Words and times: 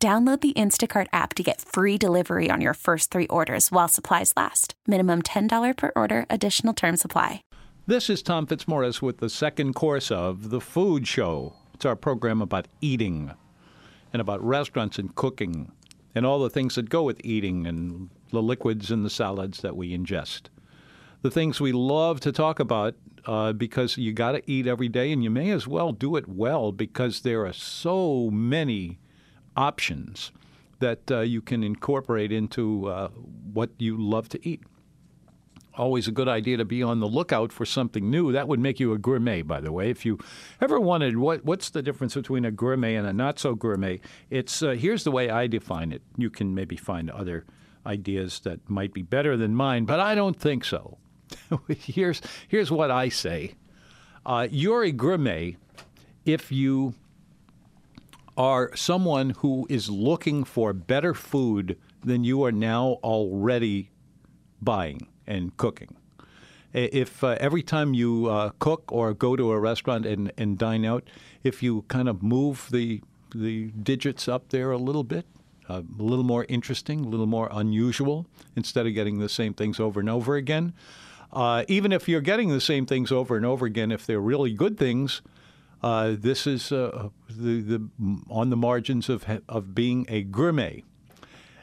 Download 0.00 0.40
the 0.40 0.52
Instacart 0.52 1.08
app 1.12 1.34
to 1.34 1.42
get 1.42 1.60
free 1.60 1.98
delivery 1.98 2.50
on 2.52 2.60
your 2.60 2.74
first 2.74 3.10
three 3.10 3.26
orders 3.26 3.72
while 3.72 3.88
supplies 3.88 4.32
last. 4.36 4.74
Minimum 4.86 5.22
$10 5.22 5.76
per 5.76 5.90
order, 5.96 6.24
additional 6.30 6.72
term 6.72 6.96
supply. 6.96 7.42
This 7.88 8.08
is 8.08 8.22
Tom 8.22 8.46
Fitzmorris 8.46 9.02
with 9.02 9.18
the 9.18 9.28
second 9.28 9.74
course 9.74 10.12
of 10.12 10.50
The 10.50 10.60
Food 10.60 11.08
Show. 11.08 11.54
It's 11.74 11.84
our 11.84 11.96
program 11.96 12.40
about 12.40 12.68
eating 12.80 13.32
and 14.12 14.20
about 14.22 14.40
restaurants 14.40 15.00
and 15.00 15.12
cooking 15.16 15.72
and 16.14 16.24
all 16.24 16.38
the 16.38 16.50
things 16.50 16.76
that 16.76 16.90
go 16.90 17.02
with 17.02 17.20
eating 17.24 17.66
and 17.66 18.10
the 18.30 18.42
liquids 18.42 18.92
and 18.92 19.04
the 19.04 19.10
salads 19.10 19.62
that 19.62 19.76
we 19.76 19.98
ingest. 19.98 20.42
The 21.22 21.30
things 21.30 21.60
we 21.60 21.72
love 21.72 22.20
to 22.20 22.30
talk 22.30 22.60
about 22.60 22.94
uh, 23.26 23.52
because 23.52 23.96
you 23.96 24.12
got 24.12 24.32
to 24.32 24.48
eat 24.48 24.68
every 24.68 24.88
day 24.88 25.10
and 25.10 25.24
you 25.24 25.30
may 25.30 25.50
as 25.50 25.66
well 25.66 25.90
do 25.90 26.14
it 26.14 26.28
well 26.28 26.70
because 26.70 27.22
there 27.22 27.44
are 27.44 27.52
so 27.52 28.30
many 28.30 29.00
options 29.58 30.30
that 30.78 31.10
uh, 31.10 31.20
you 31.20 31.42
can 31.42 31.64
incorporate 31.64 32.30
into 32.30 32.86
uh, 32.86 33.08
what 33.52 33.70
you 33.78 33.96
love 33.98 34.28
to 34.28 34.48
eat. 34.48 34.62
Always 35.74 36.08
a 36.08 36.12
good 36.12 36.28
idea 36.28 36.56
to 36.56 36.64
be 36.64 36.82
on 36.82 37.00
the 37.00 37.06
lookout 37.06 37.52
for 37.52 37.64
something 37.64 38.08
new. 38.10 38.32
That 38.32 38.48
would 38.48 38.60
make 38.60 38.80
you 38.80 38.92
a 38.92 38.98
gourmet, 38.98 39.42
by 39.42 39.60
the 39.60 39.72
way. 39.72 39.90
If 39.90 40.06
you 40.06 40.18
ever 40.60 40.80
wanted, 40.80 41.16
what, 41.18 41.44
what's 41.44 41.70
the 41.70 41.82
difference 41.82 42.14
between 42.14 42.44
a 42.44 42.50
gourmet 42.50 42.94
and 42.94 43.06
a 43.06 43.12
not 43.12 43.38
so 43.38 43.54
gourmet? 43.54 44.00
It's 44.30 44.62
uh, 44.62 44.70
here's 44.70 45.04
the 45.04 45.10
way 45.10 45.28
I 45.30 45.46
define 45.46 45.92
it. 45.92 46.02
You 46.16 46.30
can 46.30 46.54
maybe 46.54 46.76
find 46.76 47.10
other 47.10 47.44
ideas 47.84 48.40
that 48.40 48.68
might 48.68 48.92
be 48.92 49.02
better 49.02 49.36
than 49.36 49.54
mine, 49.54 49.84
but 49.84 50.00
I 50.00 50.14
don't 50.14 50.38
think 50.38 50.64
so. 50.64 50.98
here's 51.68 52.22
here's 52.48 52.70
what 52.70 52.90
I 52.90 53.08
say: 53.08 53.54
uh, 54.26 54.48
You're 54.50 54.84
a 54.84 54.92
gourmet 54.92 55.56
if 56.24 56.50
you 56.50 56.94
are 58.38 58.74
someone 58.76 59.30
who 59.30 59.66
is 59.68 59.90
looking 59.90 60.44
for 60.44 60.72
better 60.72 61.12
food 61.12 61.76
than 62.04 62.22
you 62.22 62.44
are 62.44 62.52
now 62.52 62.98
already 63.02 63.90
buying 64.62 65.08
and 65.26 65.56
cooking. 65.56 65.96
If 66.72 67.24
uh, 67.24 67.36
every 67.40 67.62
time 67.62 67.94
you 67.94 68.26
uh, 68.26 68.50
cook 68.60 68.92
or 68.92 69.12
go 69.12 69.34
to 69.34 69.50
a 69.50 69.58
restaurant 69.58 70.06
and, 70.06 70.32
and 70.38 70.56
dine 70.56 70.84
out, 70.84 71.02
if 71.42 71.62
you 71.62 71.82
kind 71.88 72.08
of 72.08 72.22
move 72.22 72.68
the 72.70 73.02
the 73.34 73.66
digits 73.72 74.26
up 74.26 74.48
there 74.48 74.70
a 74.70 74.78
little 74.78 75.04
bit, 75.04 75.26
uh, 75.68 75.82
a 75.98 76.02
little 76.02 76.24
more 76.24 76.46
interesting, 76.48 77.04
a 77.04 77.08
little 77.08 77.26
more 77.26 77.48
unusual, 77.52 78.26
instead 78.56 78.86
of 78.86 78.94
getting 78.94 79.18
the 79.18 79.28
same 79.28 79.52
things 79.52 79.78
over 79.78 80.00
and 80.00 80.08
over 80.08 80.36
again. 80.36 80.72
Uh, 81.30 81.62
even 81.68 81.92
if 81.92 82.08
you're 82.08 82.22
getting 82.22 82.48
the 82.48 82.60
same 82.60 82.86
things 82.86 83.12
over 83.12 83.36
and 83.36 83.44
over 83.44 83.66
again, 83.66 83.92
if 83.92 84.06
they're 84.06 84.20
really 84.20 84.54
good 84.54 84.78
things, 84.78 85.20
uh, 85.82 86.14
this 86.18 86.46
is 86.46 86.72
uh, 86.72 87.08
the, 87.28 87.60
the, 87.60 87.88
on 88.28 88.50
the 88.50 88.56
margins 88.56 89.08
of, 89.08 89.24
of 89.48 89.74
being 89.74 90.06
a 90.08 90.22
gourmet. 90.22 90.82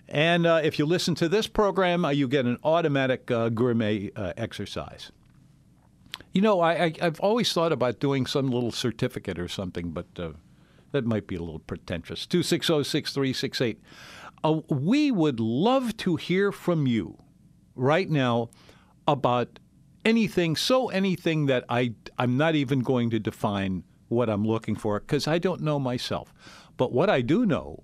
And 0.07 0.45
uh, 0.45 0.61
if 0.63 0.79
you 0.79 0.85
listen 0.85 1.15
to 1.15 1.27
this 1.27 1.47
program, 1.47 2.05
uh, 2.05 2.09
you 2.09 2.27
get 2.27 2.45
an 2.45 2.57
automatic 2.63 3.29
uh, 3.31 3.49
gourmet 3.49 4.11
uh, 4.15 4.33
exercise. 4.37 5.11
You 6.31 6.41
know, 6.41 6.61
I, 6.61 6.93
have 6.99 7.19
always 7.19 7.51
thought 7.51 7.71
about 7.71 7.99
doing 7.99 8.25
some 8.25 8.49
little 8.49 8.71
certificate 8.71 9.39
or 9.39 9.47
something, 9.47 9.91
but 9.91 10.13
that 10.91 11.05
might 11.05 11.27
be 11.27 11.35
a 11.35 11.39
little 11.39 11.59
pretentious. 11.59 12.25
260 12.25 12.83
6368. 12.83 13.79
We 14.69 15.11
would 15.11 15.39
love 15.39 15.97
to 15.97 16.17
hear 16.17 16.51
from 16.51 16.87
you 16.87 17.17
right 17.75 18.09
now 18.09 18.49
about 19.07 19.59
anything, 20.03 20.55
so 20.55 20.89
anything 20.89 21.47
that 21.47 21.65
I, 21.67 21.95
I'm 22.17 22.37
not 22.37 22.55
even 22.55 22.79
going 22.79 23.09
to 23.09 23.19
define 23.19 23.83
what 24.07 24.29
I'm 24.29 24.45
looking 24.45 24.75
for 24.75 24.99
because 24.99 25.27
I 25.27 25.39
don't 25.39 25.61
know 25.61 25.79
myself. 25.79 26.33
But 26.77 26.91
what 26.91 27.09
I 27.09 27.21
do 27.21 27.45
know 27.45 27.83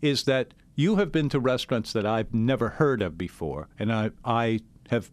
is 0.00 0.24
that 0.24 0.54
you 0.74 0.96
have 0.96 1.12
been 1.12 1.28
to 1.30 1.40
restaurants 1.40 1.92
that 1.92 2.06
I've 2.06 2.32
never 2.32 2.70
heard 2.70 3.02
of 3.02 3.18
before, 3.18 3.68
and 3.78 3.92
I, 3.92 4.10
I 4.24 4.60
have 4.88 5.10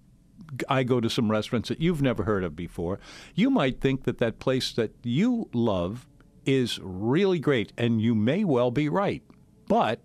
I 0.69 0.83
go 0.83 1.01
to 1.01 1.09
some 1.09 1.29
restaurants 1.29 1.67
that 1.69 1.81
you've 1.81 2.01
never 2.01 2.23
heard 2.23 2.43
of 2.43 2.55
before. 2.55 2.99
You 3.35 3.49
might 3.49 3.81
think 3.81 4.03
that 4.05 4.19
that 4.19 4.39
place 4.39 4.71
that 4.73 4.91
you 5.03 5.49
love 5.53 6.07
is 6.45 6.79
really 6.81 7.39
great, 7.39 7.73
and 7.77 8.01
you 8.01 8.15
may 8.15 8.43
well 8.43 8.71
be 8.71 8.87
right. 8.87 9.23
But 9.67 9.99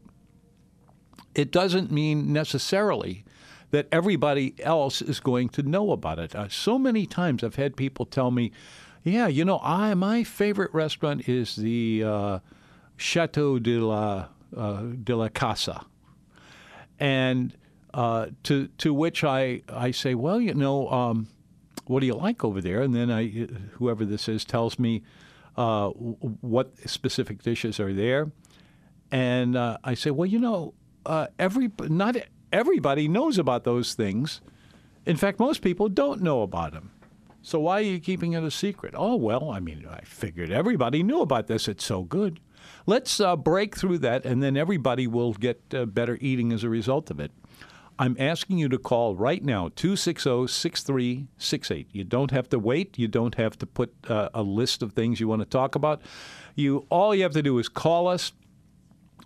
it 1.35 1.51
doesn't 1.51 1.93
mean 1.93 2.33
necessarily 2.33 3.25
that 3.71 3.89
everybody 3.91 4.55
else 4.59 5.01
is 5.01 5.21
going 5.21 5.49
to 5.51 5.63
know 5.63 5.93
about 5.93 6.19
it. 6.19 6.35
Uh, 6.35 6.49
so 6.49 6.79
many 6.79 7.07
times 7.07 7.43
I've 7.43 7.55
had 7.55 7.77
people 7.77 8.05
tell 8.05 8.31
me, 8.31 8.53
yeah, 9.05 9.27
you 9.27 9.45
know, 9.45 9.61
I 9.63 9.95
my 9.95 10.25
favorite 10.25 10.73
restaurant 10.73 11.29
is 11.29 11.57
the 11.57 12.05
uh, 12.05 12.39
Chateau 12.97 13.59
de 13.59 13.79
la 13.79 14.29
uh, 14.57 14.83
de 15.03 15.17
la 15.17 15.29
Casa, 15.29 15.85
and 17.01 17.57
uh, 17.93 18.27
to 18.45 18.69
to 18.79 18.95
which 18.95 19.25
I 19.25 19.63
I 19.69 19.91
say, 19.91 20.15
well, 20.15 20.41
you 20.41 20.55
know, 20.55 20.89
um, 20.91 21.29
what 21.87 22.01
do 22.01 22.07
you 22.07 22.15
like 22.15 22.45
over 22.45 22.61
there? 22.61 22.83
And 22.83 22.95
then 22.95 23.11
I 23.11 23.29
whoever 23.73 24.05
this 24.05 24.29
is 24.29 24.45
tells 24.45 24.79
me 24.79 25.03
uh, 25.57 25.89
what 25.89 26.73
specific 26.89 27.43
dishes 27.43 27.81
are 27.81 27.93
there, 27.93 28.31
and 29.11 29.57
uh, 29.57 29.79
I 29.83 29.95
say, 29.95 30.11
well, 30.11 30.27
you 30.27 30.39
know, 30.39 30.75
uh, 31.05 31.27
every 31.41 31.73
not 31.81 32.17
everybody 32.53 33.09
knows 33.09 33.37
about 33.37 33.65
those 33.65 33.95
things. 33.95 34.41
In 35.05 35.17
fact, 35.17 35.41
most 35.41 35.61
people 35.61 35.89
don't 35.89 36.23
know 36.23 36.43
about 36.43 36.73
them. 36.73 36.92
So 37.43 37.59
why 37.59 37.79
are 37.79 37.83
you 37.83 37.99
keeping 37.99 38.33
it 38.33 38.45
a 38.45 38.51
secret? 38.51 38.95
Oh, 38.97 39.17
well, 39.17 39.51
I 39.51 39.59
mean, 39.59 39.87
I 39.91 40.01
figured 40.03 40.53
everybody 40.53 41.03
knew 41.03 41.21
about 41.21 41.49
this. 41.49 41.67
It's 41.67 41.85
so 41.85 42.03
good. 42.05 42.39
Let's 42.87 43.21
uh, 43.21 43.37
break 43.37 43.77
through 43.77 43.99
that, 43.99 44.25
and 44.25 44.43
then 44.43 44.57
everybody 44.57 45.09
will 45.09 45.33
get 45.33 45.61
uh, 45.75 45.87
better 45.87 46.17
eating 46.21 46.53
as 46.53 46.63
a 46.63 46.69
result 46.69 47.11
of 47.11 47.19
it. 47.19 47.33
I'm 47.99 48.17
asking 48.19 48.59
you 48.59 48.69
to 48.69 48.79
call 48.79 49.17
right 49.17 49.45
now, 49.45 49.71
260 49.75 50.47
6368. 50.47 51.89
You 51.93 52.05
don't 52.05 52.31
have 52.31 52.49
to 52.51 52.59
wait. 52.59 52.99
You 52.99 53.09
don't 53.09 53.35
have 53.35 53.59
to 53.59 53.67
put 53.67 53.93
uh, 54.09 54.31
a 54.33 54.43
list 54.43 54.83
of 54.83 54.93
things 54.93 55.21
you 55.21 55.29
want 55.29 55.43
to 55.43 55.47
talk 55.47 55.75
about. 55.75 56.01
You 56.55 56.87
All 56.91 57.15
you 57.15 57.23
have 57.25 57.33
to 57.33 57.43
do 57.43 57.59
is 57.59 57.69
call 57.69 58.09
us, 58.09 58.33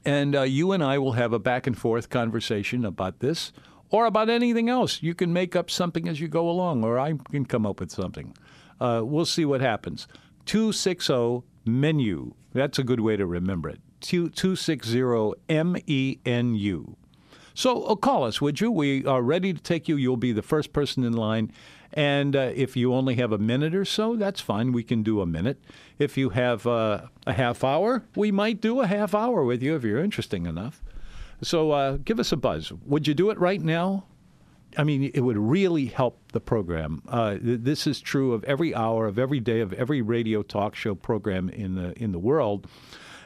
and 0.05 0.35
uh, 0.35 0.43
you 0.43 0.73
and 0.73 0.83
I 0.83 0.99
will 0.99 1.13
have 1.13 1.33
a 1.33 1.39
back 1.39 1.67
and 1.67 1.77
forth 1.77 2.09
conversation 2.09 2.85
about 2.85 3.21
this 3.21 3.53
or 3.97 4.05
about 4.05 4.29
anything 4.29 4.69
else. 4.69 5.03
You 5.03 5.15
can 5.15 5.33
make 5.33 5.57
up 5.57 5.71
something 5.71 6.07
as 6.07 6.21
you 6.21 6.29
go 6.29 6.51
along, 6.51 6.85
or 6.85 6.99
I 6.99 7.15
can 7.31 7.47
come 7.47 7.65
up 7.65 7.81
with 7.81 7.91
something. 7.91 8.37
Uh, 8.79 9.01
we'll 9.03 9.25
see 9.25 9.47
what 9.47 9.63
happens. 9.63 10.07
260 10.45 11.43
MENU. 11.65 12.35
That's 12.53 12.79
a 12.79 12.85
good 12.85 13.01
way 13.01 13.17
to 13.17 13.25
remember 13.25 13.71
it. 13.71 13.81
260 14.03 15.33
M 15.49 15.77
E 15.87 16.19
N 16.27 16.55
U. 16.55 16.97
So 17.55 17.85
uh, 17.85 17.95
call 17.95 18.25
us, 18.25 18.39
would 18.43 18.61
you? 18.61 18.71
We 18.71 19.07
are 19.07 19.23
ready 19.23 19.55
to 19.55 19.63
take 19.63 19.89
you. 19.89 19.97
You'll 19.97 20.19
be 20.19 20.33
the 20.33 20.43
first 20.43 20.75
person 20.75 21.03
in 21.03 21.15
line. 21.15 21.51
And 21.95 22.37
uh, 22.37 22.53
if 22.55 22.77
you 22.77 22.93
only 22.93 23.15
have 23.15 23.33
a 23.33 23.39
minute 23.39 23.75
or 23.75 23.87
so, 23.87 24.15
that's 24.15 24.43
fine. 24.43 24.73
We 24.73 24.83
can 24.83 25.03
do 25.03 25.23
a 25.23 25.27
minute. 25.27 25.59
If 25.99 26.19
you 26.19 26.29
have 26.31 26.67
uh, 26.67 27.07
a 27.27 27.33
half 27.33 27.65
hour, 27.65 28.05
we 28.15 28.31
might 28.31 28.61
do 28.61 28.83
a 28.83 28.87
half 28.87 29.15
hour 29.15 29.43
with 29.43 29.63
you 29.63 29.75
if 29.75 29.85
you're 29.85 30.05
interesting 30.05 30.45
enough. 30.45 30.83
So 31.43 31.73
uh, 31.73 31.99
give 31.99 32.19
us 32.19 32.33
a 32.33 32.37
buzz. 32.37 32.73
Would 32.87 33.07
you 33.07 33.15
do 33.15 33.31
it 33.31 33.39
right 33.39 33.61
now? 33.61 34.07
I 34.79 34.85
mean, 34.85 35.11
it 35.15 35.21
would 35.21 35.39
really 35.39 35.87
help 35.87 36.33
the 36.33 36.41
program. 36.41 37.03
Uh, 37.09 37.37
this 37.41 37.87
is 37.87 38.01
true 38.01 38.33
of 38.33 38.45
every 38.45 38.75
hour, 38.75 39.07
of 39.07 39.19
every 39.19 39.41
day, 39.41 39.61
of 39.61 39.73
every 39.73 40.03
radio 40.03 40.43
talk 40.43 40.75
show 40.75 40.95
program 40.95 41.49
in 41.49 41.75
the 41.75 41.93
in 42.03 42.13
the 42.13 42.19
world. 42.19 42.67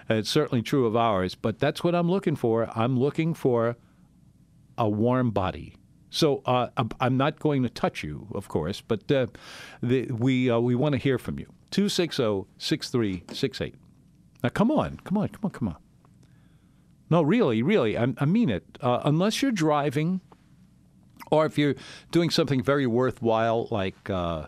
And 0.08 0.18
it's 0.18 0.30
certainly 0.30 0.62
true 0.62 0.86
of 0.86 0.96
ours. 0.96 1.34
But 1.34 1.58
that's 1.58 1.82
what 1.82 1.94
I'm 1.94 2.10
looking 2.10 2.36
for. 2.36 2.68
I'm 2.76 2.98
looking 2.98 3.34
for 3.34 3.76
a 4.78 4.88
warm 4.88 5.30
body. 5.30 5.74
So 6.10 6.42
uh, 6.44 6.68
I'm 7.00 7.16
not 7.16 7.38
going 7.38 7.62
to 7.62 7.68
touch 7.68 8.02
you, 8.02 8.26
of 8.34 8.48
course, 8.48 8.80
but 8.80 9.10
uh, 9.12 9.28
the, 9.80 10.06
we 10.10 10.50
uh, 10.50 10.58
we 10.58 10.74
want 10.74 10.92
to 10.94 10.98
hear 10.98 11.18
from 11.18 11.38
you. 11.38 11.46
260 11.70 12.46
6368. 12.58 13.74
Now, 14.42 14.48
come 14.48 14.72
on, 14.72 14.98
come 15.04 15.18
on, 15.18 15.28
come 15.28 15.44
on, 15.44 15.50
come 15.50 15.68
on. 15.68 15.76
No, 17.10 17.22
really, 17.22 17.62
really, 17.62 17.98
I, 17.98 18.14
I 18.18 18.24
mean 18.24 18.48
it. 18.48 18.64
Uh, 18.80 19.00
unless 19.04 19.42
you're 19.42 19.50
driving, 19.50 20.20
or 21.30 21.44
if 21.44 21.58
you're 21.58 21.74
doing 22.12 22.30
something 22.30 22.62
very 22.62 22.86
worthwhile, 22.86 23.66
like 23.70 24.08
uh, 24.08 24.46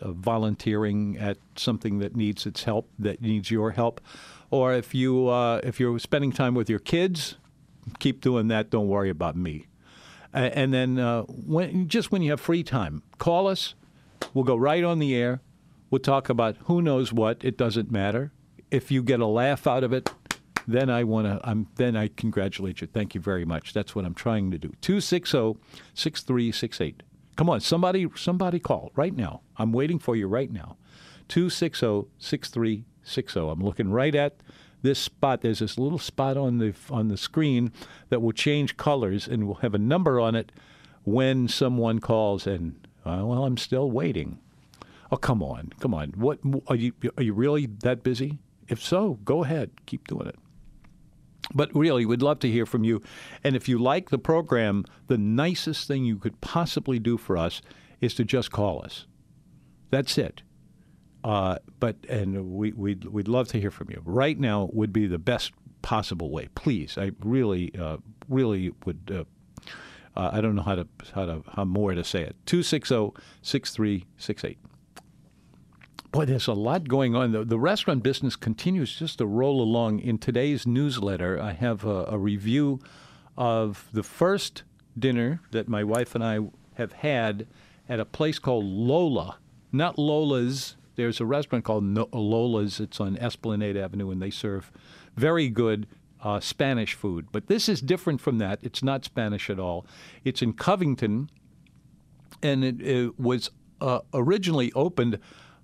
uh, 0.00 0.12
volunteering 0.12 1.18
at 1.18 1.36
something 1.56 1.98
that 1.98 2.16
needs 2.16 2.46
its 2.46 2.64
help, 2.64 2.88
that 2.98 3.20
needs 3.20 3.50
your 3.50 3.72
help, 3.72 4.00
or 4.50 4.72
if 4.72 4.94
you 4.94 5.28
uh, 5.28 5.60
if 5.62 5.78
you're 5.78 5.98
spending 5.98 6.32
time 6.32 6.54
with 6.54 6.70
your 6.70 6.78
kids, 6.78 7.36
keep 7.98 8.22
doing 8.22 8.48
that. 8.48 8.70
Don't 8.70 8.88
worry 8.88 9.10
about 9.10 9.36
me. 9.36 9.66
And 10.32 10.74
then 10.74 10.98
uh, 10.98 11.22
when 11.22 11.88
just 11.88 12.12
when 12.12 12.22
you 12.22 12.30
have 12.30 12.40
free 12.40 12.62
time, 12.62 13.02
call 13.18 13.46
us. 13.46 13.74
We'll 14.34 14.44
go 14.44 14.56
right 14.56 14.84
on 14.84 14.98
the 14.98 15.14
air. 15.14 15.40
We'll 15.90 16.00
talk 16.00 16.28
about 16.28 16.56
who 16.64 16.82
knows 16.82 17.12
what. 17.12 17.42
It 17.44 17.56
doesn't 17.56 17.90
matter. 17.90 18.32
If 18.70 18.90
you 18.90 19.02
get 19.02 19.20
a 19.20 19.26
laugh 19.26 19.66
out 19.66 19.84
of 19.84 19.92
it, 19.92 20.10
then 20.68 20.88
I 20.90 21.02
want 21.02 21.26
to. 21.26 21.40
I'm 21.42 21.66
then 21.76 21.96
I 21.96 22.08
congratulate 22.08 22.82
you. 22.82 22.86
Thank 22.86 23.14
you 23.14 23.22
very 23.22 23.46
much. 23.46 23.72
That's 23.72 23.94
what 23.94 24.04
I'm 24.04 24.12
trying 24.14 24.50
to 24.50 24.58
do. 24.58 24.70
260-6368. 24.82 26.96
Come 27.36 27.48
on, 27.48 27.60
somebody 27.60 28.06
somebody 28.14 28.60
call 28.60 28.92
right 28.94 29.16
now. 29.16 29.40
I'm 29.56 29.72
waiting 29.72 29.98
for 29.98 30.14
you 30.14 30.28
right 30.28 30.52
now. 30.52 30.76
260-6360. 31.30 33.52
I'm 33.52 33.64
looking 33.64 33.90
right 33.90 34.14
at 34.14 34.36
this 34.82 34.98
spot. 34.98 35.40
There's 35.40 35.60
this 35.60 35.78
little 35.78 35.98
spot 35.98 36.36
on 36.36 36.58
the 36.58 36.74
on 36.90 37.08
the 37.08 37.16
screen 37.16 37.72
that 38.10 38.20
will 38.20 38.32
change 38.32 38.76
colors 38.76 39.26
and 39.26 39.46
will 39.46 39.54
have 39.56 39.74
a 39.74 39.78
number 39.78 40.20
on 40.20 40.34
it 40.34 40.52
when 41.04 41.48
someone 41.48 41.98
calls. 41.98 42.46
And 42.46 42.86
uh, 43.06 43.24
well, 43.24 43.46
I'm 43.46 43.56
still 43.56 43.90
waiting. 43.90 44.38
Oh, 45.10 45.16
come 45.16 45.42
on, 45.42 45.72
come 45.80 45.94
on. 45.94 46.10
What 46.10 46.40
are 46.66 46.76
you? 46.76 46.92
Are 47.16 47.22
you 47.22 47.32
really 47.32 47.64
that 47.64 48.02
busy? 48.02 48.38
If 48.68 48.82
so, 48.82 49.18
go 49.24 49.44
ahead, 49.44 49.70
keep 49.86 50.06
doing 50.06 50.26
it. 50.26 50.36
But 51.54 51.74
really, 51.74 52.04
we'd 52.04 52.22
love 52.22 52.40
to 52.40 52.50
hear 52.50 52.66
from 52.66 52.84
you. 52.84 53.02
And 53.42 53.56
if 53.56 53.68
you 53.68 53.78
like 53.78 54.10
the 54.10 54.18
program, 54.18 54.84
the 55.06 55.18
nicest 55.18 55.88
thing 55.88 56.04
you 56.04 56.18
could 56.18 56.40
possibly 56.40 56.98
do 56.98 57.16
for 57.16 57.36
us 57.36 57.62
is 58.00 58.14
to 58.14 58.24
just 58.24 58.50
call 58.50 58.82
us. 58.84 59.06
That's 59.90 60.18
it. 60.18 60.42
Uh, 61.24 61.56
but 61.80 61.96
and 62.08 62.52
we 62.52 62.72
we'd, 62.72 63.04
we'd 63.06 63.28
love 63.28 63.48
to 63.48 63.60
hear 63.60 63.70
from 63.70 63.90
you. 63.90 64.02
Right 64.04 64.38
now 64.38 64.68
would 64.72 64.92
be 64.92 65.06
the 65.06 65.18
best 65.18 65.52
possible 65.82 66.30
way. 66.30 66.48
Please, 66.54 66.96
I 66.96 67.10
really 67.20 67.74
uh, 67.78 67.98
really 68.28 68.72
would. 68.84 69.10
Uh, 69.12 69.24
uh 70.16 70.30
I 70.32 70.40
don't 70.40 70.54
know 70.54 70.62
how 70.62 70.76
to 70.76 70.86
how 71.14 71.26
to 71.26 71.42
how 71.54 71.64
more 71.64 71.94
to 71.94 72.04
say 72.04 72.22
it. 72.22 72.36
260-6368. 72.46 74.56
Boy, 76.10 76.24
there's 76.24 76.46
a 76.46 76.54
lot 76.54 76.88
going 76.88 77.14
on. 77.14 77.32
The, 77.32 77.44
the, 77.44 77.58
restaurant 77.58 78.02
business 78.02 78.34
continues 78.34 78.98
just 78.98 79.18
to 79.18 79.26
roll 79.26 79.60
along. 79.60 80.00
In 80.00 80.18
today's 80.18 80.66
newsletter, 80.66 81.40
I 81.40 81.52
have 81.52 81.84
a, 81.84 82.06
a 82.06 82.18
review 82.18 82.80
of 83.36 83.88
the 83.92 84.02
first 84.02 84.62
dinner 84.98 85.42
that 85.50 85.68
my 85.68 85.84
wife 85.84 86.14
and 86.14 86.24
I 86.24 86.38
have 86.74 86.92
had 86.92 87.46
at 87.88 88.00
a 88.00 88.04
place 88.04 88.38
called 88.38 88.64
Lola. 88.64 89.38
Not 89.70 89.98
Lola's 89.98 90.76
there's 90.98 91.20
a 91.20 91.24
restaurant 91.24 91.64
called 91.64 91.84
Lola's. 92.12 92.80
It's 92.80 92.98
on 92.98 93.16
Esplanade 93.18 93.76
Avenue, 93.76 94.10
and 94.10 94.20
they 94.20 94.30
serve 94.30 94.72
very 95.14 95.48
good 95.48 95.86
uh, 96.24 96.40
Spanish 96.40 96.94
food. 96.94 97.28
But 97.30 97.46
this 97.46 97.68
is 97.68 97.80
different 97.80 98.20
from 98.20 98.38
that. 98.38 98.58
It's 98.62 98.82
not 98.82 99.04
Spanish 99.04 99.48
at 99.48 99.60
all. 99.60 99.86
It's 100.24 100.42
in 100.42 100.54
Covington, 100.54 101.30
and 102.42 102.64
it, 102.64 102.82
it 102.82 103.20
was 103.20 103.52
uh, 103.80 104.00
originally 104.12 104.72
opened 104.72 105.20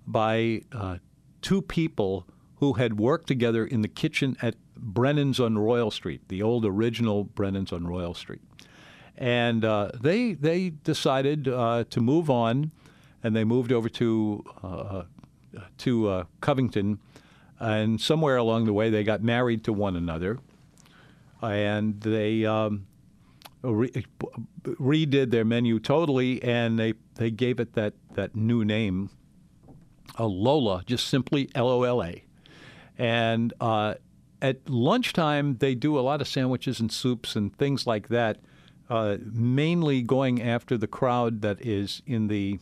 by 0.07 0.61
uh, 0.71 0.97
two 1.41 1.61
people 1.61 2.27
who 2.57 2.73
had 2.73 2.99
worked 2.99 3.27
together 3.27 3.65
in 3.65 3.81
the 3.81 3.87
kitchen 3.87 4.37
at 4.41 4.55
Brennan's 4.77 5.39
on 5.39 5.57
Royal 5.57 5.91
Street, 5.91 6.27
the 6.27 6.41
old 6.41 6.65
original 6.65 7.23
Brennan's 7.23 7.71
on 7.71 7.87
Royal 7.87 8.13
Street. 8.13 8.41
And 9.17 9.63
uh, 9.63 9.91
they 9.99 10.33
they 10.33 10.71
decided 10.71 11.47
uh, 11.47 11.85
to 11.89 12.01
move 12.01 12.29
on, 12.29 12.71
and 13.23 13.35
they 13.35 13.45
moved 13.45 13.71
over 13.71 13.87
to 13.89 14.43
uh, 14.61 15.03
to 15.77 16.07
uh, 16.09 16.23
Covington, 16.41 16.99
and 17.59 17.99
somewhere 18.01 18.35
along 18.35 18.65
the 18.65 18.73
way 18.73 18.89
they 18.89 19.03
got 19.03 19.23
married 19.23 19.63
to 19.65 19.73
one 19.73 19.95
another, 19.95 20.39
and 21.41 22.01
they 22.01 22.45
um, 22.45 22.87
re- 23.61 24.05
redid 24.63 25.31
their 25.31 25.45
menu 25.45 25.79
totally, 25.79 26.43
and 26.43 26.77
they 26.77 26.93
they 27.15 27.31
gave 27.31 27.61
it 27.61 27.73
that 27.73 27.93
that 28.15 28.35
new 28.35 28.65
name, 28.65 29.09
a 30.15 30.25
Lola, 30.25 30.83
just 30.85 31.07
simply 31.07 31.49
L 31.55 31.69
O 31.69 31.83
L 31.83 32.03
A, 32.03 32.23
and. 32.97 33.53
Uh, 33.59 33.95
at 34.41 34.69
lunchtime, 34.69 35.57
they 35.57 35.73
do 35.73 35.97
a 35.97 36.01
lot 36.01 36.21
of 36.21 36.27
sandwiches 36.27 36.79
and 36.79 36.91
soups 36.91 37.35
and 37.35 37.55
things 37.57 37.87
like 37.87 38.09
that, 38.09 38.37
uh, 38.89 39.17
mainly 39.23 40.03
going 40.03 40.41
after 40.41 40.77
the 40.77 40.87
crowd 40.87 41.41
that 41.41 41.65
is 41.65 42.03
in 42.05 42.27
the 42.27 42.59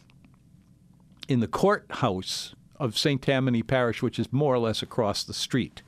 in 1.28 1.40
the 1.40 1.48
courthouse 1.48 2.54
of 2.78 2.98
St. 2.98 3.22
Tammany 3.22 3.64
Parish, 3.64 4.02
which 4.02 4.20
is 4.20 4.32
more 4.32 4.54
or 4.54 4.60
less 4.60 4.82
across 4.82 5.24
the 5.24 5.34
street. 5.34 5.82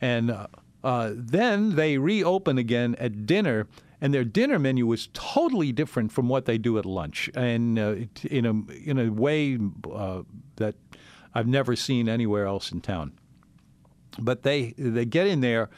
And 0.00 0.30
uh, 0.30 0.46
uh, 0.84 1.12
then 1.14 1.76
they 1.76 1.98
reopen 1.98 2.58
again 2.58 2.94
at 2.98 3.26
dinner, 3.26 3.66
and 4.02 4.12
their 4.12 4.24
dinner 4.24 4.58
menu 4.58 4.90
is 4.92 5.08
totally 5.12 5.70
different 5.70 6.10
from 6.10 6.28
what 6.28 6.44
they 6.44 6.58
do 6.58 6.76
at 6.76 6.84
lunch, 6.84 7.30
and 7.36 7.78
uh, 7.78 7.94
in 8.24 8.44
a 8.44 8.72
in 8.72 8.98
a 8.98 9.10
way 9.10 9.56
uh, 9.94 10.22
that 10.56 10.74
I've 11.32 11.46
never 11.46 11.76
seen 11.76 12.08
anywhere 12.08 12.44
else 12.44 12.72
in 12.72 12.80
town. 12.80 13.12
But 14.18 14.42
they 14.42 14.74
they 14.76 15.04
get 15.04 15.28
in 15.28 15.40
there, 15.40 15.70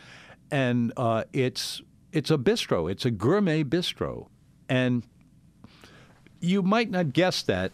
and 0.50 0.90
uh, 0.96 1.24
it's 1.34 1.82
it's 2.12 2.30
a 2.30 2.38
bistro. 2.38 2.90
It's 2.90 3.04
a 3.04 3.10
gourmet 3.10 3.62
bistro, 3.62 4.28
and 4.70 5.06
you 6.40 6.62
might 6.62 6.90
not 6.90 7.12
guess 7.12 7.42
that 7.42 7.72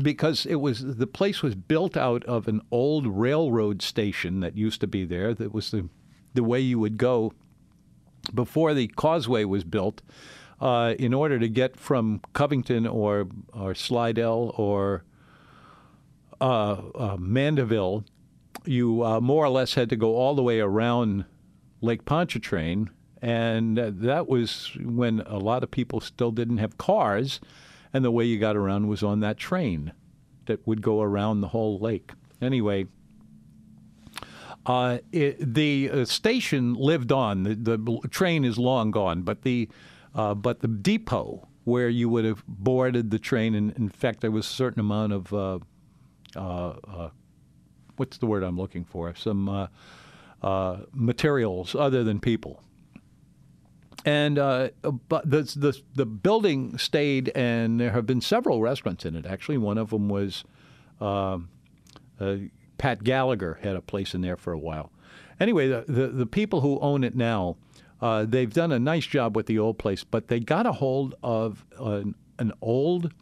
because 0.00 0.46
it 0.46 0.62
was 0.62 0.96
the 0.96 1.06
place 1.06 1.42
was 1.42 1.54
built 1.54 1.94
out 1.94 2.24
of 2.24 2.48
an 2.48 2.62
old 2.70 3.06
railroad 3.06 3.82
station 3.82 4.40
that 4.40 4.56
used 4.56 4.80
to 4.80 4.86
be 4.86 5.04
there. 5.04 5.34
That 5.34 5.52
was 5.52 5.72
the 5.72 5.90
the 6.32 6.42
way 6.42 6.60
you 6.60 6.78
would 6.78 6.96
go 6.96 7.34
before 8.34 8.74
the 8.74 8.88
causeway 8.88 9.44
was 9.44 9.64
built. 9.64 10.02
Uh, 10.60 10.94
in 10.98 11.12
order 11.12 11.40
to 11.40 11.48
get 11.48 11.76
from 11.76 12.20
Covington 12.34 12.86
or 12.86 13.26
or 13.52 13.74
Slidell 13.74 14.54
or 14.56 15.02
uh, 16.40 16.76
uh, 16.94 17.16
Mandeville, 17.18 18.04
you 18.64 19.04
uh, 19.04 19.20
more 19.20 19.44
or 19.44 19.48
less 19.48 19.74
had 19.74 19.90
to 19.90 19.96
go 19.96 20.14
all 20.14 20.36
the 20.36 20.42
way 20.42 20.60
around 20.60 21.24
Lake 21.80 22.04
Pontchartrain, 22.04 22.90
and 23.20 23.76
that 23.76 24.28
was 24.28 24.70
when 24.80 25.20
a 25.22 25.38
lot 25.38 25.64
of 25.64 25.72
people 25.72 26.00
still 26.00 26.30
didn't 26.30 26.58
have 26.58 26.78
cars 26.78 27.40
and 27.92 28.04
the 28.04 28.10
way 28.10 28.24
you 28.24 28.38
got 28.38 28.56
around 28.56 28.88
was 28.88 29.02
on 29.02 29.20
that 29.20 29.36
train 29.36 29.92
that 30.46 30.66
would 30.66 30.82
go 30.82 31.02
around 31.02 31.40
the 31.40 31.48
whole 31.48 31.78
lake. 31.78 32.12
Anyway, 32.40 32.86
uh, 34.66 34.98
it, 35.10 35.54
the 35.54 35.90
uh, 35.90 36.04
station 36.04 36.74
lived 36.74 37.10
on. 37.10 37.42
The, 37.42 37.76
the, 37.76 38.08
train 38.10 38.44
is 38.44 38.58
long 38.58 38.90
gone, 38.90 39.22
but 39.22 39.42
the 39.42 39.68
uh, 40.14 40.34
but 40.34 40.60
the 40.60 40.68
depot 40.68 41.48
where 41.64 41.88
you 41.88 42.08
would 42.08 42.24
have 42.24 42.44
boarded 42.46 43.10
the 43.10 43.18
train, 43.18 43.54
and 43.54 43.76
in 43.76 43.88
fact, 43.88 44.20
there 44.20 44.30
was 44.30 44.46
a 44.46 44.50
certain 44.50 44.80
amount 44.80 45.12
of 45.12 45.32
uh, 45.32 45.58
uh, 46.36 46.68
uh, 46.86 47.10
what's 47.96 48.18
the 48.18 48.26
word 48.26 48.42
I'm 48.42 48.56
looking 48.56 48.84
for? 48.84 49.14
Some 49.14 49.68
materials 50.92 51.74
other 51.74 52.04
than 52.04 52.20
people 52.20 52.62
and 54.04 54.36
but 54.36 55.30
the, 55.30 55.42
the 55.56 55.80
the 55.94 56.06
building 56.06 56.76
stayed, 56.76 57.30
and 57.36 57.78
there 57.78 57.92
have 57.92 58.04
been 58.04 58.20
several 58.20 58.60
restaurants 58.60 59.04
in 59.04 59.14
it. 59.14 59.24
Actually, 59.24 59.58
one 59.58 59.78
of 59.78 59.90
them 59.90 60.08
was 60.08 60.42
uh, 61.00 61.38
uh, 62.20 62.36
Pat 62.82 63.04
Gallagher 63.04 63.60
had 63.62 63.76
a 63.76 63.80
place 63.80 64.12
in 64.12 64.22
there 64.22 64.36
for 64.36 64.52
a 64.52 64.58
while. 64.58 64.90
Anyway, 65.38 65.68
the 65.68 65.84
the, 65.86 66.08
the 66.08 66.26
people 66.26 66.62
who 66.62 66.80
own 66.80 67.04
it 67.04 67.14
now, 67.14 67.56
uh, 68.00 68.24
they've 68.24 68.52
done 68.52 68.72
a 68.72 68.80
nice 68.80 69.06
job 69.06 69.36
with 69.36 69.46
the 69.46 69.56
old 69.56 69.78
place, 69.78 70.02
but 70.02 70.26
they 70.26 70.40
got 70.40 70.66
a 70.66 70.72
hold 70.72 71.14
of 71.22 71.64
an, 71.78 72.16
an 72.40 72.50
old, 72.60 73.12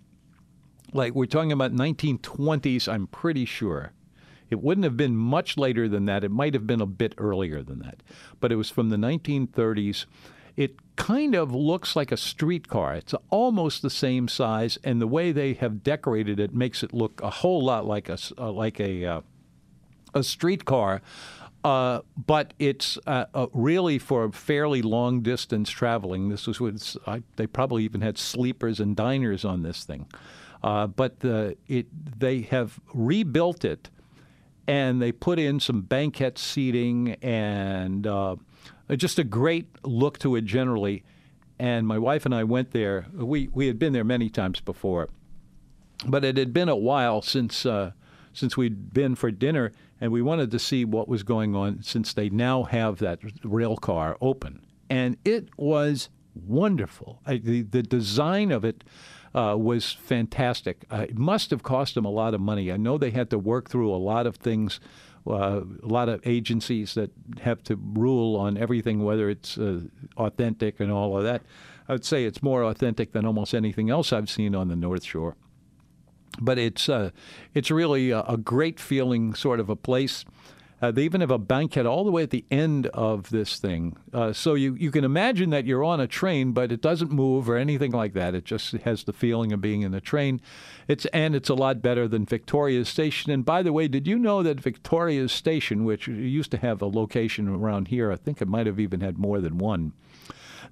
like 0.94 1.14
we're 1.14 1.26
talking 1.26 1.52
about 1.52 1.74
1920s. 1.74 2.90
I'm 2.90 3.06
pretty 3.08 3.44
sure. 3.44 3.92
It 4.48 4.62
wouldn't 4.62 4.84
have 4.84 4.96
been 4.96 5.14
much 5.14 5.58
later 5.58 5.90
than 5.90 6.06
that. 6.06 6.24
It 6.24 6.30
might 6.30 6.54
have 6.54 6.66
been 6.66 6.80
a 6.80 6.86
bit 6.86 7.14
earlier 7.18 7.62
than 7.62 7.80
that, 7.80 8.02
but 8.40 8.50
it 8.50 8.56
was 8.56 8.70
from 8.70 8.88
the 8.88 8.96
1930s 8.96 10.06
it 10.56 10.76
kind 10.96 11.34
of 11.34 11.54
looks 11.54 11.96
like 11.96 12.12
a 12.12 12.16
streetcar. 12.16 12.94
It's 12.94 13.14
almost 13.30 13.82
the 13.82 13.90
same 13.90 14.28
size, 14.28 14.78
and 14.84 15.00
the 15.00 15.06
way 15.06 15.32
they 15.32 15.54
have 15.54 15.82
decorated 15.82 16.40
it 16.40 16.54
makes 16.54 16.82
it 16.82 16.92
look 16.92 17.20
a 17.22 17.30
whole 17.30 17.62
lot 17.64 17.86
like 17.86 18.08
a 18.08 18.18
uh, 18.36 18.50
like 18.50 18.80
a 18.80 19.04
uh, 19.06 19.20
a 20.14 20.22
streetcar. 20.22 21.02
Uh, 21.62 22.00
but 22.16 22.54
it's 22.58 22.98
uh, 23.06 23.26
uh, 23.34 23.46
really 23.52 23.98
for 23.98 24.32
fairly 24.32 24.80
long 24.80 25.20
distance 25.20 25.68
traveling. 25.68 26.30
This 26.30 26.46
was 26.46 26.96
they 27.36 27.46
probably 27.46 27.84
even 27.84 28.00
had 28.00 28.16
sleepers 28.16 28.80
and 28.80 28.96
diners 28.96 29.44
on 29.44 29.62
this 29.62 29.84
thing. 29.84 30.06
Uh, 30.62 30.86
but 30.86 31.16
it 31.22 31.86
they 32.18 32.42
have 32.42 32.80
rebuilt 32.94 33.64
it, 33.64 33.90
and 34.66 35.02
they 35.02 35.12
put 35.12 35.38
in 35.38 35.60
some 35.60 35.82
banquette 35.82 36.38
seating 36.38 37.12
and 37.22 38.06
uh, 38.06 38.36
just 38.96 39.18
a 39.18 39.24
great 39.24 39.68
look 39.84 40.18
to 40.18 40.36
it 40.36 40.44
generally. 40.44 41.02
And 41.58 41.86
my 41.86 41.98
wife 41.98 42.24
and 42.24 42.34
I 42.34 42.44
went 42.44 42.70
there. 42.70 43.06
We 43.12 43.48
we 43.48 43.66
had 43.66 43.78
been 43.78 43.92
there 43.92 44.04
many 44.04 44.30
times 44.30 44.60
before, 44.60 45.10
but 46.06 46.24
it 46.24 46.38
had 46.38 46.54
been 46.54 46.70
a 46.70 46.76
while 46.76 47.20
since 47.20 47.66
uh, 47.66 47.92
since 48.32 48.56
we'd 48.56 48.92
been 48.92 49.14
for 49.14 49.30
dinner, 49.30 49.72
and 50.00 50.12
we 50.12 50.22
wanted 50.22 50.50
to 50.50 50.58
see 50.58 50.84
what 50.84 51.08
was 51.08 51.22
going 51.22 51.54
on 51.54 51.82
since 51.82 52.12
they 52.12 52.30
now 52.30 52.62
have 52.64 52.98
that 52.98 53.18
rail 53.44 53.76
car 53.76 54.16
open. 54.20 54.60
and 54.88 55.16
it 55.24 55.48
was 55.56 56.08
wonderful. 56.34 57.20
I, 57.26 57.36
the 57.38 57.62
the 57.62 57.82
design 57.82 58.50
of 58.52 58.64
it. 58.64 58.84
Uh, 59.32 59.54
was 59.56 59.92
fantastic. 59.92 60.84
Uh, 60.90 61.06
it 61.08 61.16
must 61.16 61.50
have 61.50 61.62
cost 61.62 61.94
them 61.94 62.04
a 62.04 62.10
lot 62.10 62.34
of 62.34 62.40
money. 62.40 62.72
I 62.72 62.76
know 62.76 62.98
they 62.98 63.12
had 63.12 63.30
to 63.30 63.38
work 63.38 63.70
through 63.70 63.94
a 63.94 63.96
lot 63.96 64.26
of 64.26 64.34
things, 64.34 64.80
uh, 65.24 65.60
a 65.84 65.86
lot 65.86 66.08
of 66.08 66.20
agencies 66.26 66.94
that 66.94 67.12
have 67.40 67.62
to 67.64 67.76
rule 67.76 68.34
on 68.34 68.56
everything, 68.56 69.04
whether 69.04 69.30
it's 69.30 69.56
uh, 69.56 69.82
authentic 70.16 70.80
and 70.80 70.90
all 70.90 71.16
of 71.16 71.22
that. 71.22 71.42
I 71.88 71.92
would 71.92 72.04
say 72.04 72.24
it's 72.24 72.42
more 72.42 72.64
authentic 72.64 73.12
than 73.12 73.24
almost 73.24 73.54
anything 73.54 73.88
else 73.88 74.12
I've 74.12 74.28
seen 74.28 74.56
on 74.56 74.66
the 74.66 74.74
North 74.74 75.04
Shore. 75.04 75.36
But 76.38 76.58
it's 76.58 76.88
uh, 76.88 77.10
it's 77.54 77.70
really 77.70 78.10
a, 78.10 78.22
a 78.22 78.36
great 78.36 78.78
feeling 78.78 79.34
sort 79.34 79.60
of 79.60 79.68
a 79.68 79.76
place. 79.76 80.24
Uh, 80.82 80.90
they 80.90 81.02
even 81.02 81.20
have 81.20 81.30
a 81.30 81.38
banquet 81.38 81.84
all 81.84 82.04
the 82.04 82.10
way 82.10 82.22
at 82.22 82.30
the 82.30 82.44
end 82.50 82.86
of 82.88 83.28
this 83.30 83.58
thing. 83.58 83.96
Uh, 84.14 84.32
so 84.32 84.54
you, 84.54 84.74
you 84.74 84.90
can 84.90 85.04
imagine 85.04 85.50
that 85.50 85.66
you're 85.66 85.84
on 85.84 86.00
a 86.00 86.06
train, 86.06 86.52
but 86.52 86.72
it 86.72 86.80
doesn't 86.80 87.10
move 87.10 87.50
or 87.50 87.56
anything 87.56 87.90
like 87.90 88.14
that. 88.14 88.34
It 88.34 88.46
just 88.46 88.72
has 88.72 89.04
the 89.04 89.12
feeling 89.12 89.52
of 89.52 89.60
being 89.60 89.82
in 89.82 89.92
the 89.92 90.00
train. 90.00 90.40
It's 90.88 91.04
and 91.06 91.34
it's 91.34 91.50
a 91.50 91.54
lot 91.54 91.82
better 91.82 92.08
than 92.08 92.24
Victoria 92.24 92.84
Station. 92.86 93.30
And 93.30 93.44
by 93.44 93.62
the 93.62 93.72
way, 93.72 93.88
did 93.88 94.06
you 94.06 94.18
know 94.18 94.42
that 94.42 94.58
Victoria 94.58 95.28
Station, 95.28 95.84
which 95.84 96.08
used 96.08 96.50
to 96.52 96.58
have 96.58 96.80
a 96.80 96.86
location 96.86 97.46
around 97.48 97.88
here, 97.88 98.10
I 98.10 98.16
think 98.16 98.40
it 98.40 98.48
might 98.48 98.66
have 98.66 98.80
even 98.80 99.00
had 99.00 99.18
more 99.18 99.40
than 99.40 99.58
one. 99.58 99.92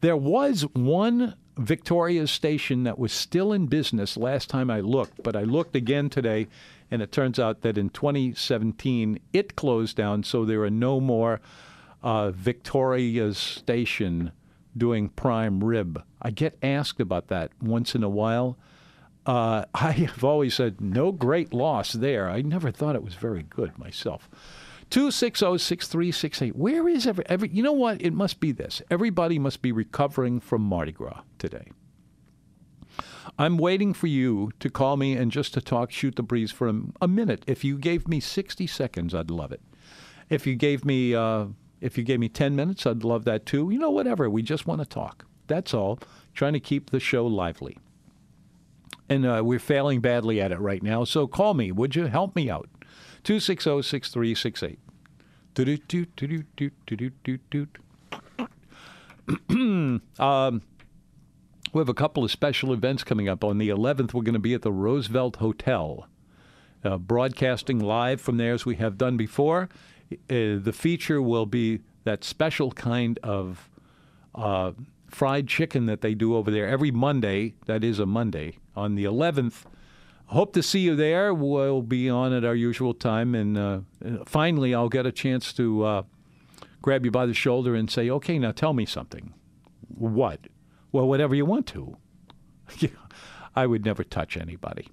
There 0.00 0.16
was 0.16 0.62
one 0.74 1.34
Victoria 1.56 2.28
Station 2.28 2.84
that 2.84 2.98
was 2.98 3.12
still 3.12 3.52
in 3.52 3.66
business 3.66 4.16
last 4.16 4.48
time 4.48 4.70
I 4.70 4.80
looked, 4.80 5.22
but 5.24 5.34
I 5.34 5.42
looked 5.42 5.74
again 5.74 6.08
today 6.08 6.46
and 6.90 7.02
it 7.02 7.10
turns 7.10 7.38
out 7.38 7.62
that 7.62 7.76
in 7.76 7.90
2017 7.90 9.18
it 9.32 9.56
closed 9.56 9.96
down, 9.96 10.22
so 10.22 10.44
there 10.44 10.62
are 10.62 10.70
no 10.70 11.00
more 11.00 11.40
uh, 12.02 12.30
Victoria 12.30 13.34
Station 13.34 14.30
doing 14.76 15.08
prime 15.08 15.64
rib. 15.64 16.02
I 16.22 16.30
get 16.30 16.56
asked 16.62 17.00
about 17.00 17.26
that 17.28 17.50
once 17.60 17.96
in 17.96 18.04
a 18.04 18.08
while. 18.08 18.56
Uh, 19.26 19.64
I 19.74 19.90
have 19.92 20.22
always 20.22 20.54
said 20.54 20.80
no 20.80 21.10
great 21.10 21.52
loss 21.52 21.92
there. 21.92 22.30
I 22.30 22.42
never 22.42 22.70
thought 22.70 22.94
it 22.94 23.02
was 23.02 23.14
very 23.14 23.42
good 23.42 23.76
myself. 23.78 24.28
260-6368. 24.90 26.52
Where 26.52 26.88
is 26.88 27.06
every, 27.06 27.24
every 27.26 27.48
you 27.50 27.62
know 27.62 27.72
what? 27.72 28.00
It 28.00 28.12
must 28.12 28.40
be 28.40 28.52
this. 28.52 28.82
Everybody 28.90 29.38
must 29.38 29.62
be 29.62 29.72
recovering 29.72 30.40
from 30.40 30.62
Mardi 30.62 30.92
Gras 30.92 31.22
today. 31.38 31.70
I'm 33.38 33.58
waiting 33.58 33.94
for 33.94 34.06
you 34.06 34.50
to 34.60 34.70
call 34.70 34.96
me 34.96 35.14
and 35.14 35.30
just 35.30 35.54
to 35.54 35.60
talk, 35.60 35.90
shoot 35.90 36.16
the 36.16 36.22
breeze 36.22 36.50
for 36.50 36.68
a, 36.68 36.80
a 37.02 37.08
minute. 37.08 37.44
If 37.46 37.64
you 37.64 37.78
gave 37.78 38.08
me 38.08 38.20
60 38.20 38.66
seconds, 38.66 39.14
I'd 39.14 39.30
love 39.30 39.52
it. 39.52 39.60
If 40.28 40.46
you 40.46 40.56
gave 40.56 40.84
me, 40.84 41.14
uh, 41.14 41.46
if 41.80 41.96
you 41.96 42.04
gave 42.04 42.20
me 42.20 42.28
10 42.28 42.56
minutes, 42.56 42.86
I'd 42.86 43.04
love 43.04 43.24
that 43.24 43.46
too. 43.46 43.70
You 43.70 43.78
know, 43.78 43.90
whatever. 43.90 44.28
We 44.28 44.42
just 44.42 44.66
want 44.66 44.80
to 44.80 44.86
talk. 44.86 45.24
That's 45.46 45.72
all. 45.72 45.98
Trying 46.34 46.54
to 46.54 46.60
keep 46.60 46.90
the 46.90 47.00
show 47.00 47.26
lively. 47.26 47.78
And 49.08 49.24
uh, 49.24 49.42
we're 49.44 49.58
failing 49.58 50.00
badly 50.00 50.40
at 50.40 50.52
it 50.52 50.58
right 50.58 50.82
now. 50.82 51.04
So 51.04 51.26
call 51.26 51.54
me. 51.54 51.72
Would 51.72 51.96
you 51.96 52.06
help 52.06 52.36
me 52.36 52.50
out? 52.50 52.68
260 53.24 53.82
6368. 53.82 54.78
Um, 60.18 60.62
we 61.72 61.80
have 61.80 61.88
a 61.88 61.94
couple 61.94 62.24
of 62.24 62.30
special 62.30 62.72
events 62.72 63.04
coming 63.04 63.28
up. 63.28 63.44
On 63.44 63.58
the 63.58 63.68
11th, 63.68 64.14
we're 64.14 64.22
going 64.22 64.32
to 64.32 64.38
be 64.38 64.54
at 64.54 64.62
the 64.62 64.72
Roosevelt 64.72 65.36
Hotel, 65.36 66.08
uh, 66.84 66.96
broadcasting 66.96 67.78
live 67.78 68.20
from 68.20 68.36
there 68.38 68.54
as 68.54 68.64
we 68.64 68.76
have 68.76 68.96
done 68.96 69.16
before. 69.16 69.68
Uh, 70.12 70.16
the 70.58 70.72
feature 70.74 71.20
will 71.20 71.46
be 71.46 71.80
that 72.04 72.24
special 72.24 72.72
kind 72.72 73.18
of 73.22 73.68
uh, 74.34 74.72
fried 75.08 75.46
chicken 75.46 75.86
that 75.86 76.00
they 76.00 76.14
do 76.14 76.34
over 76.34 76.50
there 76.50 76.66
every 76.66 76.90
Monday. 76.90 77.54
That 77.66 77.84
is 77.84 77.98
a 77.98 78.06
Monday. 78.06 78.56
On 78.74 78.94
the 78.94 79.04
11th, 79.04 79.64
hope 80.28 80.52
to 80.54 80.62
see 80.62 80.80
you 80.80 80.96
there. 80.96 81.34
We'll 81.34 81.82
be 81.82 82.08
on 82.08 82.32
at 82.32 82.44
our 82.44 82.54
usual 82.54 82.94
time. 82.94 83.34
And 83.34 83.58
uh, 83.58 83.80
finally, 84.26 84.74
I'll 84.74 84.88
get 84.88 85.06
a 85.06 85.12
chance 85.12 85.52
to 85.54 85.84
uh, 85.84 86.02
grab 86.80 87.04
you 87.04 87.10
by 87.10 87.26
the 87.26 87.34
shoulder 87.34 87.74
and 87.74 87.90
say, 87.90 88.08
okay, 88.10 88.38
now 88.38 88.52
tell 88.52 88.72
me 88.72 88.86
something. 88.86 89.34
What? 89.88 90.40
Well, 90.92 91.08
whatever 91.08 91.34
you 91.34 91.44
want 91.44 91.66
to. 91.68 91.96
I 93.56 93.66
would 93.66 93.84
never 93.84 94.04
touch 94.04 94.36
anybody. 94.36 94.88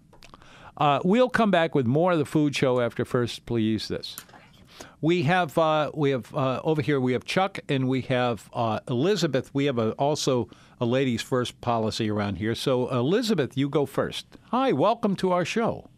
Uh, 0.78 1.00
we'll 1.04 1.30
come 1.30 1.52
back 1.52 1.76
with 1.76 1.86
more 1.86 2.14
of 2.14 2.20
the 2.20 2.26
food 2.26 2.56
show 2.56 2.80
after 2.82 3.06
first, 3.06 3.46
please. 3.46 3.88
This. 3.88 4.18
We 5.02 5.24
have 5.24 5.58
uh, 5.58 5.92
we 5.94 6.12
have 6.12 6.34
uh, 6.34 6.62
over 6.64 6.82
here 6.82 7.00
we 7.00 7.14
have 7.14 7.26
Chuck 7.26 7.60
and 7.70 7.88
we 7.88 8.02
have 8.02 8.50
uh, 8.54 8.80
Elizabeth. 8.88 9.52
We 9.54 9.66
have 9.66 9.78
a, 9.78 9.92
also 9.92 10.50
a 10.80 10.86
ladies 10.86 11.22
first 11.22 11.60
policy 11.62 12.10
around 12.10 12.36
here. 12.36 12.56
So 12.56 12.90
Elizabeth, 12.90 13.58
you 13.58 13.70
go 13.70 13.86
first. 13.86 14.26
Hi, 14.52 14.72
welcome 14.72 15.16
to 15.18 15.32
our 15.32 15.46
show. 15.46 15.90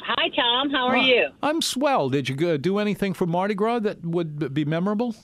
Hi, 0.00 0.28
Tom. 0.30 0.70
How 0.70 0.86
are 0.86 0.96
you? 0.96 1.28
I'm 1.42 1.60
swell. 1.60 2.08
Did 2.08 2.28
you 2.28 2.58
do 2.58 2.78
anything 2.78 3.14
for 3.14 3.26
Mardi 3.26 3.54
Gras 3.54 3.80
that 3.80 4.04
would 4.04 4.54
be 4.54 4.64
memorable? 4.64 5.14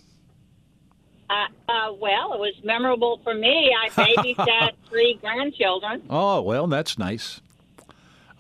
Uh, 1.30 1.46
uh, 1.68 1.92
well, 1.98 2.34
it 2.34 2.40
was 2.40 2.54
memorable 2.64 3.20
for 3.24 3.34
me. 3.34 3.72
I 3.74 3.88
babysat 3.90 4.72
three 4.88 5.18
grandchildren. 5.20 6.02
Oh, 6.10 6.42
well, 6.42 6.66
that's 6.66 6.98
nice. 6.98 7.40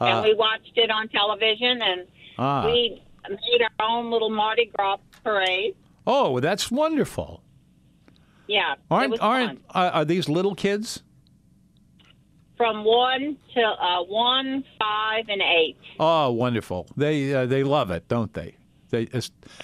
Uh, 0.00 0.04
and 0.04 0.24
we 0.24 0.34
watched 0.34 0.76
it 0.76 0.90
on 0.90 1.08
television, 1.08 1.80
and 1.82 2.06
ah. 2.38 2.66
we 2.66 3.02
made 3.30 3.62
our 3.62 3.86
own 3.88 4.10
little 4.10 4.30
Mardi 4.30 4.70
Gras 4.76 4.98
parade. 5.22 5.74
Oh, 6.06 6.40
that's 6.40 6.70
wonderful. 6.70 7.42
Yeah, 8.46 8.74
aren't 8.90 9.20
aren't 9.20 9.60
are 9.70 10.04
these 10.04 10.28
little 10.28 10.54
kids? 10.54 11.02
From 12.56 12.84
one 12.84 13.36
to 13.54 13.62
uh, 13.62 14.02
one, 14.04 14.64
five, 14.78 15.24
and 15.28 15.40
eight. 15.42 15.78
Oh, 15.98 16.30
wonderful! 16.30 16.86
They 16.96 17.34
uh, 17.34 17.46
they 17.46 17.64
love 17.64 17.90
it, 17.90 18.06
don't 18.08 18.32
they? 18.34 18.56
They. 18.90 19.08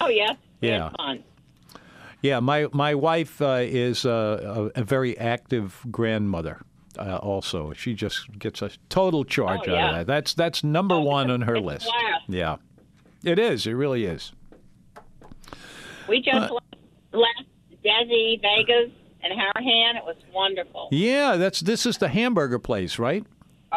oh 0.01 0.07
yeah. 0.07 0.33
Yeah. 0.61 0.91
Yeah, 2.21 2.39
my 2.39 2.67
my 2.71 2.93
wife 2.93 3.41
uh, 3.41 3.61
is 3.61 4.05
a, 4.05 4.71
a, 4.75 4.83
very 4.83 5.17
active 5.17 5.83
grandmother. 5.89 6.61
Uh, 6.97 7.17
also, 7.17 7.73
she 7.73 7.95
just 7.95 8.37
gets 8.37 8.61
a 8.61 8.69
total 8.89 9.23
charge 9.23 9.61
oh, 9.67 9.73
yeah. 9.73 9.85
out 9.85 9.89
of 9.89 9.95
that. 9.95 10.07
That's 10.07 10.33
that's 10.35 10.63
number 10.63 10.95
oh, 10.95 11.01
one 11.01 11.31
on 11.31 11.41
her 11.41 11.59
list. 11.59 11.89
Yeah, 12.27 12.57
it 13.23 13.39
is. 13.39 13.67
It 13.67 13.73
really 13.73 14.05
is. 14.05 14.31
We 16.07 16.21
just 16.21 16.51
uh, 16.51 16.59
left 17.13 17.43
Desi 17.83 18.41
Vega's 18.41 18.91
and 19.23 19.33
Harahan. 19.33 19.97
It 19.97 20.03
was 20.03 20.17
wonderful. 20.33 20.89
Yeah, 20.91 21.37
that's 21.37 21.61
this 21.61 21.85
is 21.85 21.97
the 21.97 22.09
hamburger 22.09 22.59
place, 22.59 22.99
right? 22.99 23.25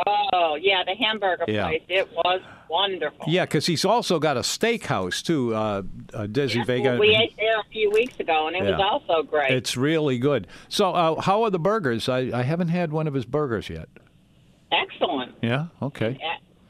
Oh 0.06 0.58
yeah, 0.60 0.82
the 0.84 0.94
hamburger 0.94 1.44
yeah. 1.46 1.68
place. 1.68 1.82
It 1.88 2.10
was 2.12 2.40
wonderful. 2.68 3.24
Yeah, 3.28 3.44
because 3.44 3.66
he's 3.66 3.84
also 3.84 4.18
got 4.18 4.36
a 4.36 4.40
steakhouse 4.40 5.22
too, 5.22 5.54
uh, 5.54 5.82
uh, 6.12 6.26
Desi 6.26 6.56
yeah, 6.56 6.64
Vega. 6.64 6.98
We 6.98 7.14
ate 7.14 7.36
there 7.36 7.60
a 7.60 7.64
few 7.70 7.90
weeks 7.90 8.18
ago, 8.18 8.48
and 8.48 8.56
it 8.56 8.64
yeah. 8.64 8.76
was 8.76 8.80
also 8.80 9.22
great. 9.22 9.52
It's 9.52 9.76
really 9.76 10.18
good. 10.18 10.48
So, 10.68 10.90
uh, 10.90 11.20
how 11.20 11.44
are 11.44 11.50
the 11.50 11.60
burgers? 11.60 12.08
I, 12.08 12.30
I 12.32 12.42
haven't 12.42 12.68
had 12.68 12.92
one 12.92 13.06
of 13.06 13.14
his 13.14 13.24
burgers 13.24 13.68
yet. 13.68 13.88
Excellent. 14.72 15.36
Yeah. 15.40 15.66
Okay. 15.80 16.18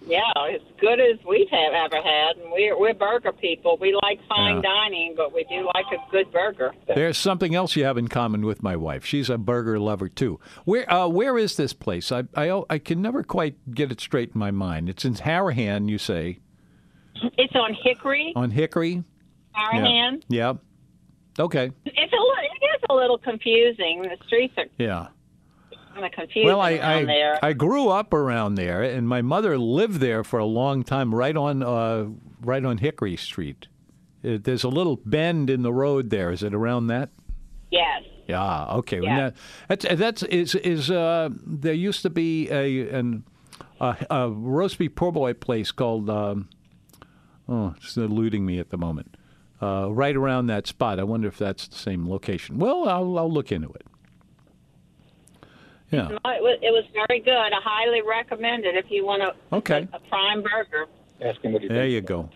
Yeah, 0.07 0.21
as 0.53 0.61
good 0.81 1.01
as 1.01 1.19
we've 1.27 1.49
have 1.51 1.73
ever 1.73 1.97
had. 1.97 2.37
And 2.37 2.51
we're 2.51 2.79
we're 2.79 2.95
burger 2.95 3.33
people. 3.33 3.79
We 3.81 3.99
like 4.03 4.21
fine 4.29 4.57
yeah. 4.57 4.63
dining, 4.63 5.15
but 5.17 5.35
we 5.35 5.45
do 5.45 5.69
like 5.75 5.87
a 5.93 6.11
good 6.11 6.31
burger. 6.31 6.73
There's 6.87 7.17
something 7.17 7.55
else 7.55 7.75
you 7.77 7.85
have 7.85 7.97
in 7.97 8.09
common 8.09 8.45
with 8.45 8.63
my 8.63 8.77
wife. 8.77 9.05
She's 9.05 9.31
a 9.31 9.39
burger 9.39 9.79
lover 9.79 10.09
too. 10.09 10.41
Where 10.65 10.91
uh, 10.93 11.09
where 11.09 11.39
is 11.39 11.57
this 11.57 11.73
place? 11.73 12.13
I, 12.13 12.25
I 12.35 12.63
I 12.69 12.79
can 12.79 13.01
never 13.01 13.23
quite 13.23 13.75
get 13.75 13.91
it 13.91 14.01
straight 14.01 14.33
in 14.35 14.39
my 14.39 14.51
mind. 14.51 14.89
It's 14.89 15.05
in 15.05 15.15
Harahan, 15.15 15.89
you 15.89 15.99
say. 15.99 16.41
It's 17.39 17.55
on 17.55 17.75
Hickory. 17.83 18.33
On 18.37 18.51
Hickory. 18.51 19.03
Harahan. 19.57 20.23
Yeah. 20.29 20.55
yeah. 21.39 21.43
Okay. 21.45 21.71
It's 21.85 22.13
a 22.13 22.17
little, 22.17 22.35
it 22.43 22.65
is 22.65 22.83
a 22.91 22.95
little 22.95 23.19
confusing. 23.19 24.03
The 24.03 24.17
streets 24.27 24.55
are. 24.59 24.67
Yeah 24.79 25.09
kind 25.95 26.07
of 26.07 26.13
confusing 26.13 26.47
well, 26.47 26.61
I, 26.61 26.73
I. 26.73 27.39
I 27.43 27.53
grew 27.53 27.89
up 27.89 28.13
around 28.13 28.57
there, 28.57 28.83
and 28.83 29.09
my 29.09 29.23
mother 29.23 29.57
lived 29.57 30.01
there 30.01 30.25
for 30.25 30.39
a 30.39 30.45
long 30.45 30.83
time, 30.83 31.15
right 31.15 31.37
on 31.37 31.63
uh, 31.63 32.07
right 32.41 32.65
on 32.65 32.79
Hickory 32.79 33.17
Street. 33.17 33.69
It, 34.23 34.35
uh, 34.35 34.39
there's 34.43 34.65
a 34.65 34.69
little 34.69 34.97
bend 35.05 35.51
in 35.51 35.63
the 35.63 35.73
road 35.73 36.11
there. 36.11 36.31
Is 36.31 36.43
it 36.43 36.55
around 36.55 36.89
that? 36.89 37.11
Yes. 37.71 38.03
Yeah. 38.27 38.65
Okay. 38.77 39.01
Yes. 39.03 39.35
That, 39.69 39.81
that's 39.81 40.01
that's 40.01 40.23
is 40.25 40.55
is 40.57 40.91
uh, 40.91 41.31
there 41.47 41.75
used 41.75 42.03
to 42.03 42.11
be 42.11 42.51
a 42.51 42.89
an 42.91 43.25
a, 43.81 43.97
a 44.11 44.31
roast 44.31 44.79
beef 44.79 44.95
poor 44.95 45.13
boy 45.13 45.35
place 45.35 45.73
called 45.73 46.09
um, 46.09 46.49
oh 47.49 47.75
it's 47.77 47.97
eluding 47.97 48.47
me 48.47 48.59
at 48.59 48.71
the 48.71 48.79
moment. 48.79 49.17
Uh, 49.63 49.89
right 49.91 50.17
around 50.17 50.47
that 50.49 50.67
spot. 50.67 50.99
I 50.99 51.05
wonder 51.05 51.29
if 51.29 51.39
that's 51.39 51.69
the 51.69 51.77
same 51.77 52.09
location. 52.11 52.59
Well, 52.59 52.87
I'll, 52.89 53.17
I'll 53.19 53.33
look 53.33 53.51
into 53.51 53.71
it. 53.71 53.87
Yeah. 55.95 56.09
it 56.09 56.43
was, 56.43 56.59
it 56.63 56.71
was 56.71 56.85
very 56.93 57.21
good. 57.21 57.33
I 57.35 57.61
highly 57.63 58.03
recommend 58.03 58.65
it 58.65 58.77
if 58.77 58.87
you 58.91 59.05
want 59.05 59.23
a, 59.23 59.35
okay. 59.55 59.89
a, 59.93 59.97
a 59.97 60.01
prime 60.09 60.43
burger. 60.43 60.87
Ask 61.23 61.41
him 61.41 61.53
what 61.53 61.63
he 61.63 61.69
There 61.69 61.87
you 61.87 62.01
go. 62.01 62.29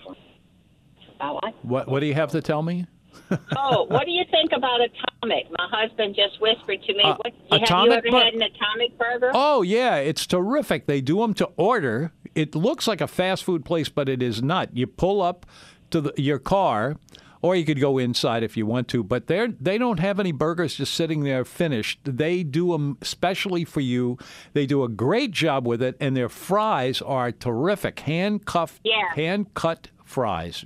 I 1.21 1.53
what, 1.63 1.89
what 1.89 2.01
do 2.01 2.07
you 2.07 2.15
have 2.15 2.31
to 2.31 2.41
tell 2.41 2.63
me? 2.63 2.87
oh, 3.57 3.85
what 3.85 4.05
do 4.05 4.11
you 4.11 4.25
think 4.31 4.53
about 4.55 4.81
Atomic? 4.81 5.47
My 5.59 5.69
husband 5.71 6.15
just 6.15 6.41
whispered 6.41 6.83
to 6.85 6.95
me. 6.95 7.03
Uh, 7.03 7.17
what, 7.17 7.35
atomic 7.51 7.95
have 7.97 8.05
you 8.05 8.11
ever 8.11 8.19
bur- 8.19 8.25
had 8.25 8.35
an 8.35 8.43
Atomic 8.43 8.99
burger? 8.99 9.31
Oh 9.35 9.63
yeah, 9.63 9.97
it's 9.97 10.27
terrific. 10.27 10.87
They 10.87 11.01
do 11.01 11.19
them 11.19 11.35
to 11.35 11.47
order. 11.57 12.13
It 12.35 12.55
looks 12.55 12.87
like 12.87 13.01
a 13.01 13.09
fast 13.09 13.45
food 13.45 13.65
place, 13.65 13.89
but 13.89 14.09
it 14.09 14.23
is 14.23 14.43
not. 14.43 14.77
You 14.77 14.87
pull 14.87 15.21
up 15.21 15.47
to 15.91 16.01
the, 16.01 16.15
your 16.17 16.39
car 16.39 16.97
or 17.43 17.57
you 17.57 17.65
could 17.65 17.81
go 17.81 17.99
inside 17.99 18.43
if 18.43 18.57
you 18.57 18.67
want 18.67 18.89
to. 18.89 19.03
But 19.03 19.27
they 19.27 19.49
they 19.61 19.79
don't 19.79 20.01
have 20.01 20.21
any 20.21 20.33
burgers 20.33 20.77
just 20.77 20.95
sitting 20.95 21.25
there 21.25 21.45
finished. 21.45 22.01
They 22.05 22.43
do 22.43 22.73
them 22.73 22.99
specially 23.03 23.65
for 23.65 23.81
you. 23.81 24.19
They 24.53 24.67
do 24.67 24.85
a 24.85 24.89
great 24.89 25.31
job 25.31 25.67
with 25.67 25.83
it, 25.83 25.97
and 26.01 26.17
their 26.17 26.29
fries 26.29 27.03
are 27.03 27.33
terrific, 27.33 28.01
hand 28.01 28.45
cuffed, 28.45 28.81
yeah. 28.85 29.15
hand 29.15 29.55
cut 29.55 29.89
fries 30.05 30.65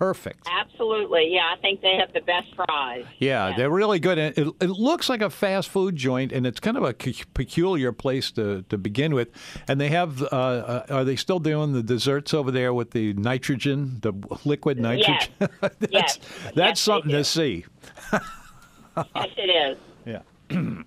perfect. 0.00 0.48
Absolutely. 0.50 1.28
Yeah, 1.28 1.52
I 1.54 1.60
think 1.60 1.82
they 1.82 1.96
have 1.96 2.10
the 2.14 2.22
best 2.22 2.48
fries. 2.56 3.04
Yeah, 3.18 3.54
they're 3.54 3.68
really 3.70 4.00
good. 4.00 4.16
It, 4.16 4.38
it, 4.38 4.70
looks 4.70 5.10
like 5.10 5.20
a 5.20 5.28
fast 5.28 5.68
food 5.68 5.94
joint, 5.94 6.32
and 6.32 6.46
it's 6.46 6.58
kind 6.58 6.78
of 6.78 6.84
a 6.84 6.94
peculiar 6.94 7.92
place 7.92 8.30
to, 8.32 8.62
to 8.70 8.78
begin 8.78 9.14
with. 9.14 9.28
And 9.68 9.78
they 9.78 9.90
have, 9.90 10.22
uh, 10.22 10.26
uh, 10.26 10.86
are 10.88 11.04
they 11.04 11.16
still 11.16 11.38
doing 11.38 11.74
the 11.74 11.82
desserts 11.82 12.32
over 12.32 12.50
there 12.50 12.72
with 12.72 12.92
the 12.92 13.12
nitrogen, 13.12 13.98
the 14.00 14.14
liquid 14.46 14.80
nitrogen? 14.80 15.18
Yes. 15.38 15.50
that's 15.60 15.92
yes. 15.92 16.18
that's 16.44 16.56
yes, 16.56 16.80
something 16.80 17.10
to 17.10 17.22
see. 17.22 17.66
yes, 18.10 19.28
it 19.36 19.50
is. 19.50 19.78
Yeah. 20.06 20.22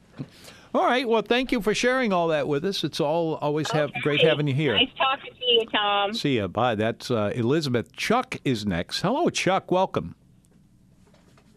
All 0.73 0.85
right. 0.85 1.07
Well, 1.07 1.21
thank 1.21 1.51
you 1.51 1.61
for 1.61 1.75
sharing 1.75 2.11
all 2.11 2.29
that 2.29 2.47
with 2.47 2.65
us. 2.65 2.83
It's 2.83 2.99
all 2.99 3.35
always 3.35 3.69
have 3.71 3.91
okay. 3.91 3.99
great 4.01 4.21
having 4.21 4.47
you 4.47 4.55
here. 4.55 4.73
Nice 4.73 4.89
talking 4.97 5.31
to 5.31 5.45
you, 5.45 5.65
Tom. 5.71 6.13
See 6.13 6.37
you. 6.37 6.47
Bye. 6.47 6.73
That's 6.73 7.11
uh, 7.11 7.31
Elizabeth. 7.35 7.95
Chuck 7.95 8.37
is 8.43 8.65
next. 8.65 9.01
Hello, 9.01 9.29
Chuck. 9.29 9.71
Welcome. 9.71 10.15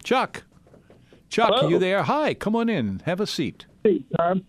Chuck. 0.04 0.44
Chuck, 1.30 1.48
Hello. 1.48 1.66
are 1.66 1.70
you 1.70 1.78
there? 1.78 2.02
Hi. 2.02 2.34
Come 2.34 2.54
on 2.54 2.68
in. 2.68 3.00
Have 3.06 3.20
a 3.20 3.26
seat. 3.26 3.64
Hey, 3.82 4.02
Tom. 4.18 4.44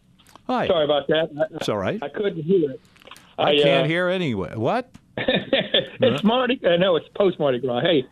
Hi. 0.48 0.68
Sorry 0.68 0.84
about 0.84 1.08
that. 1.08 1.30
It's 1.52 1.70
all 1.70 1.78
right. 1.78 2.02
I 2.04 2.10
couldn't 2.10 2.44
hear 2.44 2.72
it. 2.72 2.82
I, 3.40 3.52
I 3.52 3.58
can't 3.58 3.86
uh, 3.86 3.88
hear 3.88 4.10
anyway. 4.10 4.54
What? 4.56 4.92
it's 5.18 6.24
Mardi. 6.24 6.60
I 6.66 6.74
uh, 6.74 6.78
know 6.78 6.98
it's 6.98 7.08
post 7.16 7.40
Mardi 7.40 7.60
Gras. 7.60 7.82
Hey, 7.82 8.06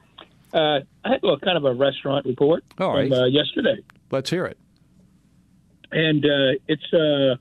uh, 0.54 0.80
I 1.04 1.10
had 1.10 1.22
a 1.22 1.26
little 1.26 1.40
kind 1.40 1.58
of 1.58 1.66
a 1.66 1.74
restaurant 1.74 2.26
report 2.26 2.64
all 2.80 2.96
right. 2.96 3.10
from 3.10 3.20
uh, 3.20 3.26
yesterday. 3.26 3.78
Let's 4.10 4.30
hear 4.30 4.46
it 4.46 4.58
and 5.96 6.25
uh, 6.25 6.60
it's 6.68 6.94
a 6.94 7.40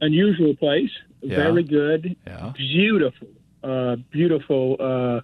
unusual 0.00 0.56
place. 0.56 0.90
Yeah. 1.20 1.36
Very 1.36 1.62
good. 1.62 2.16
Yeah. 2.26 2.52
Beautiful. 2.56 3.28
Uh, 3.62 3.96
beautiful 4.10 4.76
uh, 4.80 5.20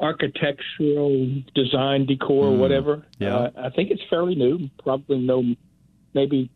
architectural 0.00 1.42
design, 1.54 2.06
decor, 2.06 2.46
mm. 2.46 2.58
whatever. 2.58 3.04
Yeah. 3.18 3.36
Uh, 3.36 3.50
I 3.64 3.70
think 3.70 3.90
it's 3.90 4.02
fairly 4.08 4.34
new. 4.34 4.70
Probably 4.82 5.18
no, 5.18 5.44
maybe 6.14 6.50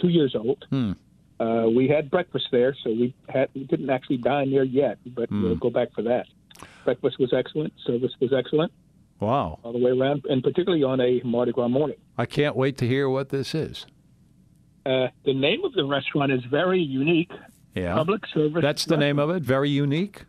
two 0.00 0.08
years 0.08 0.34
old. 0.34 0.64
Hmm. 0.70 0.92
Uh, 1.38 1.66
we 1.68 1.86
had 1.86 2.10
breakfast 2.10 2.46
there, 2.50 2.74
so 2.82 2.90
we 2.90 3.14
had 3.28 3.50
we 3.54 3.64
didn't 3.64 3.90
actually 3.90 4.16
dine 4.16 4.50
there 4.50 4.64
yet, 4.64 4.98
but 5.06 5.30
mm. 5.30 5.42
we'll 5.42 5.56
go 5.56 5.68
back 5.68 5.92
for 5.94 6.00
that. 6.02 6.26
Breakfast 6.86 7.18
was 7.18 7.34
excellent. 7.34 7.74
Service 7.86 8.12
was 8.20 8.32
excellent. 8.32 8.72
Wow. 9.20 9.60
All 9.62 9.72
the 9.72 9.78
way 9.78 9.90
around, 9.92 10.24
and 10.28 10.42
particularly 10.42 10.84
on 10.84 11.00
a 11.00 11.20
Mardi 11.24 11.52
Gras 11.52 11.68
morning. 11.68 11.96
I 12.18 12.26
can't 12.26 12.56
wait 12.56 12.76
to 12.78 12.86
hear 12.86 13.08
what 13.08 13.30
this 13.30 13.54
is. 13.54 13.86
Uh, 14.84 15.08
the 15.24 15.34
name 15.34 15.64
of 15.64 15.72
the 15.72 15.84
restaurant 15.84 16.30
is 16.32 16.44
very 16.44 16.80
unique. 16.80 17.32
Yeah. 17.74 17.94
Public 17.94 18.26
service. 18.26 18.62
That's 18.62 18.84
the 18.84 18.96
restaurant. 18.96 19.00
name 19.00 19.18
of 19.18 19.30
it? 19.30 19.42
Very 19.42 19.70
unique? 19.70 20.24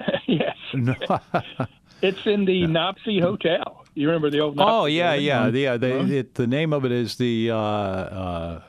yes. 0.26 0.56
it's 2.02 2.26
in 2.26 2.44
the 2.44 2.54
yeah. 2.54 2.66
NOPSI 2.66 3.20
Hotel. 3.20 3.84
You 3.94 4.08
remember 4.08 4.30
the 4.30 4.40
old 4.40 4.56
NOPSI 4.56 4.64
Oh, 4.66 4.84
yeah, 4.86 5.14
yeah. 5.14 5.50
The, 5.50 5.66
uh, 5.68 5.76
the, 5.78 5.90
huh? 5.90 6.06
it, 6.08 6.34
the 6.34 6.46
name 6.46 6.72
of 6.72 6.84
it 6.84 6.92
is 6.92 7.16
the. 7.16 7.50
Uh, 7.50 7.56
uh, 7.56 8.62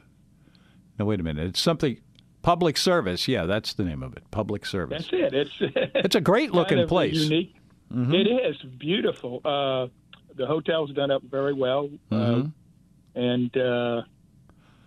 no, 1.00 1.06
wait 1.06 1.20
a 1.20 1.24
minute. 1.24 1.48
It's 1.48 1.62
something. 1.62 2.00
Public 2.42 2.78
service. 2.78 3.28
Yeah, 3.28 3.46
that's 3.46 3.74
the 3.74 3.84
name 3.84 4.02
of 4.02 4.16
it. 4.16 4.24
Public 4.32 4.66
service. 4.66 5.10
That's 5.12 5.34
it. 5.34 5.34
It's 5.34 5.86
it's 5.96 6.16
a 6.16 6.22
great 6.22 6.52
looking 6.54 6.88
place. 6.88 7.16
Unique. 7.16 7.57
Mm-hmm. 7.94 8.14
It 8.14 8.28
is 8.28 8.58
beautiful. 8.78 9.42
Uh, 9.44 9.88
the 10.36 10.46
hotel's 10.46 10.92
done 10.92 11.12
up 11.12 11.24
very 11.24 11.54
well, 11.54 11.90
mm-hmm. 12.12 12.42
uh, 12.42 13.22
and 13.22 13.58
uh, 13.58 14.02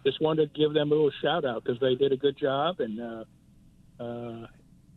just 0.04 0.20
wanted 0.20 0.52
to 0.54 0.60
give 0.60 0.74
them 0.74 0.92
a 0.92 0.94
little 0.94 1.10
shout 1.22 1.44
out 1.44 1.64
because 1.64 1.80
they 1.80 1.94
did 1.94 2.12
a 2.12 2.16
good 2.16 2.36
job. 2.36 2.80
And 2.80 3.00
uh, 3.00 4.02
uh, 4.02 4.46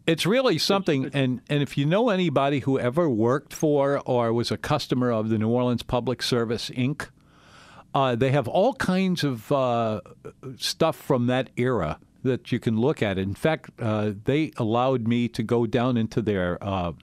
it's 0.05 0.25
really 0.25 0.57
something. 0.57 1.09
And 1.13 1.41
and 1.49 1.63
if 1.63 1.77
you 1.77 1.85
know 1.85 2.09
anybody 2.09 2.59
who 2.59 2.77
ever 2.77 3.09
worked 3.09 3.53
for 3.53 4.01
or 4.05 4.33
was 4.33 4.51
a 4.51 4.57
customer 4.57 5.11
of 5.11 5.29
the 5.29 5.37
New 5.37 5.49
Orleans 5.49 5.83
Public 5.83 6.21
Service 6.21 6.69
Inc. 6.69 7.09
Uh, 7.95 8.15
they 8.15 8.31
have 8.31 8.47
all 8.47 8.73
kinds 8.73 9.23
of 9.23 9.51
uh, 9.51 10.01
stuff 10.57 10.95
from 10.95 11.27
that 11.27 11.51
era 11.57 11.99
that 12.23 12.51
you 12.51 12.59
can 12.59 12.75
look 12.75 13.03
at. 13.03 13.19
In 13.19 13.35
fact, 13.35 13.69
uh, 13.79 14.13
they 14.23 14.51
allowed 14.57 15.07
me 15.07 15.27
to 15.27 15.43
go 15.43 15.67
down 15.67 15.95
into 15.95 16.19
their 16.19 16.57
uh, 16.59 16.93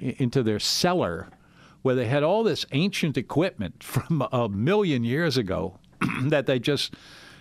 into 0.00 0.42
their 0.42 0.58
cellar 0.58 1.28
where 1.82 1.94
they 1.94 2.06
had 2.06 2.22
all 2.22 2.42
this 2.42 2.66
ancient 2.72 3.16
equipment 3.16 3.82
from 3.82 4.26
a 4.32 4.48
million 4.48 5.04
years 5.04 5.36
ago 5.36 5.78
that 6.22 6.46
they 6.46 6.58
just 6.58 6.94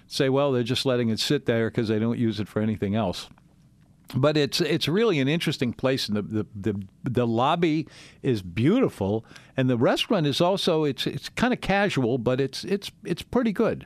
say, 0.07 0.29
well, 0.29 0.51
they're 0.51 0.63
just 0.63 0.85
letting 0.85 1.09
it 1.09 1.19
sit 1.19 1.45
there 1.45 1.69
because 1.69 1.87
they 1.87 1.99
don't 1.99 2.17
use 2.17 2.39
it 2.39 2.47
for 2.47 2.61
anything 2.61 2.95
else. 2.95 3.29
But 4.15 4.37
it's 4.37 4.59
it's 4.59 4.87
really 4.87 5.19
an 5.19 5.27
interesting 5.27 5.71
place, 5.71 6.07
and 6.07 6.17
the, 6.17 6.23
the, 6.23 6.45
the 6.55 6.81
the 7.03 7.27
lobby 7.27 7.87
is 8.23 8.41
beautiful, 8.41 9.23
and 9.55 9.69
the 9.69 9.77
restaurant 9.77 10.25
is 10.25 10.41
also 10.41 10.83
it's 10.83 11.05
it's 11.05 11.29
kind 11.29 11.53
of 11.53 11.61
casual, 11.61 12.17
but 12.17 12.41
it's 12.41 12.63
it's 12.63 12.91
it's 13.05 13.21
pretty 13.21 13.51
good. 13.51 13.85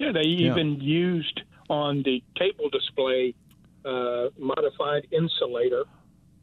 Yeah, 0.00 0.10
they 0.10 0.22
even 0.22 0.80
yeah. 0.80 0.82
used 0.82 1.42
on 1.70 2.02
the 2.02 2.24
table 2.36 2.68
display 2.70 3.34
uh, 3.84 4.30
modified 4.36 5.06
insulator 5.12 5.84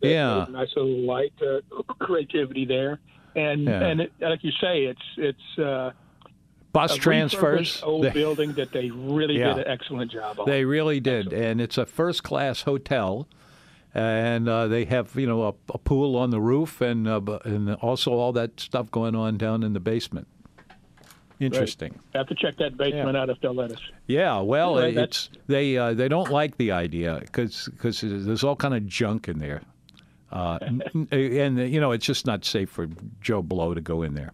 yeah, 0.01 0.45
nice 0.49 0.69
little 0.75 1.05
light 1.05 1.33
uh, 1.41 1.59
creativity 1.99 2.65
there, 2.65 2.99
and 3.35 3.63
yeah. 3.63 3.85
and 3.85 4.01
it, 4.01 4.13
like 4.19 4.43
you 4.43 4.51
say, 4.61 4.83
it's 4.83 5.01
it's 5.17 5.59
uh, 5.59 5.91
bus 6.71 6.95
transfers. 6.95 7.81
Old 7.83 8.05
they, 8.05 8.09
building 8.11 8.53
that 8.53 8.71
they 8.71 8.89
really 8.89 9.39
yeah. 9.39 9.53
did 9.53 9.65
an 9.65 9.71
excellent 9.71 10.11
job 10.11 10.39
on. 10.39 10.45
They 10.45 10.65
really 10.65 10.99
did, 10.99 11.27
excellent. 11.27 11.45
and 11.45 11.61
it's 11.61 11.77
a 11.77 11.85
first 11.85 12.23
class 12.23 12.61
hotel. 12.61 13.27
And 13.97 14.49
uh, 14.49 14.67
they 14.67 14.83
have, 14.83 15.15
you 15.15 15.25
know, 15.25 15.43
a, 15.43 15.53
a, 15.73 15.77
pool 15.77 16.17
on 16.17 16.29
the 16.29 16.41
roof, 16.41 16.81
and 16.81 17.07
uh, 17.07 17.21
and 17.45 17.75
also 17.75 18.11
all 18.11 18.33
that 18.33 18.59
stuff 18.59 18.91
going 18.91 19.15
on 19.15 19.37
down 19.37 19.63
in 19.63 19.71
the 19.71 19.79
basement. 19.79 20.27
Interesting. 21.39 21.91
Right. 21.91 22.19
Have 22.19 22.27
to 22.27 22.35
check 22.35 22.57
that 22.57 22.77
basement 22.77 23.13
yeah. 23.13 23.21
out 23.21 23.29
if 23.29 23.39
they'll 23.41 23.53
let 23.53 23.71
us. 23.71 23.79
Yeah, 24.07 24.39
well, 24.39 24.79
anyway, 24.79 25.03
it's 25.03 25.29
they 25.47 25.77
uh, 25.77 25.93
they 25.93 26.07
don't 26.07 26.31
like 26.31 26.57
the 26.57 26.71
idea 26.71 27.19
because 27.21 27.69
because 27.71 28.01
there's 28.01 28.43
all 28.43 28.55
kind 28.55 28.73
of 28.73 28.85
junk 28.87 29.27
in 29.27 29.39
there. 29.39 29.61
Uh, 30.31 30.57
and 31.11 31.59
you 31.59 31.79
know 31.79 31.91
it's 31.91 32.05
just 32.05 32.25
not 32.25 32.43
safe 32.43 32.69
for 32.69 32.87
Joe 33.21 33.41
Blow 33.41 33.73
to 33.73 33.81
go 33.81 34.01
in 34.01 34.15
there. 34.15 34.33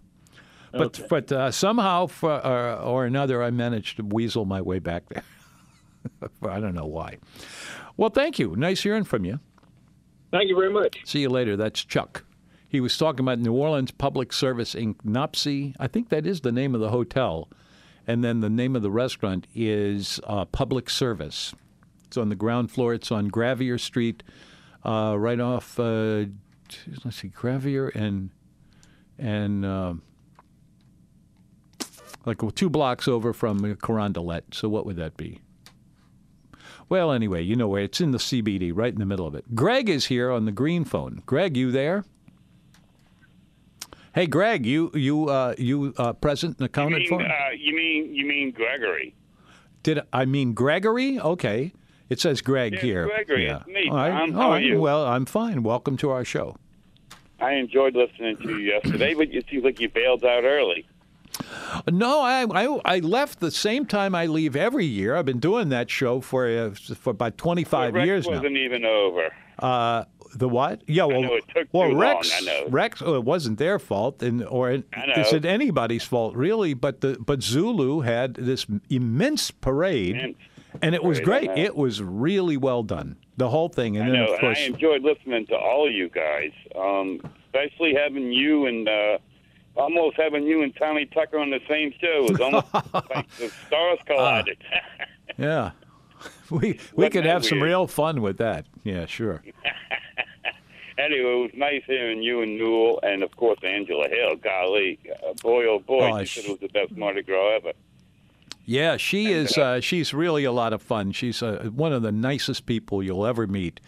But 0.71 0.99
okay. 0.99 1.07
but 1.09 1.31
uh, 1.31 1.51
somehow 1.51 2.07
for, 2.07 2.31
uh, 2.31 2.75
or 2.77 3.05
another, 3.05 3.43
I 3.43 3.51
managed 3.51 3.97
to 3.97 4.03
weasel 4.03 4.45
my 4.45 4.61
way 4.61 4.79
back 4.79 5.03
there. 5.09 5.23
I 6.49 6.59
don't 6.59 6.75
know 6.75 6.85
why. 6.85 7.17
Well, 7.97 8.09
thank 8.09 8.39
you. 8.39 8.55
Nice 8.55 8.81
hearing 8.81 9.03
from 9.03 9.25
you. 9.25 9.39
Thank 10.31 10.47
you 10.49 10.55
very 10.55 10.71
much. 10.71 11.01
See 11.03 11.19
you 11.19 11.29
later. 11.29 11.57
That's 11.57 11.83
Chuck. 11.83 12.23
He 12.69 12.79
was 12.79 12.97
talking 12.97 13.19
about 13.19 13.39
New 13.39 13.53
Orleans 13.53 13.91
Public 13.91 14.31
Service 14.31 14.75
Inc. 14.75 14.95
NOPSI. 15.05 15.75
I 15.77 15.87
think 15.87 16.07
that 16.07 16.25
is 16.25 16.39
the 16.39 16.53
name 16.53 16.73
of 16.73 16.79
the 16.79 16.89
hotel, 16.89 17.49
and 18.07 18.23
then 18.23 18.39
the 18.39 18.49
name 18.49 18.77
of 18.77 18.81
the 18.81 18.91
restaurant 18.91 19.45
is 19.53 20.21
uh, 20.23 20.45
Public 20.45 20.89
Service. 20.89 21.53
It's 22.05 22.15
on 22.15 22.29
the 22.29 22.35
ground 22.35 22.71
floor. 22.71 22.93
It's 22.93 23.11
on 23.11 23.29
Gravier 23.29 23.77
Street 23.77 24.23
uh, 24.83 25.15
right 25.17 25.39
off. 25.39 25.79
Uh, 25.79 26.25
let's 27.03 27.17
see, 27.17 27.29
Gravier 27.29 27.93
and 27.95 28.29
and 29.17 29.65
uh, 29.65 29.93
like 32.25 32.39
two 32.55 32.69
blocks 32.69 33.07
over 33.07 33.33
from 33.33 33.59
Carondelet. 33.77 34.53
So 34.53 34.69
what 34.69 34.85
would 34.85 34.95
that 34.97 35.17
be? 35.17 35.39
Well, 36.89 37.11
anyway, 37.11 37.41
you 37.41 37.55
know 37.55 37.69
where 37.69 37.83
it's 37.83 38.01
in 38.01 38.11
the 38.11 38.17
CBD, 38.17 38.71
right 38.75 38.91
in 38.91 38.99
the 38.99 39.05
middle 39.05 39.25
of 39.25 39.33
it. 39.33 39.55
Greg 39.55 39.87
is 39.89 40.07
here 40.07 40.29
on 40.29 40.43
the 40.43 40.51
green 40.51 40.83
phone. 40.83 41.21
Greg, 41.25 41.55
you 41.55 41.71
there? 41.71 42.03
Hey, 44.13 44.27
Greg, 44.27 44.65
you 44.65 44.91
you 44.93 45.29
uh, 45.29 45.55
you 45.57 45.93
uh, 45.97 46.11
present 46.13 46.57
and 46.57 46.65
accounted 46.65 47.03
you 47.03 47.17
mean, 47.17 47.27
for? 47.27 47.33
Uh, 47.33 47.51
you 47.57 47.73
mean 47.73 48.13
you 48.13 48.25
mean 48.25 48.51
Gregory? 48.51 49.15
Did 49.83 50.01
I 50.11 50.25
mean 50.25 50.53
Gregory? 50.53 51.17
Okay. 51.17 51.71
It 52.11 52.19
says 52.19 52.41
Greg 52.41 52.73
yes, 52.73 52.81
here. 52.81 53.05
Gregory, 53.05 53.45
yeah. 53.45 53.59
it's 53.59 53.67
me. 53.67 53.87
All 53.89 53.95
right. 53.95 54.11
Tom, 54.11 54.33
how 54.33 54.51
are 54.51 54.59
you? 54.59 54.81
Well, 54.81 55.05
I'm 55.05 55.25
fine. 55.25 55.63
Welcome 55.63 55.95
to 55.97 56.09
our 56.09 56.25
show. 56.25 56.57
I 57.39 57.53
enjoyed 57.53 57.95
listening 57.95 58.35
to 58.35 58.49
you 58.49 58.57
yesterday, 58.57 59.13
but 59.13 59.29
it 59.29 59.45
seems 59.49 59.63
like 59.63 59.79
you 59.79 59.87
bailed 59.87 60.25
out 60.25 60.43
early. 60.43 60.85
No, 61.89 62.19
I, 62.19 62.45
I, 62.51 62.81
I 62.83 62.99
left 62.99 63.39
the 63.39 63.49
same 63.49 63.85
time 63.85 64.13
I 64.13 64.25
leave 64.25 64.57
every 64.57 64.85
year. 64.85 65.15
I've 65.15 65.25
been 65.25 65.39
doing 65.39 65.69
that 65.69 65.89
show 65.89 66.19
for 66.19 66.49
uh, 66.49 66.71
for 66.71 67.11
about 67.11 67.37
25 67.37 67.93
well, 67.93 68.05
years 68.05 68.27
now. 68.27 68.33
It 68.33 68.35
wasn't 68.35 68.57
even 68.57 68.83
over. 68.83 69.29
Uh, 69.59 70.03
The 70.33 70.49
what? 70.49 70.81
Yeah, 70.87 71.05
well, 71.05 71.39
well, 71.71 71.95
Rex, 71.95 72.45
long, 72.45 72.71
Rex, 72.71 73.01
oh, 73.01 73.15
it 73.15 73.23
wasn't 73.23 73.57
their 73.57 73.79
fault, 73.79 74.21
and 74.21 74.43
or 74.43 74.71
it, 74.71 74.85
is 75.17 75.33
it 75.33 75.45
anybody's 75.45 76.03
fault 76.03 76.35
really? 76.35 76.73
But 76.73 77.01
the 77.01 77.17
but 77.19 77.41
Zulu 77.41 78.01
had 78.01 78.35
this 78.35 78.65
immense 78.89 79.51
parade, 79.51 80.15
immense 80.15 80.37
and 80.81 80.95
it 80.95 81.03
was 81.03 81.19
great. 81.19 81.49
It 81.51 81.75
was 81.75 82.01
really 82.01 82.57
well 82.57 82.83
done, 82.83 83.17
the 83.37 83.49
whole 83.49 83.69
thing. 83.69 83.97
And 83.97 84.05
I 84.05 84.11
then 84.11 84.25
know, 84.25 84.33
of 84.33 84.39
course, 84.39 84.57
I 84.59 84.63
enjoyed 84.63 85.03
listening 85.03 85.47
to 85.47 85.55
all 85.55 85.87
of 85.87 85.93
you 85.93 86.09
guys, 86.09 86.51
um, 86.75 87.21
especially 87.45 87.93
having 87.95 88.31
you 88.31 88.65
and. 88.65 88.87
Uh, 88.87 89.17
almost 89.77 90.17
having 90.17 90.43
you 90.43 90.63
and 90.63 90.75
Tommy 90.75 91.05
Tucker 91.05 91.39
on 91.39 91.49
the 91.49 91.61
same 91.65 91.93
show. 91.93 92.25
It 92.25 92.31
was 92.31 92.41
almost 92.41 92.67
like 92.93 93.37
the 93.37 93.49
stars 93.67 93.99
collided. 94.05 94.57
Uh, 94.69 95.33
yeah. 95.37 95.71
We 96.51 96.79
we 96.95 97.09
could 97.09 97.25
have 97.25 97.43
weird? 97.43 97.49
some 97.49 97.63
real 97.63 97.87
fun 97.87 98.21
with 98.21 98.37
that. 98.37 98.65
Yeah, 98.83 99.05
sure. 99.05 99.41
anyway, 100.97 101.31
it 101.31 101.41
was 101.41 101.51
nice 101.53 101.83
hearing 101.85 102.21
you 102.21 102.41
and 102.41 102.57
Newell, 102.57 102.99
and 103.03 103.23
of 103.23 103.35
course 103.37 103.59
Angela 103.63 104.07
Hill. 104.09 104.35
Golly, 104.35 104.99
uh, 105.25 105.33
boy 105.41 105.65
oh 105.65 105.79
boy, 105.79 106.11
oh, 106.11 106.23
she 106.23 106.41
said 106.41 106.49
it 106.49 106.51
was 106.51 106.59
the 106.59 106.67
best 106.67 106.91
Mardi 106.97 107.21
Gras 107.21 107.55
ever. 107.55 107.71
Yeah, 108.71 108.95
she 108.95 109.33
is. 109.33 109.57
Uh, 109.57 109.81
she's 109.81 110.13
really 110.13 110.45
a 110.45 110.51
lot 110.53 110.71
of 110.71 110.81
fun. 110.81 111.11
She's 111.11 111.43
uh, 111.43 111.69
one 111.75 111.91
of 111.91 112.03
the 112.03 112.11
nicest 112.13 112.65
people 112.65 113.03
you'll 113.03 113.25
ever 113.25 113.45
meet. 113.45 113.81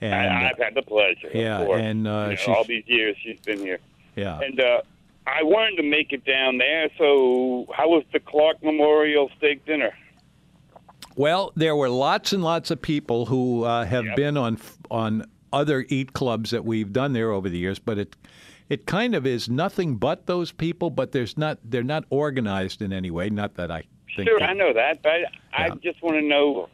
And 0.00 0.14
I, 0.14 0.40
have 0.44 0.58
had 0.58 0.74
the 0.74 0.80
pleasure. 0.80 1.28
Yeah, 1.34 1.60
and 1.60 2.08
uh, 2.08 2.28
you 2.30 2.46
know, 2.48 2.54
all 2.54 2.64
these 2.64 2.84
years 2.86 3.14
she's 3.22 3.38
been 3.40 3.58
here. 3.58 3.78
Yeah, 4.16 4.40
and 4.40 4.58
uh, 4.58 4.80
I 5.26 5.42
wanted 5.42 5.76
to 5.76 5.82
make 5.82 6.14
it 6.14 6.24
down 6.24 6.56
there. 6.56 6.88
So, 6.96 7.66
how 7.74 7.90
was 7.90 8.04
the 8.14 8.20
Clark 8.20 8.62
Memorial 8.64 9.30
Steak 9.36 9.66
Dinner? 9.66 9.92
Well, 11.14 11.52
there 11.54 11.76
were 11.76 11.90
lots 11.90 12.32
and 12.32 12.42
lots 12.42 12.70
of 12.70 12.80
people 12.80 13.26
who 13.26 13.64
uh, 13.64 13.84
have 13.84 14.06
yep. 14.06 14.16
been 14.16 14.38
on 14.38 14.58
on 14.90 15.26
other 15.52 15.84
eat 15.90 16.14
clubs 16.14 16.52
that 16.52 16.64
we've 16.64 16.90
done 16.90 17.12
there 17.12 17.32
over 17.32 17.50
the 17.50 17.58
years, 17.58 17.78
but 17.78 17.98
it 17.98 18.16
it 18.70 18.86
kind 18.86 19.14
of 19.14 19.26
is 19.26 19.50
nothing 19.50 19.96
but 19.96 20.24
those 20.24 20.52
people. 20.52 20.88
But 20.88 21.12
there's 21.12 21.36
not 21.36 21.58
they're 21.62 21.82
not 21.82 22.04
organized 22.08 22.80
in 22.80 22.94
any 22.94 23.10
way. 23.10 23.28
Not 23.28 23.56
that 23.56 23.70
I 23.70 23.84
think. 24.16 24.28
Sure, 24.28 24.38
that, 24.38 24.50
I 24.50 24.52
know 24.52 24.72
that, 24.72 25.02
but 25.02 25.20
yeah. 25.20 25.28
I 25.52 25.70
just 25.76 26.02
want 26.02 26.16
to 26.16 26.22
know. 26.22 26.68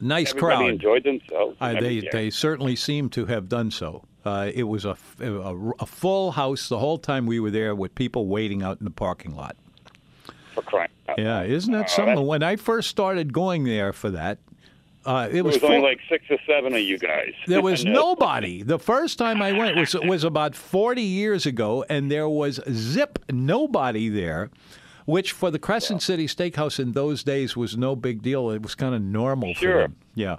Nice 0.00 0.30
Everybody 0.30 0.56
crowd. 0.56 0.70
enjoyed 0.70 1.04
themselves. 1.04 1.56
Uh, 1.60 1.80
they 1.80 2.06
they 2.12 2.30
certainly 2.30 2.76
seem 2.76 3.08
to 3.10 3.26
have 3.26 3.48
done 3.48 3.70
so. 3.70 4.04
Uh, 4.24 4.50
it 4.52 4.64
was 4.64 4.84
a, 4.84 4.96
a, 5.20 5.70
a 5.78 5.86
full 5.86 6.32
house 6.32 6.68
the 6.68 6.78
whole 6.78 6.98
time 6.98 7.26
we 7.26 7.38
were 7.38 7.50
there, 7.50 7.74
with 7.74 7.94
people 7.94 8.26
waiting 8.26 8.62
out 8.62 8.78
in 8.80 8.84
the 8.84 8.90
parking 8.90 9.36
lot 9.36 9.56
for 10.56 10.62
crying 10.62 10.88
out 11.08 11.18
Yeah, 11.18 11.42
isn't 11.42 11.72
that 11.72 11.86
uh, 11.86 11.88
something? 11.88 12.26
When 12.26 12.42
I 12.42 12.56
first 12.56 12.90
started 12.90 13.32
going 13.32 13.64
there 13.64 13.92
for 13.92 14.10
that, 14.10 14.38
uh, 15.04 15.28
it, 15.30 15.42
was, 15.42 15.54
was 15.54 15.64
only 15.64 15.80
like 15.80 16.00
six 16.08 16.24
or 16.30 16.38
seven 16.48 16.74
of 16.74 16.80
you 16.80 16.98
guys. 16.98 17.32
There 17.46 17.62
was 17.62 17.84
nobody. 18.02 18.62
The 18.64 18.80
first 18.80 19.18
time 19.18 19.40
I 19.40 19.52
went 19.52 19.76
was 19.76 19.94
was 19.94 20.24
about 20.24 20.56
forty 20.56 21.02
years 21.02 21.46
ago, 21.46 21.84
and 21.88 22.10
there 22.10 22.28
was 22.28 22.58
zip 22.72 23.20
nobody 23.30 24.08
there. 24.08 24.50
Which 25.06 25.32
for 25.32 25.50
the 25.50 25.58
Crescent 25.58 26.02
yeah. 26.02 26.06
City 26.06 26.26
Steakhouse 26.26 26.78
in 26.78 26.92
those 26.92 27.22
days 27.22 27.56
was 27.56 27.76
no 27.76 27.96
big 27.96 28.22
deal. 28.22 28.50
It 28.50 28.62
was 28.62 28.74
kind 28.74 28.94
of 28.94 29.00
normal 29.00 29.54
sure. 29.54 29.72
for 29.72 29.78
them. 29.82 29.96
Yeah. 30.14 30.36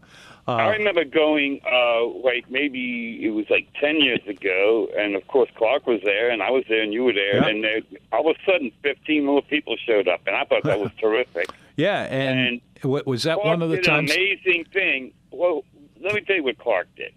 Uh, 0.48 0.52
I 0.52 0.76
remember 0.76 1.04
going, 1.04 1.60
uh, 1.70 2.06
like 2.24 2.50
maybe 2.50 3.20
it 3.22 3.32
was 3.32 3.46
like 3.50 3.68
ten 3.82 4.00
years 4.00 4.22
ago, 4.28 4.88
and 4.98 5.16
of 5.16 5.28
course 5.28 5.50
Clark 5.56 5.86
was 5.88 6.00
there, 6.06 6.30
and 6.30 6.42
I 6.42 6.52
was 6.52 6.64
there, 6.70 6.82
and 6.82 6.94
you 6.94 7.04
were 7.04 7.14
there, 7.14 7.36
yep. 7.36 7.48
and 7.48 7.64
there, 7.64 7.82
all 8.14 8.30
of 8.30 8.38
a 8.38 8.52
sudden, 8.52 8.72
fifteen 8.82 9.26
more 9.26 9.42
people 9.42 9.76
showed 9.86 10.08
up, 10.08 10.22
and 10.26 10.38
I 10.38 10.46
thought 10.46 10.64
that 10.64 10.80
was 10.80 10.92
terrific. 11.02 11.50
Yeah, 11.76 12.04
and, 12.04 12.62
and 12.82 13.06
was 13.06 13.24
that 13.24 13.36
Clark 13.36 13.46
one 13.46 13.62
of 13.62 13.70
the 13.70 13.76
did 13.76 13.86
times? 13.86 14.12
An 14.12 14.18
amazing 14.18 14.66
thing. 14.72 15.12
Well, 15.32 15.66
let 16.02 16.16
me 16.16 16.22
tell 16.22 16.38
you 16.38 16.44
what 16.44 16.58
Clark 16.60 16.88
did. 16.96 17.12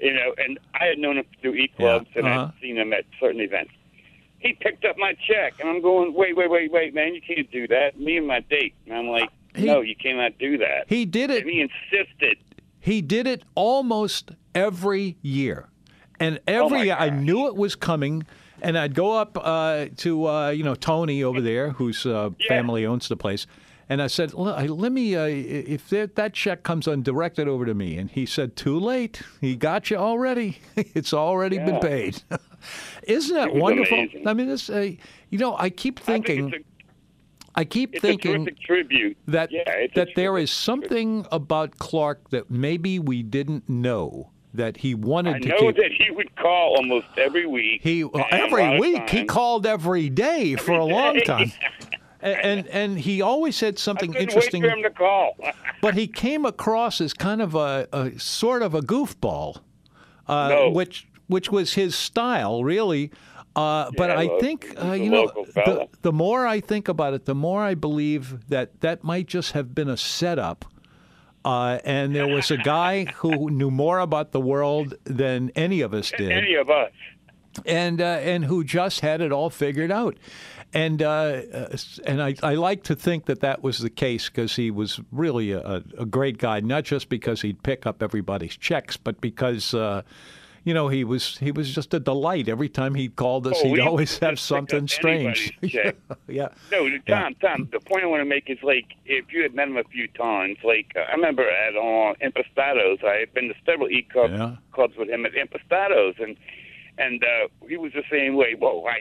You 0.00 0.14
know, 0.14 0.34
and 0.36 0.58
I 0.74 0.86
had 0.86 0.98
known 0.98 1.18
him 1.18 1.24
through 1.40 1.54
e 1.54 1.68
clubs, 1.76 2.08
yeah. 2.14 2.18
and 2.18 2.28
uh-huh. 2.28 2.50
I'd 2.52 2.60
seen 2.60 2.76
him 2.76 2.92
at 2.92 3.04
certain 3.20 3.40
events. 3.40 3.72
He 4.42 4.54
picked 4.54 4.84
up 4.84 4.96
my 4.98 5.14
check, 5.26 5.54
and 5.60 5.68
I'm 5.68 5.80
going, 5.80 6.14
wait, 6.14 6.36
wait, 6.36 6.50
wait, 6.50 6.72
wait, 6.72 6.94
man, 6.94 7.14
you 7.14 7.20
can't 7.20 7.50
do 7.50 7.68
that. 7.68 7.98
Me 7.98 8.16
and 8.16 8.26
my 8.26 8.40
date, 8.40 8.74
and 8.86 8.96
I'm 8.96 9.06
like, 9.06 9.30
he, 9.54 9.66
no, 9.66 9.80
you 9.80 9.94
cannot 9.94 10.38
do 10.38 10.58
that. 10.58 10.84
He 10.88 11.04
did 11.04 11.30
it. 11.30 11.42
And 11.42 11.50
he 11.50 11.60
insisted. 11.60 12.38
He 12.80 13.02
did 13.02 13.26
it 13.26 13.44
almost 13.54 14.32
every 14.54 15.16
year, 15.22 15.68
and 16.18 16.40
every 16.46 16.78
oh 16.78 16.82
year 16.82 16.96
I 16.98 17.10
knew 17.10 17.46
it 17.46 17.56
was 17.56 17.76
coming. 17.76 18.26
And 18.60 18.78
I'd 18.78 18.94
go 18.94 19.18
up 19.18 19.36
uh, 19.40 19.86
to 19.98 20.28
uh, 20.28 20.50
you 20.50 20.64
know 20.64 20.74
Tony 20.74 21.22
over 21.22 21.40
there, 21.40 21.70
whose 21.70 22.06
uh, 22.06 22.30
yeah. 22.38 22.48
family 22.48 22.86
owns 22.86 23.08
the 23.08 23.16
place, 23.16 23.46
and 23.88 24.00
I 24.02 24.06
said, 24.06 24.34
"Let 24.34 24.92
me 24.92 25.16
uh, 25.16 25.26
if 25.26 25.88
that, 25.90 26.16
that 26.16 26.34
check 26.34 26.62
comes 26.62 26.86
undirected 26.86 27.48
over 27.48 27.66
to 27.66 27.74
me." 27.74 27.96
And 27.98 28.10
he 28.10 28.26
said, 28.26 28.56
"Too 28.56 28.78
late. 28.78 29.22
He 29.40 29.56
got 29.56 29.90
you 29.90 29.96
already. 29.96 30.58
it's 30.76 31.12
already 31.12 31.56
yeah. 31.56 31.66
been 31.66 31.80
paid." 31.80 32.22
Isn't 33.02 33.34
that 33.34 33.54
wonderful? 33.54 33.98
Amazing. 33.98 34.28
I 34.28 34.34
mean, 34.34 34.48
this. 34.48 34.70
Uh, 34.70 34.92
you 35.30 35.38
know, 35.38 35.56
I 35.56 35.70
keep 35.70 35.98
thinking. 35.98 36.52
I 36.54 36.58
I 37.54 37.64
keep 37.64 37.94
it's 37.94 38.00
thinking 38.00 38.48
that 39.26 39.50
yeah, 39.52 39.86
that 39.94 40.08
there 40.16 40.38
is 40.38 40.50
something 40.50 41.26
about 41.30 41.78
Clark 41.78 42.30
that 42.30 42.50
maybe 42.50 42.98
we 42.98 43.22
didn't 43.22 43.68
know 43.68 44.30
that 44.54 44.78
he 44.78 44.94
wanted 44.94 45.36
I 45.36 45.38
to 45.40 45.48
know 45.48 45.58
keep. 45.58 45.76
that 45.76 45.92
he 45.92 46.10
would 46.10 46.34
call 46.36 46.76
almost 46.76 47.06
every 47.16 47.46
week. 47.46 47.82
He 47.82 48.08
every 48.30 48.78
week 48.78 49.08
he 49.08 49.24
called 49.24 49.66
every 49.66 50.08
day 50.08 50.54
every 50.54 50.56
for 50.56 50.72
a 50.72 50.86
day. 50.86 50.92
long 50.92 51.20
time. 51.20 51.52
and, 52.22 52.40
and, 52.40 52.68
and 52.68 52.98
he 52.98 53.20
always 53.20 53.56
said 53.56 53.78
something 53.78 54.14
interesting. 54.14 54.62
Wait 54.62 54.70
for 54.70 54.76
him 54.76 54.82
to 54.84 54.90
call. 54.90 55.36
but 55.80 55.94
he 55.94 56.06
came 56.06 56.44
across 56.44 57.00
as 57.00 57.12
kind 57.12 57.42
of 57.42 57.54
a, 57.54 57.88
a 57.92 58.18
sort 58.18 58.62
of 58.62 58.74
a 58.74 58.80
goofball, 58.80 59.60
uh, 60.28 60.48
no. 60.48 60.70
which 60.70 61.08
which 61.26 61.50
was 61.50 61.74
his 61.74 61.94
style, 61.94 62.62
really. 62.62 63.10
Uh, 63.54 63.90
but 63.96 64.08
yeah, 64.08 64.20
I 64.20 64.26
well, 64.26 64.40
think 64.40 64.74
uh, 64.82 64.92
you 64.92 65.10
know 65.10 65.30
the, 65.54 65.88
the 66.02 66.12
more 66.12 66.46
I 66.46 66.60
think 66.60 66.88
about 66.88 67.12
it, 67.12 67.26
the 67.26 67.34
more 67.34 67.62
I 67.62 67.74
believe 67.74 68.48
that 68.48 68.80
that 68.80 69.04
might 69.04 69.26
just 69.26 69.52
have 69.52 69.74
been 69.74 69.88
a 69.88 69.96
setup. 69.96 70.64
Uh, 71.44 71.80
and 71.84 72.14
there 72.14 72.28
was 72.28 72.52
a 72.52 72.56
guy 72.56 73.04
who 73.16 73.50
knew 73.50 73.70
more 73.70 73.98
about 73.98 74.30
the 74.30 74.40
world 74.40 74.94
than 75.04 75.50
any 75.56 75.80
of 75.80 75.92
us 75.92 76.12
did. 76.16 76.30
Any 76.30 76.54
of 76.54 76.70
us. 76.70 76.92
And 77.66 78.00
uh, 78.00 78.20
and 78.22 78.44
who 78.44 78.64
just 78.64 79.00
had 79.00 79.20
it 79.20 79.32
all 79.32 79.50
figured 79.50 79.90
out. 79.90 80.16
And 80.74 81.02
uh, 81.02 81.42
and 82.06 82.22
I, 82.22 82.34
I 82.42 82.54
like 82.54 82.82
to 82.84 82.94
think 82.94 83.26
that 83.26 83.40
that 83.40 83.62
was 83.62 83.78
the 83.78 83.90
case 83.90 84.30
because 84.30 84.56
he 84.56 84.70
was 84.70 85.00
really 85.10 85.52
a, 85.52 85.82
a, 85.98 86.06
great 86.06 86.38
guy, 86.38 86.60
not 86.60 86.84
just 86.84 87.10
because 87.10 87.42
he'd 87.42 87.62
pick 87.62 87.84
up 87.84 88.02
everybody's 88.02 88.56
checks, 88.56 88.96
but 88.96 89.20
because 89.20 89.74
uh, 89.74 90.00
you 90.64 90.74
know, 90.74 90.88
he 90.88 91.02
was 91.02 91.36
he 91.38 91.50
was 91.50 91.74
just 91.74 91.92
a 91.92 92.00
delight. 92.00 92.48
Every 92.48 92.68
time 92.68 92.94
he 92.94 93.08
called 93.08 93.46
us, 93.46 93.58
oh, 93.62 93.68
he'd 93.68 93.80
always 93.80 94.18
have 94.18 94.38
something 94.38 94.86
strange. 94.86 95.56
yeah. 95.60 95.90
yeah. 96.28 96.48
No, 96.70 96.88
Tom, 96.88 97.00
yeah. 97.06 97.30
Tom. 97.40 97.68
The 97.72 97.80
point 97.80 98.04
I 98.04 98.06
want 98.06 98.20
to 98.20 98.24
make 98.24 98.48
is 98.48 98.58
like 98.62 98.94
if 99.04 99.32
you 99.32 99.42
had 99.42 99.54
met 99.54 99.68
him 99.68 99.76
a 99.76 99.84
few 99.84 100.06
times, 100.08 100.58
like 100.62 100.92
uh, 100.94 101.00
I 101.00 101.12
remember 101.12 101.48
at 101.48 101.74
uh, 101.74 102.14
Impastato's, 102.20 103.00
I 103.04 103.16
had 103.16 103.34
been 103.34 103.48
to 103.48 103.54
several 103.66 103.88
e 103.88 104.06
clubs, 104.12 104.34
yeah. 104.34 104.56
clubs 104.70 104.96
with 104.96 105.08
him 105.08 105.26
at 105.26 105.32
Impastato's, 105.34 106.14
and 106.20 106.36
and 106.96 107.24
uh, 107.24 107.48
he 107.68 107.76
was 107.76 107.92
the 107.92 108.04
same 108.10 108.36
way. 108.36 108.54
Whoa, 108.58 108.84
I. 108.86 109.00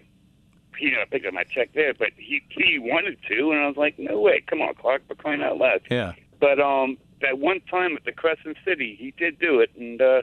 You 0.82 0.92
know, 0.92 1.02
I 1.02 1.06
picked 1.06 1.26
up 1.26 1.34
my 1.34 1.44
check 1.44 1.74
there, 1.74 1.94
but 1.94 2.10
he 2.18 2.42
he 2.50 2.80
wanted 2.80 3.18
to, 3.30 3.52
and 3.52 3.62
I 3.62 3.68
was 3.68 3.78
like, 3.78 3.98
"No 4.00 4.20
way, 4.20 4.44
come 4.48 4.62
on, 4.62 4.74
Clark, 4.76 5.08
for 5.08 5.16
crying 5.16 5.42
out 5.42 5.58
loud!" 5.58 5.82
Yeah. 5.90 6.14
But 6.40 6.60
um, 6.60 6.98
that 7.22 7.38
one 7.38 7.62
time 7.70 7.96
at 7.96 8.04
the 8.04 8.12
Crescent 8.12 8.58
City, 8.66 8.98
he 9.00 9.12
did 9.12 9.38
do 9.38 9.60
it, 9.60 9.70
and 9.78 10.02
uh, 10.02 10.22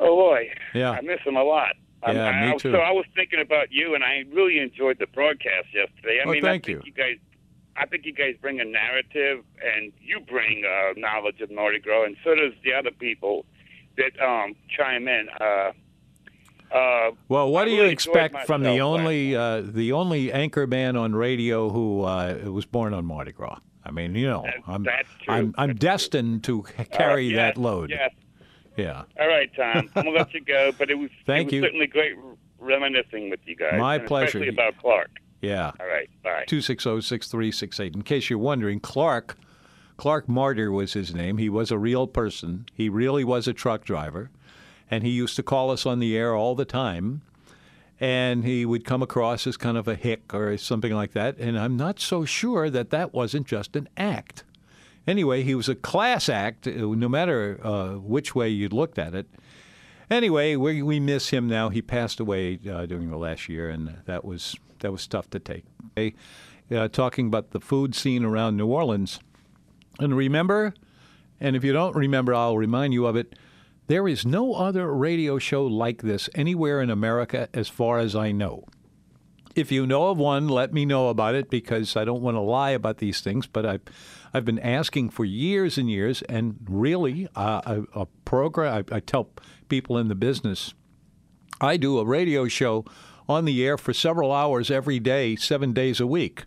Oh 0.00 0.16
boy, 0.16 0.50
yeah, 0.74 0.92
I 0.92 1.02
miss 1.02 1.20
him 1.24 1.36
a 1.36 1.44
lot. 1.44 1.76
Yeah, 2.02 2.24
I, 2.24 2.52
me 2.52 2.58
too. 2.58 2.72
So 2.72 2.78
I 2.78 2.90
was 2.90 3.04
thinking 3.14 3.40
about 3.40 3.70
you, 3.70 3.94
and 3.94 4.02
I 4.02 4.24
really 4.32 4.58
enjoyed 4.58 4.98
the 4.98 5.06
broadcast 5.06 5.68
yesterday. 5.74 6.20
I 6.24 6.26
oh, 6.26 6.32
mean, 6.32 6.42
thank 6.42 6.64
I 6.64 6.66
think 6.66 6.68
you. 6.68 6.82
you 6.86 6.92
guys, 6.92 7.18
I 7.76 7.84
think 7.84 8.06
you 8.06 8.14
guys 8.14 8.36
bring 8.40 8.60
a 8.60 8.64
narrative, 8.64 9.44
and 9.62 9.92
you 10.00 10.20
bring 10.20 10.64
uh, 10.64 10.94
knowledge 10.96 11.42
of 11.42 11.50
Mardi 11.50 11.80
Gras, 11.80 12.04
and 12.04 12.16
so 12.24 12.34
does 12.34 12.54
the 12.64 12.72
other 12.72 12.90
people 12.90 13.44
that 13.98 14.18
um, 14.24 14.54
chime 14.74 15.06
in. 15.06 15.28
Uh, 15.38 15.72
uh, 16.72 17.10
well, 17.28 17.50
what 17.50 17.62
I 17.62 17.64
do 17.66 17.70
really 17.72 17.86
you 17.86 17.92
expect 17.92 18.46
from 18.46 18.62
the 18.62 18.80
only 18.80 19.34
uh, 19.36 19.62
the 19.64 19.92
only 19.92 20.32
anchor 20.32 20.66
man 20.66 20.96
on 20.96 21.14
radio 21.14 21.70
who 21.70 22.02
uh, 22.02 22.38
was 22.44 22.66
born 22.66 22.94
on 22.94 23.04
Mardi 23.04 23.32
Gras? 23.32 23.58
I 23.84 23.90
mean, 23.90 24.14
you 24.14 24.26
know, 24.28 24.42
That- 24.42 24.62
I'm 24.66 24.84
true. 24.84 24.94
I'm 25.28 25.54
I'm 25.58 25.74
destined 25.76 26.44
to 26.44 26.64
uh, 26.78 26.84
carry 26.84 27.28
yes, 27.28 27.36
that 27.36 27.56
load. 27.60 27.90
Yes. 27.90 28.10
Yeah. 28.76 29.02
All 29.18 29.28
right, 29.28 29.50
Tom. 29.54 29.90
I'm 29.94 30.04
gonna 30.04 30.10
let 30.10 30.32
you 30.32 30.40
go, 30.44 30.72
but 30.78 30.90
it 30.90 30.94
was 30.94 31.10
Thank 31.26 31.40
it 31.40 31.46
was 31.46 31.52
you. 31.54 31.62
certainly 31.62 31.86
great 31.86 32.16
reminiscing 32.58 33.30
with 33.30 33.40
you 33.46 33.56
guys. 33.56 33.78
My 33.78 33.98
pleasure. 33.98 34.26
Especially 34.38 34.48
about 34.48 34.76
Clark. 34.78 35.10
Yeah. 35.40 35.72
All 35.80 35.86
right. 35.86 36.08
Bye. 36.22 36.44
260-6368. 36.48 37.94
In 37.94 38.02
case 38.02 38.28
you're 38.30 38.38
wondering, 38.38 38.80
Clark 38.80 39.36
Clark 39.96 40.28
Martyr 40.28 40.70
was 40.72 40.94
his 40.94 41.14
name. 41.14 41.38
He 41.38 41.48
was 41.48 41.70
a 41.70 41.78
real 41.78 42.06
person. 42.06 42.66
He 42.74 42.88
really 42.88 43.24
was 43.24 43.46
a 43.46 43.52
truck 43.52 43.84
driver, 43.84 44.30
and 44.90 45.04
he 45.04 45.10
used 45.10 45.36
to 45.36 45.42
call 45.42 45.70
us 45.70 45.86
on 45.86 46.00
the 46.00 46.16
air 46.16 46.34
all 46.34 46.54
the 46.54 46.64
time. 46.64 47.22
And 48.00 48.44
he 48.44 48.64
would 48.64 48.84
come 48.86 49.02
across 49.02 49.46
as 49.46 49.58
kind 49.58 49.76
of 49.76 49.86
a 49.86 49.94
hick 49.94 50.32
or 50.32 50.56
something 50.56 50.92
like 50.92 51.12
that. 51.12 51.36
And 51.36 51.58
I'm 51.58 51.76
not 51.76 52.00
so 52.00 52.24
sure 52.24 52.70
that 52.70 52.88
that 52.90 53.12
wasn't 53.12 53.46
just 53.46 53.76
an 53.76 53.88
act. 53.96 54.42
Anyway, 55.06 55.42
he 55.42 55.54
was 55.54 55.68
a 55.68 55.74
class 55.74 56.28
act, 56.28 56.66
uh, 56.66 56.70
no 56.70 57.08
matter 57.08 57.60
uh, 57.62 57.94
which 57.94 58.34
way 58.34 58.48
you 58.48 58.68
looked 58.68 58.98
at 58.98 59.14
it. 59.14 59.26
anyway, 60.10 60.56
we 60.56 60.82
we 60.82 61.00
miss 61.00 61.30
him 61.30 61.46
now. 61.48 61.68
He 61.68 61.82
passed 61.82 62.20
away 62.20 62.58
uh, 62.70 62.86
during 62.86 63.10
the 63.10 63.16
last 63.16 63.48
year, 63.48 63.68
and 63.70 63.96
that 64.06 64.24
was 64.24 64.56
that 64.80 64.92
was 64.92 65.06
tough 65.06 65.28
to 65.30 65.38
take. 65.38 65.64
Okay? 65.92 66.14
Uh, 66.70 66.88
talking 66.88 67.26
about 67.26 67.50
the 67.50 67.60
food 67.60 67.94
scene 67.94 68.24
around 68.24 68.56
New 68.56 68.66
Orleans, 68.66 69.20
and 69.98 70.16
remember, 70.16 70.74
and 71.40 71.56
if 71.56 71.64
you 71.64 71.72
don't 71.72 71.96
remember, 71.96 72.34
I'll 72.34 72.56
remind 72.56 72.92
you 72.94 73.06
of 73.06 73.16
it. 73.16 73.34
There 73.90 74.06
is 74.06 74.24
no 74.24 74.54
other 74.54 74.94
radio 74.94 75.40
show 75.40 75.66
like 75.66 76.02
this 76.02 76.30
anywhere 76.36 76.80
in 76.80 76.90
America, 76.90 77.48
as 77.52 77.68
far 77.68 77.98
as 77.98 78.14
I 78.14 78.30
know. 78.30 78.66
If 79.56 79.72
you 79.72 79.84
know 79.84 80.10
of 80.10 80.16
one, 80.16 80.46
let 80.46 80.72
me 80.72 80.86
know 80.86 81.08
about 81.08 81.34
it 81.34 81.50
because 81.50 81.96
I 81.96 82.04
don't 82.04 82.22
want 82.22 82.36
to 82.36 82.40
lie 82.40 82.70
about 82.70 82.98
these 82.98 83.20
things. 83.20 83.48
But 83.48 83.66
I've, 83.66 83.80
I've 84.32 84.44
been 84.44 84.60
asking 84.60 85.10
for 85.10 85.24
years 85.24 85.76
and 85.76 85.90
years, 85.90 86.22
and 86.28 86.58
really, 86.68 87.26
uh, 87.34 87.62
a, 87.66 88.02
a, 88.02 88.06
program. 88.24 88.84
I, 88.92 88.98
I 88.98 89.00
tell 89.00 89.28
people 89.68 89.98
in 89.98 90.06
the 90.06 90.14
business, 90.14 90.72
I 91.60 91.76
do 91.76 91.98
a 91.98 92.04
radio 92.04 92.46
show 92.46 92.84
on 93.28 93.44
the 93.44 93.66
air 93.66 93.76
for 93.76 93.92
several 93.92 94.30
hours 94.30 94.70
every 94.70 95.00
day, 95.00 95.34
seven 95.34 95.72
days 95.72 95.98
a 95.98 96.06
week. 96.06 96.44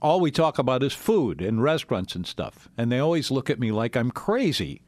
All 0.00 0.20
we 0.20 0.30
talk 0.30 0.58
about 0.58 0.82
is 0.82 0.94
food 0.94 1.42
and 1.42 1.62
restaurants 1.62 2.14
and 2.14 2.26
stuff, 2.26 2.70
and 2.78 2.90
they 2.90 2.98
always 2.98 3.30
look 3.30 3.50
at 3.50 3.60
me 3.60 3.70
like 3.72 3.94
I'm 3.94 4.10
crazy 4.10 4.80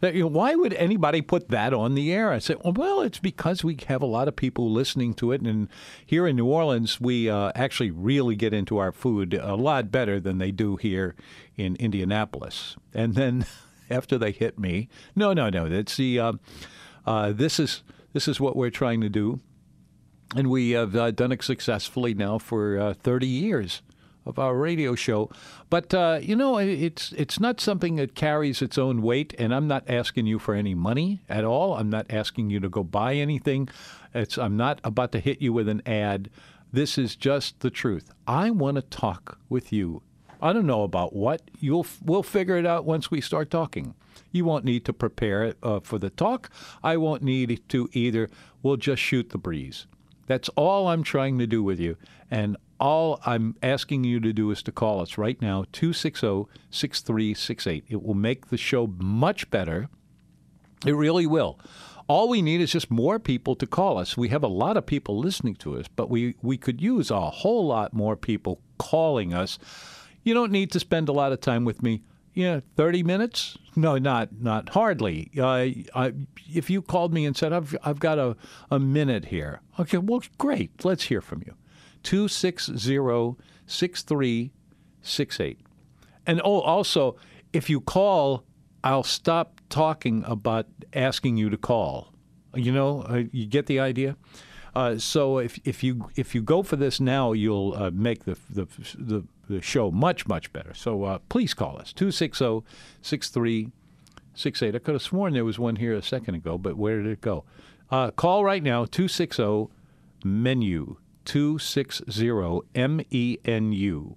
why 0.00 0.54
would 0.54 0.72
anybody 0.74 1.20
put 1.20 1.48
that 1.48 1.74
on 1.74 1.94
the 1.94 2.12
air? 2.12 2.32
I 2.32 2.38
said, 2.38 2.58
well, 2.64 3.02
it's 3.02 3.18
because 3.18 3.62
we 3.62 3.76
have 3.88 4.02
a 4.02 4.06
lot 4.06 4.28
of 4.28 4.36
people 4.36 4.70
listening 4.70 5.14
to 5.14 5.32
it, 5.32 5.42
and 5.42 5.68
here 6.04 6.26
in 6.26 6.36
New 6.36 6.46
Orleans, 6.46 7.00
we 7.00 7.28
uh, 7.28 7.52
actually 7.54 7.90
really 7.90 8.36
get 8.36 8.54
into 8.54 8.78
our 8.78 8.92
food 8.92 9.34
a 9.34 9.54
lot 9.54 9.90
better 9.90 10.18
than 10.18 10.38
they 10.38 10.50
do 10.50 10.76
here 10.76 11.14
in 11.56 11.76
Indianapolis. 11.76 12.76
And 12.94 13.14
then 13.14 13.44
after 13.90 14.16
they 14.16 14.32
hit 14.32 14.58
me, 14.58 14.88
no, 15.14 15.32
no, 15.32 15.50
no, 15.50 15.68
that's 15.68 15.96
the 15.96 16.18
uh, 16.18 16.32
uh, 17.06 17.32
this 17.32 17.60
is 17.60 17.82
this 18.12 18.26
is 18.26 18.40
what 18.40 18.56
we're 18.56 18.70
trying 18.70 19.00
to 19.02 19.08
do, 19.08 19.40
and 20.34 20.48
we 20.48 20.70
have 20.70 20.96
uh, 20.96 21.10
done 21.10 21.32
it 21.32 21.42
successfully 21.42 22.14
now 22.14 22.38
for 22.38 22.78
uh, 22.78 22.94
30 22.94 23.26
years 23.26 23.82
of 24.30 24.38
our 24.38 24.54
radio 24.56 24.94
show. 24.94 25.28
But 25.68 25.92
uh, 25.92 26.20
you 26.22 26.34
know, 26.34 26.56
it's 26.56 27.12
it's 27.12 27.38
not 27.38 27.60
something 27.60 27.96
that 27.96 28.14
carries 28.14 28.62
its 28.62 28.78
own 28.78 29.02
weight, 29.02 29.34
and 29.38 29.54
I'm 29.54 29.68
not 29.68 29.84
asking 29.88 30.26
you 30.26 30.38
for 30.38 30.54
any 30.54 30.74
money 30.74 31.20
at 31.28 31.44
all. 31.44 31.74
I'm 31.74 31.90
not 31.90 32.06
asking 32.08 32.48
you 32.48 32.60
to 32.60 32.70
go 32.70 32.82
buy 32.82 33.14
anything. 33.14 33.68
It's 34.14 34.38
I'm 34.38 34.56
not 34.56 34.80
about 34.82 35.12
to 35.12 35.20
hit 35.20 35.42
you 35.42 35.52
with 35.52 35.68
an 35.68 35.82
ad. 35.84 36.30
This 36.72 36.96
is 36.96 37.16
just 37.16 37.60
the 37.60 37.70
truth. 37.70 38.12
I 38.26 38.50
want 38.50 38.76
to 38.76 38.82
talk 38.82 39.38
with 39.48 39.72
you. 39.72 40.02
I 40.40 40.52
don't 40.52 40.66
know 40.66 40.84
about 40.84 41.14
what. 41.14 41.42
You'll 41.58 41.86
we'll 42.02 42.22
figure 42.22 42.56
it 42.56 42.64
out 42.64 42.86
once 42.86 43.10
we 43.10 43.20
start 43.20 43.50
talking. 43.50 43.94
You 44.32 44.44
won't 44.44 44.64
need 44.64 44.84
to 44.84 44.92
prepare 44.92 45.54
uh, 45.62 45.80
for 45.80 45.98
the 45.98 46.10
talk. 46.10 46.50
I 46.82 46.96
won't 46.96 47.22
need 47.22 47.60
to 47.68 47.88
either. 47.92 48.30
We'll 48.62 48.76
just 48.76 49.02
shoot 49.02 49.30
the 49.30 49.38
breeze. 49.38 49.86
That's 50.26 50.48
all 50.50 50.86
I'm 50.88 51.02
trying 51.02 51.38
to 51.40 51.46
do 51.46 51.62
with 51.62 51.80
you. 51.80 51.96
And 52.30 52.56
all 52.80 53.20
I'm 53.26 53.54
asking 53.62 54.04
you 54.04 54.18
to 54.20 54.32
do 54.32 54.50
is 54.50 54.62
to 54.64 54.72
call 54.72 55.00
us 55.00 55.18
right 55.18 55.40
now, 55.40 55.66
260 55.72 56.46
6368. 56.70 57.84
It 57.88 58.02
will 58.02 58.14
make 58.14 58.48
the 58.48 58.56
show 58.56 58.86
much 58.98 59.50
better. 59.50 59.88
It 60.86 60.92
really 60.92 61.26
will. 61.26 61.60
All 62.08 62.28
we 62.28 62.42
need 62.42 62.60
is 62.60 62.72
just 62.72 62.90
more 62.90 63.20
people 63.20 63.54
to 63.54 63.66
call 63.66 63.98
us. 63.98 64.16
We 64.16 64.30
have 64.30 64.42
a 64.42 64.48
lot 64.48 64.76
of 64.76 64.86
people 64.86 65.18
listening 65.18 65.54
to 65.56 65.78
us, 65.78 65.86
but 65.94 66.10
we, 66.10 66.34
we 66.42 66.56
could 66.56 66.80
use 66.80 67.10
a 67.10 67.30
whole 67.30 67.66
lot 67.66 67.92
more 67.92 68.16
people 68.16 68.60
calling 68.78 69.32
us. 69.32 69.58
You 70.24 70.34
don't 70.34 70.50
need 70.50 70.72
to 70.72 70.80
spend 70.80 71.08
a 71.08 71.12
lot 71.12 71.32
of 71.32 71.40
time 71.40 71.64
with 71.64 71.82
me. 71.82 72.02
Yeah, 72.34 72.60
30 72.76 73.02
minutes? 73.02 73.58
No, 73.76 73.98
not 73.98 74.28
not 74.40 74.70
hardly. 74.70 75.30
I, 75.40 75.84
if 76.52 76.70
you 76.70 76.80
called 76.80 77.12
me 77.12 77.26
and 77.26 77.36
said, 77.36 77.52
I've, 77.52 77.76
I've 77.82 78.00
got 78.00 78.18
a, 78.18 78.36
a 78.70 78.78
minute 78.78 79.26
here. 79.26 79.60
Okay, 79.78 79.98
well, 79.98 80.22
great. 80.38 80.84
Let's 80.84 81.04
hear 81.04 81.20
from 81.20 81.42
you. 81.46 81.54
260 82.02 83.36
6368. 83.66 85.58
And 86.26 86.40
oh, 86.44 86.60
also, 86.60 87.16
if 87.52 87.70
you 87.70 87.80
call, 87.80 88.44
I'll 88.82 89.02
stop 89.02 89.60
talking 89.68 90.24
about 90.26 90.66
asking 90.92 91.36
you 91.36 91.50
to 91.50 91.56
call. 91.56 92.12
You 92.54 92.72
know, 92.72 93.02
uh, 93.02 93.22
you 93.30 93.46
get 93.46 93.66
the 93.66 93.78
idea. 93.78 94.16
Uh, 94.74 94.98
so 94.98 95.38
if 95.38 95.58
if 95.64 95.82
you 95.82 96.10
if 96.16 96.34
you 96.34 96.42
go 96.42 96.62
for 96.62 96.76
this 96.76 97.00
now, 97.00 97.32
you'll 97.32 97.74
uh, 97.74 97.90
make 97.92 98.24
the, 98.24 98.36
the 98.48 98.66
the 98.96 99.24
the 99.48 99.60
show 99.60 99.90
much 99.90 100.26
much 100.28 100.52
better. 100.52 100.72
So 100.74 101.04
uh, 101.04 101.18
please 101.28 101.54
call 101.54 101.78
us 101.78 101.92
260-6368. 101.92 103.72
I 104.74 104.78
could 104.78 104.94
have 104.94 105.02
sworn 105.02 105.34
there 105.34 105.44
was 105.44 105.58
one 105.58 105.76
here 105.76 105.94
a 105.94 106.02
second 106.02 106.36
ago, 106.36 106.56
but 106.56 106.76
where 106.76 107.02
did 107.02 107.06
it 107.10 107.20
go? 107.20 107.44
Uh, 107.90 108.12
call 108.12 108.44
right 108.44 108.62
now 108.62 108.84
260 108.84 109.66
menu 110.24 110.96
260 111.30 112.62
MENU. 112.74 114.16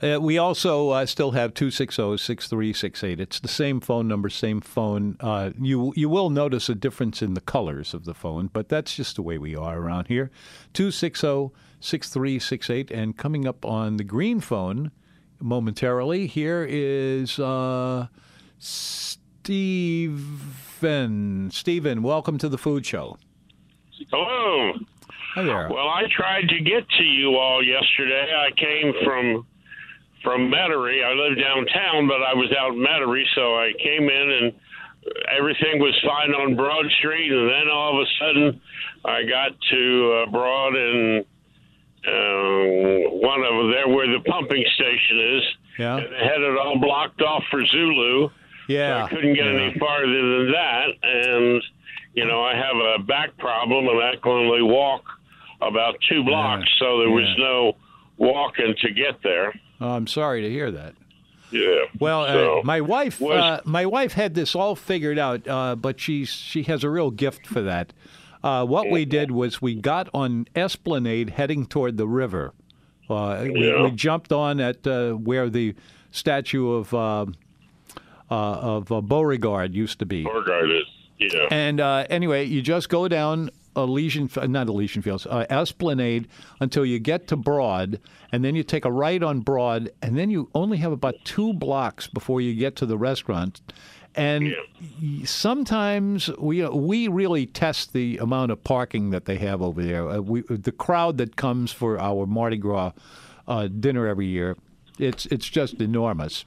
Uh, 0.00 0.18
we 0.20 0.38
also 0.38 0.90
uh, 0.90 1.04
still 1.04 1.32
have 1.32 1.52
260-6368. 1.54 3.18
It's 3.18 3.40
the 3.40 3.48
same 3.48 3.80
phone 3.80 4.06
number, 4.06 4.28
same 4.28 4.60
phone. 4.60 5.16
Uh, 5.18 5.50
you 5.60 5.92
you 5.96 6.08
will 6.08 6.30
notice 6.30 6.68
a 6.68 6.76
difference 6.76 7.20
in 7.20 7.34
the 7.34 7.40
colors 7.40 7.94
of 7.94 8.04
the 8.04 8.14
phone, 8.14 8.48
but 8.52 8.68
that's 8.68 8.94
just 8.94 9.16
the 9.16 9.22
way 9.22 9.38
we 9.38 9.56
are 9.56 9.76
around 9.76 10.06
here. 10.06 10.30
260-6368. 10.74 12.92
And 12.92 13.16
coming 13.16 13.44
up 13.44 13.64
on 13.64 13.96
the 13.96 14.04
green 14.04 14.38
phone 14.38 14.92
momentarily, 15.40 16.28
here 16.28 16.64
is 16.64 17.40
uh, 17.40 18.06
Stephen. 18.60 20.20
Stephen, 21.50 22.04
welcome 22.04 22.38
to 22.38 22.48
the 22.48 22.58
Food 22.58 22.86
Show. 22.86 23.18
Hello. 24.12 24.74
Hi 25.34 25.44
there. 25.44 25.68
Well, 25.70 25.88
I 25.88 26.02
tried 26.10 26.48
to 26.48 26.60
get 26.60 26.88
to 26.98 27.04
you 27.04 27.36
all 27.36 27.62
yesterday. 27.62 28.26
I 28.34 28.50
came 28.58 28.92
from 29.04 29.46
from 30.24 30.50
Metairie. 30.50 31.04
I 31.04 31.14
live 31.14 31.38
downtown, 31.38 32.08
but 32.08 32.20
I 32.20 32.34
was 32.34 32.52
out 32.58 32.74
in 32.74 32.80
Metairie, 32.80 33.24
so 33.34 33.54
I 33.54 33.72
came 33.82 34.08
in 34.10 34.30
and 34.30 34.52
everything 35.30 35.78
was 35.78 35.96
fine 36.04 36.34
on 36.34 36.56
Broad 36.56 36.84
Street, 36.98 37.30
and 37.30 37.48
then 37.48 37.70
all 37.72 38.00
of 38.00 38.06
a 38.06 38.10
sudden 38.18 38.60
I 39.04 39.22
got 39.22 39.52
to 39.70 40.24
uh, 40.26 40.30
Broad 40.30 40.74
and 40.74 41.24
uh, 42.06 43.10
one 43.22 43.40
of 43.40 43.70
there 43.70 43.88
where 43.88 44.10
the 44.10 44.22
pumping 44.26 44.64
station 44.74 45.38
is. 45.38 45.42
Yeah. 45.78 45.96
And 45.96 46.12
they 46.12 46.18
had 46.18 46.40
it 46.40 46.58
all 46.58 46.78
blocked 46.78 47.22
off 47.22 47.44
for 47.50 47.64
Zulu. 47.64 48.30
Yeah. 48.68 49.02
So 49.02 49.06
I 49.06 49.08
couldn't 49.10 49.34
get 49.34 49.46
yeah. 49.46 49.60
any 49.60 49.78
farther 49.78 50.06
than 50.06 50.52
that, 50.52 50.88
and 51.02 51.62
you 52.14 52.24
know 52.26 52.42
I 52.42 52.56
have 52.56 52.76
a 52.76 53.02
back 53.04 53.36
problem, 53.38 53.86
and 53.86 54.02
I 54.02 54.16
can 54.16 54.32
only 54.32 54.62
walk 54.62 55.04
about 55.62 55.96
two 56.08 56.24
blocks, 56.24 56.68
yeah. 56.72 56.86
so 56.86 56.98
there 56.98 57.10
was 57.10 57.28
no 57.38 57.76
walking 58.16 58.74
to 58.80 58.90
get 58.92 59.22
there. 59.22 59.54
Oh, 59.80 59.90
I'm 59.90 60.06
sorry 60.06 60.42
to 60.42 60.50
hear 60.50 60.70
that. 60.70 60.94
Yeah. 61.50 61.86
Well, 61.98 62.26
so, 62.26 62.60
uh, 62.60 62.62
my 62.62 62.80
wife, 62.80 63.20
was, 63.20 63.38
uh, 63.38 63.60
my 63.64 63.86
wife 63.86 64.12
had 64.12 64.34
this 64.34 64.54
all 64.54 64.76
figured 64.76 65.18
out, 65.18 65.46
uh, 65.48 65.74
but 65.74 65.98
she's 65.98 66.28
she 66.28 66.62
has 66.64 66.84
a 66.84 66.90
real 66.90 67.10
gift 67.10 67.46
for 67.46 67.62
that. 67.62 67.92
Uh, 68.42 68.64
what 68.64 68.90
we 68.90 69.04
did 69.04 69.30
was 69.30 69.60
we 69.60 69.74
got 69.74 70.08
on 70.14 70.46
Esplanade 70.54 71.30
heading 71.30 71.66
toward 71.66 71.96
the 71.96 72.08
river. 72.08 72.52
Uh, 73.08 73.40
we, 73.42 73.68
yeah. 73.68 73.82
we, 73.82 73.90
jumped 73.90 74.32
on 74.32 74.60
at 74.60 74.86
uh, 74.86 75.12
where 75.12 75.50
the 75.50 75.74
statue 76.12 76.70
of 76.70 76.94
of 78.30 79.08
Beauregard 79.08 79.74
used 79.74 79.98
to 79.98 80.06
be. 80.06 80.22
Beauregard 80.22 80.70
is. 80.70 80.84
Yeah. 81.18 81.48
And 81.50 81.80
anyway, 81.80 82.44
you 82.46 82.62
just 82.62 82.88
go 82.88 83.08
down 83.08 83.50
Elysian, 83.84 84.30
not 84.50 84.68
Elysian 84.68 85.02
Fields, 85.02 85.26
uh, 85.26 85.46
Esplanade 85.50 86.28
until 86.60 86.84
you 86.84 86.98
get 86.98 87.26
to 87.28 87.36
Broad, 87.36 88.00
and 88.32 88.44
then 88.44 88.54
you 88.54 88.62
take 88.62 88.84
a 88.84 88.92
right 88.92 89.22
on 89.22 89.40
Broad, 89.40 89.90
and 90.02 90.16
then 90.16 90.30
you 90.30 90.48
only 90.54 90.78
have 90.78 90.92
about 90.92 91.16
two 91.24 91.52
blocks 91.52 92.06
before 92.06 92.40
you 92.40 92.54
get 92.54 92.76
to 92.76 92.86
the 92.86 92.98
restaurant. 92.98 93.60
And 94.14 94.48
yeah. 95.00 95.24
sometimes 95.24 96.28
we 96.36 96.66
we 96.68 97.06
really 97.06 97.46
test 97.46 97.92
the 97.92 98.18
amount 98.18 98.50
of 98.50 98.62
parking 98.64 99.10
that 99.10 99.24
they 99.24 99.36
have 99.36 99.62
over 99.62 99.82
there. 99.82 100.08
Uh, 100.08 100.18
we, 100.18 100.40
the 100.42 100.72
crowd 100.72 101.18
that 101.18 101.36
comes 101.36 101.70
for 101.70 101.98
our 102.00 102.26
Mardi 102.26 102.56
Gras 102.56 102.92
uh, 103.46 103.68
dinner 103.68 104.08
every 104.08 104.26
year, 104.26 104.56
it's 104.98 105.26
it's 105.26 105.48
just 105.48 105.80
enormous. 105.80 106.44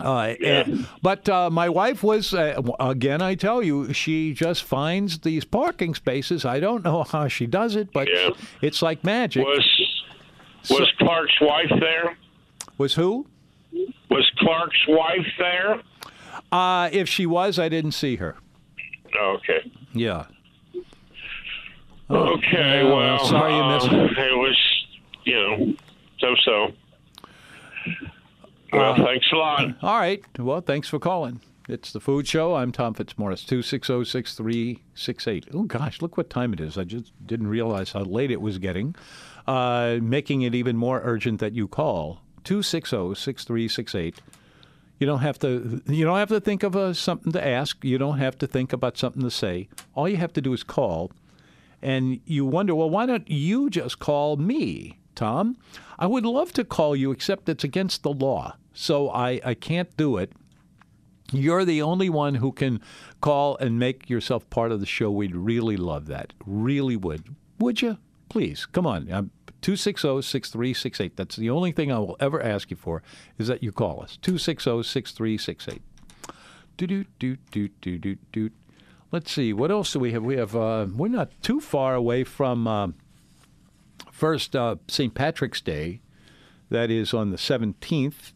Uh, 0.00 0.34
yeah. 0.40 0.60
and, 0.60 0.88
but 1.02 1.28
uh, 1.28 1.50
my 1.50 1.68
wife 1.68 2.02
was 2.02 2.32
uh, 2.32 2.60
again. 2.78 3.20
I 3.20 3.34
tell 3.34 3.62
you, 3.62 3.92
she 3.92 4.32
just 4.32 4.62
finds 4.62 5.18
these 5.20 5.44
parking 5.44 5.94
spaces. 5.94 6.44
I 6.44 6.60
don't 6.60 6.84
know 6.84 7.02
how 7.02 7.28
she 7.28 7.46
does 7.46 7.74
it, 7.76 7.92
but 7.92 8.08
yeah. 8.08 8.30
it's 8.62 8.80
like 8.82 9.02
magic. 9.02 9.44
Was 9.44 9.88
was 10.70 10.78
so, 10.78 11.04
Clark's 11.04 11.40
wife 11.40 11.72
there? 11.80 12.16
Was 12.76 12.94
who? 12.94 13.26
Was 14.10 14.30
Clark's 14.38 14.86
wife 14.88 15.26
there? 15.38 15.80
Uh, 16.50 16.88
if 16.92 17.08
she 17.08 17.26
was, 17.26 17.58
I 17.58 17.68
didn't 17.68 17.92
see 17.92 18.16
her. 18.16 18.36
Okay. 19.14 19.70
Yeah. 19.92 20.26
Oh, 22.10 22.34
okay. 22.36 22.84
well, 22.84 23.18
sorry 23.26 23.54
you 23.54 23.64
missed 23.64 23.92
it. 23.92 24.18
It 24.18 24.36
was, 24.36 24.86
you 25.24 25.34
know, 25.34 25.74
so 26.18 26.34
so. 26.44 26.72
Well, 28.72 28.92
uh, 28.92 29.04
thanks 29.04 29.26
a 29.32 29.36
lot. 29.36 29.74
All 29.82 29.98
right. 29.98 30.22
Well, 30.38 30.60
thanks 30.60 30.88
for 30.88 30.98
calling. 30.98 31.40
It's 31.68 31.92
the 31.92 32.00
Food 32.00 32.26
Show. 32.26 32.54
I'm 32.54 32.72
Tom 32.72 32.94
Fitzmorris, 32.94 33.46
260 33.46 34.04
6368. 34.04 35.48
Oh, 35.52 35.64
gosh, 35.64 36.00
look 36.00 36.16
what 36.16 36.30
time 36.30 36.54
it 36.54 36.60
is. 36.60 36.78
I 36.78 36.84
just 36.84 37.12
didn't 37.26 37.48
realize 37.48 37.92
how 37.92 38.04
late 38.04 38.30
it 38.30 38.40
was 38.40 38.56
getting, 38.58 38.94
uh, 39.46 39.98
making 40.00 40.42
it 40.42 40.54
even 40.54 40.78
more 40.78 41.02
urgent 41.04 41.40
that 41.40 41.52
you 41.52 41.68
call 41.68 42.22
260 42.44 43.14
6368. 43.14 44.20
You 44.98 45.06
don't 45.06 45.20
have 45.20 45.38
to. 45.40 45.82
You 45.86 46.04
don't 46.04 46.18
have 46.18 46.30
to 46.30 46.40
think 46.40 46.62
of 46.62 46.74
a, 46.74 46.94
something 46.94 47.32
to 47.32 47.46
ask. 47.46 47.84
You 47.84 47.98
don't 47.98 48.18
have 48.18 48.38
to 48.38 48.46
think 48.46 48.72
about 48.72 48.96
something 48.96 49.22
to 49.22 49.30
say. 49.30 49.68
All 49.94 50.08
you 50.08 50.16
have 50.16 50.32
to 50.32 50.40
do 50.40 50.52
is 50.52 50.64
call, 50.64 51.12
and 51.82 52.20
you 52.24 52.44
wonder, 52.44 52.74
well, 52.74 52.90
why 52.90 53.06
don't 53.06 53.28
you 53.30 53.70
just 53.70 53.98
call 53.98 54.36
me, 54.36 54.97
Tom? 55.18 55.56
I 55.98 56.06
would 56.06 56.24
love 56.24 56.52
to 56.52 56.64
call 56.64 56.94
you, 56.94 57.10
except 57.10 57.48
it's 57.48 57.64
against 57.64 58.04
the 58.04 58.12
law, 58.12 58.54
so 58.72 59.10
I, 59.10 59.40
I 59.44 59.54
can't 59.54 59.94
do 59.96 60.16
it. 60.16 60.30
You're 61.32 61.64
the 61.64 61.82
only 61.82 62.08
one 62.08 62.36
who 62.36 62.52
can 62.52 62.80
call 63.20 63.56
and 63.56 63.80
make 63.80 64.08
yourself 64.08 64.48
part 64.48 64.70
of 64.70 64.78
the 64.78 64.86
show. 64.86 65.10
We'd 65.10 65.34
really 65.34 65.76
love 65.76 66.06
that. 66.06 66.34
Really 66.46 66.96
would. 66.96 67.34
Would 67.58 67.82
you? 67.82 67.98
Please, 68.28 68.64
come 68.64 68.86
on. 68.86 69.06
260 69.60 70.22
6368. 70.22 71.16
That's 71.16 71.34
the 71.34 71.50
only 71.50 71.72
thing 71.72 71.90
I 71.90 71.98
will 71.98 72.16
ever 72.20 72.40
ask 72.40 72.70
you 72.70 72.76
for 72.76 73.02
is 73.38 73.48
that 73.48 73.60
you 73.60 73.72
call 73.72 74.00
us. 74.00 74.18
260 74.22 74.84
6368. 74.84 75.82
Do, 76.76 76.86
do, 76.86 77.04
do, 77.18 77.36
do, 77.50 77.68
do, 77.80 77.98
do, 77.98 78.16
do. 78.30 78.50
Let's 79.10 79.32
see. 79.32 79.52
What 79.52 79.72
else 79.72 79.92
do 79.92 79.98
we 79.98 80.12
have? 80.12 80.22
We 80.22 80.36
have, 80.36 80.54
uh, 80.54 80.86
we're 80.94 81.08
not 81.08 81.32
too 81.42 81.60
far 81.60 81.96
away 81.96 82.22
from 82.22 82.68
uh, 82.68 82.88
first 84.10 84.54
uh, 84.56 84.76
St. 84.88 85.14
Patrick's 85.14 85.60
Day. 85.60 86.00
That 86.70 86.90
is 86.90 87.14
on 87.14 87.30
the 87.30 87.38
17th. 87.38 88.32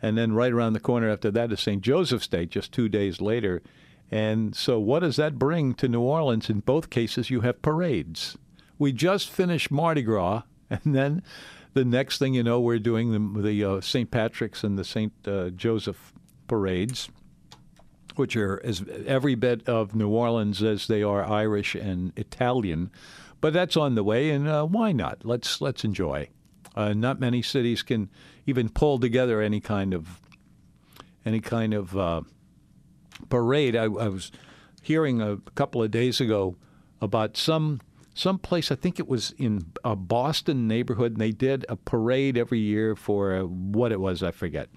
And 0.00 0.16
then 0.16 0.32
right 0.32 0.52
around 0.52 0.72
the 0.72 0.80
corner 0.80 1.10
after 1.10 1.30
that 1.30 1.52
is 1.52 1.60
St. 1.60 1.82
Joseph's 1.82 2.28
Day, 2.28 2.46
just 2.46 2.72
two 2.72 2.88
days 2.88 3.20
later. 3.20 3.62
And 4.10 4.54
so, 4.54 4.78
what 4.78 5.00
does 5.00 5.16
that 5.16 5.38
bring 5.38 5.74
to 5.74 5.88
New 5.88 6.00
Orleans? 6.00 6.48
In 6.48 6.60
both 6.60 6.90
cases, 6.90 7.30
you 7.30 7.40
have 7.40 7.62
parades. 7.62 8.36
We 8.78 8.92
just 8.92 9.30
finished 9.30 9.70
Mardi 9.70 10.02
Gras, 10.02 10.42
and 10.70 10.94
then 10.94 11.22
the 11.74 11.84
next 11.84 12.18
thing 12.18 12.34
you 12.34 12.42
know, 12.42 12.60
we're 12.60 12.78
doing 12.78 13.12
the, 13.12 13.42
the 13.42 13.64
uh, 13.64 13.80
St. 13.80 14.10
Patrick's 14.10 14.64
and 14.64 14.78
the 14.78 14.84
St. 14.84 15.12
Uh, 15.26 15.50
Joseph 15.50 16.12
parades, 16.46 17.08
which 18.14 18.36
are 18.36 18.60
as 18.64 18.84
every 19.06 19.34
bit 19.34 19.68
of 19.68 19.94
New 19.94 20.08
Orleans 20.08 20.62
as 20.62 20.86
they 20.86 21.02
are 21.02 21.24
Irish 21.24 21.74
and 21.74 22.12
Italian. 22.16 22.90
But 23.40 23.52
that's 23.52 23.76
on 23.76 23.94
the 23.94 24.04
way, 24.04 24.30
and 24.30 24.48
uh, 24.48 24.64
why 24.64 24.92
not? 24.92 25.24
Let's 25.24 25.60
let's 25.60 25.84
enjoy. 25.84 26.28
Uh, 26.74 26.92
not 26.92 27.20
many 27.20 27.42
cities 27.42 27.82
can 27.82 28.10
even 28.46 28.68
pull 28.68 28.98
together 28.98 29.40
any 29.40 29.60
kind 29.60 29.94
of 29.94 30.20
any 31.24 31.40
kind 31.40 31.74
of 31.74 31.96
uh, 31.96 32.22
parade. 33.28 33.76
I, 33.76 33.84
I, 33.84 34.08
was 34.08 34.30
hearing 34.82 35.20
a 35.20 35.38
couple 35.54 35.82
of 35.82 35.90
days 35.90 36.20
ago 36.20 36.56
about 37.00 37.36
some 37.36 37.80
some 38.14 38.38
place. 38.38 38.70
I 38.70 38.74
think 38.74 38.98
it 38.98 39.08
was 39.08 39.32
in 39.38 39.72
a 39.84 39.96
Boston 39.96 40.68
neighborhood, 40.68 41.12
and 41.12 41.20
they 41.20 41.32
did 41.32 41.64
a 41.68 41.76
parade 41.76 42.36
every 42.38 42.60
year 42.60 42.94
for 42.94 43.34
uh, 43.34 43.42
what 43.42 43.92
it 43.92 44.00
was. 44.00 44.22
I 44.22 44.30
forget. 44.30 44.68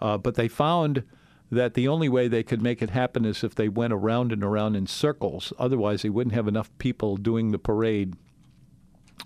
Uh, 0.00 0.18
but 0.18 0.34
they 0.34 0.48
found 0.48 1.02
that 1.50 1.74
the 1.74 1.86
only 1.86 2.08
way 2.08 2.28
they 2.28 2.42
could 2.42 2.60
make 2.60 2.82
it 2.82 2.90
happen 2.90 3.24
is 3.24 3.44
if 3.44 3.54
they 3.54 3.68
went 3.68 3.92
around 3.92 4.32
and 4.32 4.42
around 4.42 4.74
in 4.74 4.86
circles. 4.86 5.52
Otherwise, 5.58 6.02
they 6.02 6.08
wouldn't 6.08 6.34
have 6.34 6.48
enough 6.48 6.76
people 6.78 7.16
doing 7.16 7.52
the 7.52 7.58
parade 7.58 8.14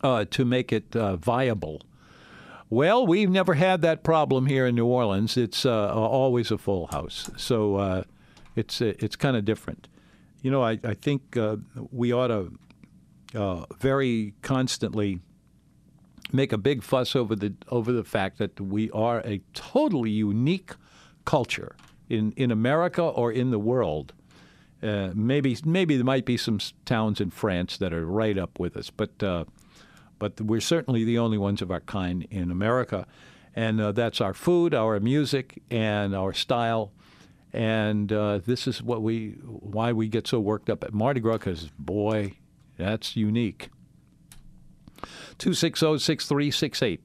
uh, 0.03 0.25
to 0.31 0.45
make 0.45 0.73
it 0.73 0.95
uh, 0.95 1.17
viable. 1.17 1.83
Well, 2.69 3.07
we've 3.07 3.31
never 3.31 3.55
had 3.55 3.83
that 3.83 4.05
problem 4.05 4.47
here 4.47 4.67
in 4.67 4.75
New 4.77 4.87
Orleans. 4.87 5.37
It's 5.37 5.67
uh, 5.67 5.93
always 5.93 6.51
a 6.51 6.59
full 6.59 6.87
house, 6.89 7.31
so 7.37 7.77
uh, 7.77 8.05
it's 8.55 8.81
it's 8.81 9.17
kind 9.17 9.37
of 9.37 9.45
different. 9.45 9.89
You 10.41 10.53
know, 10.53 10.63
I 10.63 10.79
I 10.85 10.95
think 10.95 11.37
uh, 11.37 11.57
we 11.91 12.13
ought 12.13 12.29
to 12.29 12.53
uh, 13.35 13.65
very 13.81 14.35
constantly 14.43 15.19
make 16.33 16.53
a 16.53 16.59
big 16.59 16.85
fuss 16.85 17.17
over 17.17 17.35
the 17.35 17.55
over 17.71 17.91
the 17.91 18.05
fact 18.05 18.39
that 18.39 18.61
we 18.61 18.89
are 18.93 19.19
a 19.21 19.41
totally 19.53 20.11
unique 20.11 20.71
culture 21.25 21.75
in 22.11 22.33
in 22.37 22.51
America 22.51 23.03
or 23.03 23.33
in 23.33 23.51
the 23.51 23.59
world. 23.59 24.13
Uh, 24.83 25.11
maybe 25.15 25.57
maybe 25.65 25.97
there 25.97 26.05
might 26.05 26.25
be 26.25 26.37
some 26.37 26.59
towns 26.85 27.21
in 27.21 27.31
France 27.31 27.77
that 27.79 27.93
are 27.93 28.07
right 28.07 28.39
up 28.39 28.59
with 28.59 28.77
us, 28.77 28.91
but 28.91 29.23
but 30.21 30.41
we're 30.41 30.61
certainly 30.61 31.03
the 31.03 31.19
only 31.19 31.39
ones 31.39 31.63
of 31.63 31.71
our 31.73 31.81
kind 31.81 32.29
in 32.31 32.53
America. 32.53 33.07
And 33.57 33.81
uh, 33.81 33.93
that's 33.93 34.21
our 34.21 34.35
food, 34.35 34.75
our 34.75 35.01
music, 35.01 35.61
and 35.71 36.15
our 36.15 36.33
style. 36.33 36.93
And 37.53 38.13
uh, 38.13 38.39
this 38.39 38.69
is 38.69 38.81
what 38.81 39.03
we 39.03 39.31
why 39.43 39.93
we 39.93 40.07
get 40.07 40.29
so 40.29 40.39
worked 40.39 40.71
up 40.71 40.85
at 40.85 40.95
Mardi 40.95 41.19
Gras 41.19 41.39
because 41.39 41.69
boy, 41.79 42.35
that's 42.77 43.17
unique. 43.17 43.71
260 45.39 45.99
6368. 45.99 47.01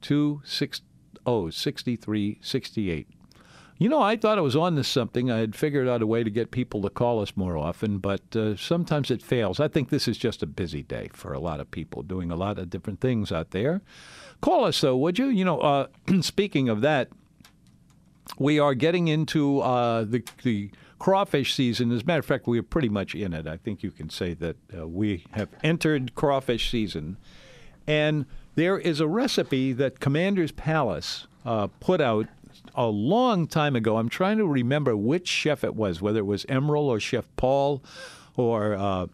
260 0.00 0.82
6368. 1.24 3.08
You 3.78 3.90
know, 3.90 4.00
I 4.00 4.16
thought 4.16 4.38
I 4.38 4.42
was 4.42 4.56
on 4.56 4.76
to 4.76 4.84
something. 4.84 5.30
I 5.30 5.38
had 5.38 5.54
figured 5.54 5.86
out 5.86 6.00
a 6.00 6.06
way 6.06 6.24
to 6.24 6.30
get 6.30 6.50
people 6.50 6.80
to 6.82 6.88
call 6.88 7.20
us 7.20 7.36
more 7.36 7.58
often, 7.58 7.98
but 7.98 8.34
uh, 8.34 8.56
sometimes 8.56 9.10
it 9.10 9.22
fails. 9.22 9.60
I 9.60 9.68
think 9.68 9.90
this 9.90 10.08
is 10.08 10.16
just 10.16 10.42
a 10.42 10.46
busy 10.46 10.82
day 10.82 11.10
for 11.12 11.34
a 11.34 11.38
lot 11.38 11.60
of 11.60 11.70
people 11.70 12.02
doing 12.02 12.30
a 12.30 12.36
lot 12.36 12.58
of 12.58 12.70
different 12.70 13.00
things 13.00 13.30
out 13.30 13.50
there. 13.50 13.82
Call 14.40 14.64
us, 14.64 14.80
though, 14.80 14.96
would 14.96 15.18
you? 15.18 15.26
You 15.26 15.44
know, 15.44 15.60
uh, 15.60 15.88
speaking 16.22 16.70
of 16.70 16.80
that, 16.80 17.08
we 18.38 18.58
are 18.58 18.74
getting 18.74 19.08
into 19.08 19.60
uh, 19.60 20.04
the, 20.04 20.22
the 20.42 20.70
crawfish 20.98 21.54
season. 21.54 21.92
As 21.92 22.00
a 22.00 22.04
matter 22.06 22.20
of 22.20 22.26
fact, 22.26 22.46
we 22.46 22.58
are 22.58 22.62
pretty 22.62 22.88
much 22.88 23.14
in 23.14 23.34
it. 23.34 23.46
I 23.46 23.58
think 23.58 23.82
you 23.82 23.90
can 23.90 24.08
say 24.08 24.32
that 24.34 24.56
uh, 24.76 24.88
we 24.88 25.24
have 25.32 25.50
entered 25.62 26.14
crawfish 26.14 26.70
season. 26.70 27.18
And 27.86 28.24
there 28.54 28.78
is 28.78 29.00
a 29.00 29.06
recipe 29.06 29.74
that 29.74 30.00
Commander's 30.00 30.50
Palace 30.50 31.26
uh, 31.44 31.68
put 31.78 32.00
out 32.00 32.26
a 32.74 32.86
long 32.86 33.46
time 33.46 33.76
ago. 33.76 33.96
I'm 33.96 34.08
trying 34.08 34.38
to 34.38 34.46
remember 34.46 34.96
which 34.96 35.28
chef 35.28 35.64
it 35.64 35.74
was, 35.74 36.00
whether 36.00 36.20
it 36.20 36.26
was 36.26 36.44
Emeril 36.46 36.84
or 36.84 37.00
Chef 37.00 37.24
Paul 37.36 37.82
or 38.36 38.74
uh, 38.74 39.06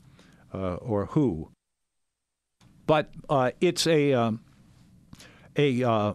uh, 0.53 0.75
or 0.75 1.07
who. 1.07 1.51
But 2.87 3.11
uh, 3.29 3.53
it's 3.61 3.87
a 3.87 4.13
um, 4.13 4.41
a 5.57 5.83
uh, 5.83 6.15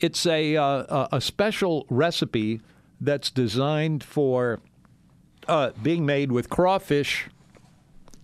it's 0.00 0.26
a 0.26 0.56
uh, 0.56 1.08
a 1.12 1.20
special 1.20 1.86
recipe 1.88 2.60
that's 3.00 3.30
designed 3.30 4.04
for 4.04 4.60
uh, 5.48 5.70
being 5.82 6.04
made 6.04 6.32
with 6.32 6.50
crawfish 6.50 7.28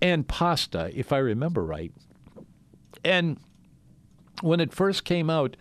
and 0.02 0.28
pasta, 0.28 0.90
if 0.94 1.12
I 1.12 1.18
remember 1.18 1.64
right. 1.64 1.92
And 3.04 3.38
when 4.42 4.60
it 4.60 4.72
first 4.72 5.04
came 5.04 5.30
out, 5.30 5.56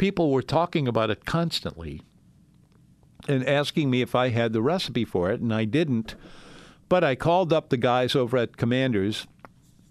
people 0.00 0.30
were 0.30 0.42
talking 0.42 0.88
about 0.88 1.10
it 1.10 1.26
constantly 1.26 2.00
and 3.28 3.46
asking 3.46 3.90
me 3.90 4.00
if 4.00 4.14
I 4.14 4.30
had 4.30 4.54
the 4.54 4.62
recipe 4.62 5.04
for 5.04 5.30
it, 5.30 5.42
and 5.42 5.52
I 5.52 5.66
didn't. 5.66 6.14
But 6.88 7.04
I 7.04 7.14
called 7.14 7.52
up 7.52 7.68
the 7.68 7.76
guys 7.76 8.16
over 8.16 8.38
at 8.38 8.56
Commanders 8.56 9.26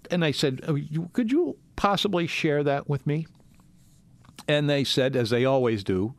and 0.10 0.26
I 0.26 0.32
said, 0.32 0.62
oh, 0.68 0.80
Could 1.14 1.32
you 1.32 1.58
possibly 1.76 2.26
share 2.26 2.64
that 2.64 2.90
with 2.90 3.06
me? 3.06 3.28
And 4.48 4.68
they 4.68 4.84
said, 4.84 5.16
as 5.16 5.30
they 5.30 5.46
always 5.46 5.84
do, 5.84 6.16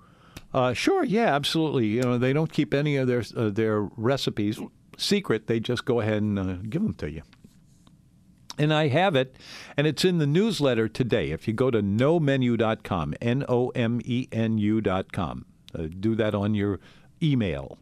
uh, 0.55 0.73
sure, 0.73 1.03
yeah, 1.03 1.35
absolutely. 1.35 1.87
You 1.87 2.03
know, 2.03 2.17
they 2.17 2.33
don't 2.33 2.53
keep 2.53 2.73
any 2.73 2.97
of 2.97 3.09
their 3.09 3.25
uh, 3.37 3.51
their 3.51 3.83
recipes 3.97 4.61
secret. 4.99 5.49
They 5.49 5.59
just 5.59 5.85
go 5.85 6.01
ahead 6.01 6.23
and 6.23 6.39
uh, 6.39 6.55
give 6.69 6.83
them 6.83 6.95
to 6.95 7.11
you. 7.11 7.23
And 8.61 8.75
I 8.75 8.89
have 8.89 9.17
it, 9.17 9.37
and 9.75 9.87
it's 9.87 10.05
in 10.05 10.19
the 10.19 10.27
newsletter 10.27 10.87
today. 10.87 11.31
If 11.31 11.49
you 11.49 11.55
go 11.55 11.71
to 11.71 11.81
nomenu.com, 11.81 13.15
N 13.19 13.43
O 13.49 13.71
M 13.71 14.03
E 14.05 14.29
N 14.31 14.59
U.com, 14.59 15.47
uh, 15.75 15.87
do 15.99 16.15
that 16.17 16.35
on 16.35 16.55
your 16.55 16.79
email. 17.23 17.79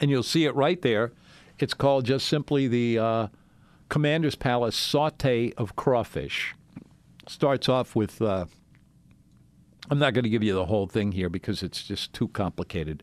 And 0.00 0.10
you'll 0.10 0.22
see 0.22 0.44
it 0.44 0.54
right 0.54 0.82
there. 0.82 1.12
It's 1.58 1.72
called 1.72 2.04
just 2.04 2.28
simply 2.28 2.68
the 2.68 2.98
uh, 2.98 3.26
Commander's 3.88 4.34
Palace 4.34 4.76
Saute 4.76 5.54
of 5.56 5.76
Crawfish. 5.76 6.54
Starts 7.26 7.70
off 7.70 7.96
with, 7.96 8.20
uh, 8.20 8.44
I'm 9.88 9.98
not 9.98 10.12
going 10.12 10.24
to 10.24 10.30
give 10.30 10.42
you 10.42 10.52
the 10.52 10.66
whole 10.66 10.88
thing 10.88 11.12
here 11.12 11.30
because 11.30 11.62
it's 11.62 11.82
just 11.82 12.12
too 12.12 12.28
complicated. 12.28 13.02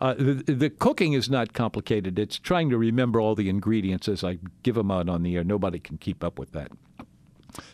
Uh, 0.00 0.14
the, 0.14 0.34
the, 0.46 0.70
cooking 0.70 1.14
is 1.14 1.30
not 1.30 1.52
complicated. 1.52 2.18
It's 2.18 2.38
trying 2.38 2.68
to 2.70 2.78
remember 2.78 3.20
all 3.20 3.34
the 3.34 3.48
ingredients 3.48 4.08
as 4.08 4.22
I 4.22 4.38
give 4.62 4.74
them 4.74 4.90
out 4.90 5.08
on 5.08 5.22
the 5.22 5.36
air. 5.36 5.44
Nobody 5.44 5.78
can 5.78 5.96
keep 5.96 6.22
up 6.22 6.38
with 6.38 6.52
that. 6.52 6.70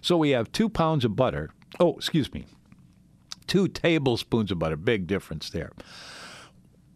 So 0.00 0.16
we 0.16 0.30
have 0.30 0.52
two 0.52 0.68
pounds 0.68 1.04
of 1.04 1.16
butter. 1.16 1.50
Oh, 1.80 1.96
excuse 1.96 2.32
me. 2.32 2.46
Two 3.46 3.66
tablespoons 3.66 4.52
of 4.52 4.58
butter. 4.58 4.76
Big 4.76 5.06
difference 5.06 5.50
there. 5.50 5.72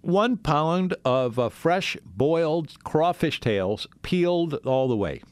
One 0.03 0.37
pound 0.37 0.95
of 1.05 1.39
uh, 1.39 1.49
fresh 1.49 1.97
boiled 2.05 2.85
crawfish 2.85 3.41
tails, 3.41 3.89
peeled 4.03 4.55
all 4.65 4.87
the 4.87 4.97
way. 4.97 5.23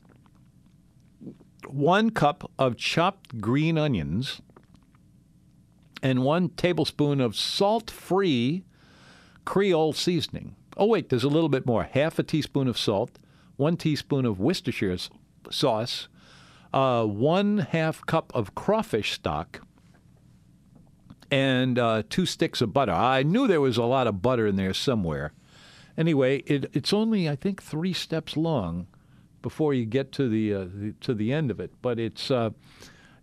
One 1.68 2.10
cup 2.10 2.50
of 2.58 2.76
chopped 2.76 3.40
green 3.40 3.78
onions 3.78 4.42
and 6.02 6.24
one 6.24 6.48
tablespoon 6.50 7.20
of 7.20 7.36
salt 7.36 7.90
free 7.90 8.64
Creole 9.44 9.92
seasoning. 9.92 10.56
Oh, 10.76 10.86
wait, 10.86 11.08
there's 11.08 11.24
a 11.24 11.28
little 11.28 11.48
bit 11.48 11.66
more. 11.66 11.84
Half 11.84 12.18
a 12.18 12.22
teaspoon 12.22 12.68
of 12.68 12.78
salt, 12.78 13.18
one 13.56 13.76
teaspoon 13.76 14.24
of 14.24 14.40
Worcestershire 14.40 14.96
sauce, 15.50 16.08
uh, 16.72 17.04
one 17.04 17.58
half 17.58 18.04
cup 18.06 18.32
of 18.34 18.54
crawfish 18.54 19.12
stock, 19.12 19.60
and 21.30 21.78
uh, 21.78 22.02
two 22.08 22.26
sticks 22.26 22.60
of 22.60 22.72
butter. 22.72 22.92
I 22.92 23.22
knew 23.22 23.46
there 23.46 23.60
was 23.60 23.76
a 23.76 23.84
lot 23.84 24.06
of 24.06 24.22
butter 24.22 24.46
in 24.46 24.56
there 24.56 24.74
somewhere. 24.74 25.32
Anyway, 25.96 26.38
it, 26.46 26.70
it's 26.72 26.92
only 26.92 27.28
I 27.28 27.36
think 27.36 27.62
three 27.62 27.92
steps 27.92 28.36
long 28.36 28.88
before 29.42 29.74
you 29.74 29.84
get 29.84 30.10
to 30.12 30.28
the, 30.28 30.54
uh, 30.54 30.64
the 30.72 30.94
to 31.00 31.14
the 31.14 31.32
end 31.32 31.50
of 31.50 31.60
it. 31.60 31.70
But 31.82 32.00
it's 32.00 32.30
uh, 32.30 32.50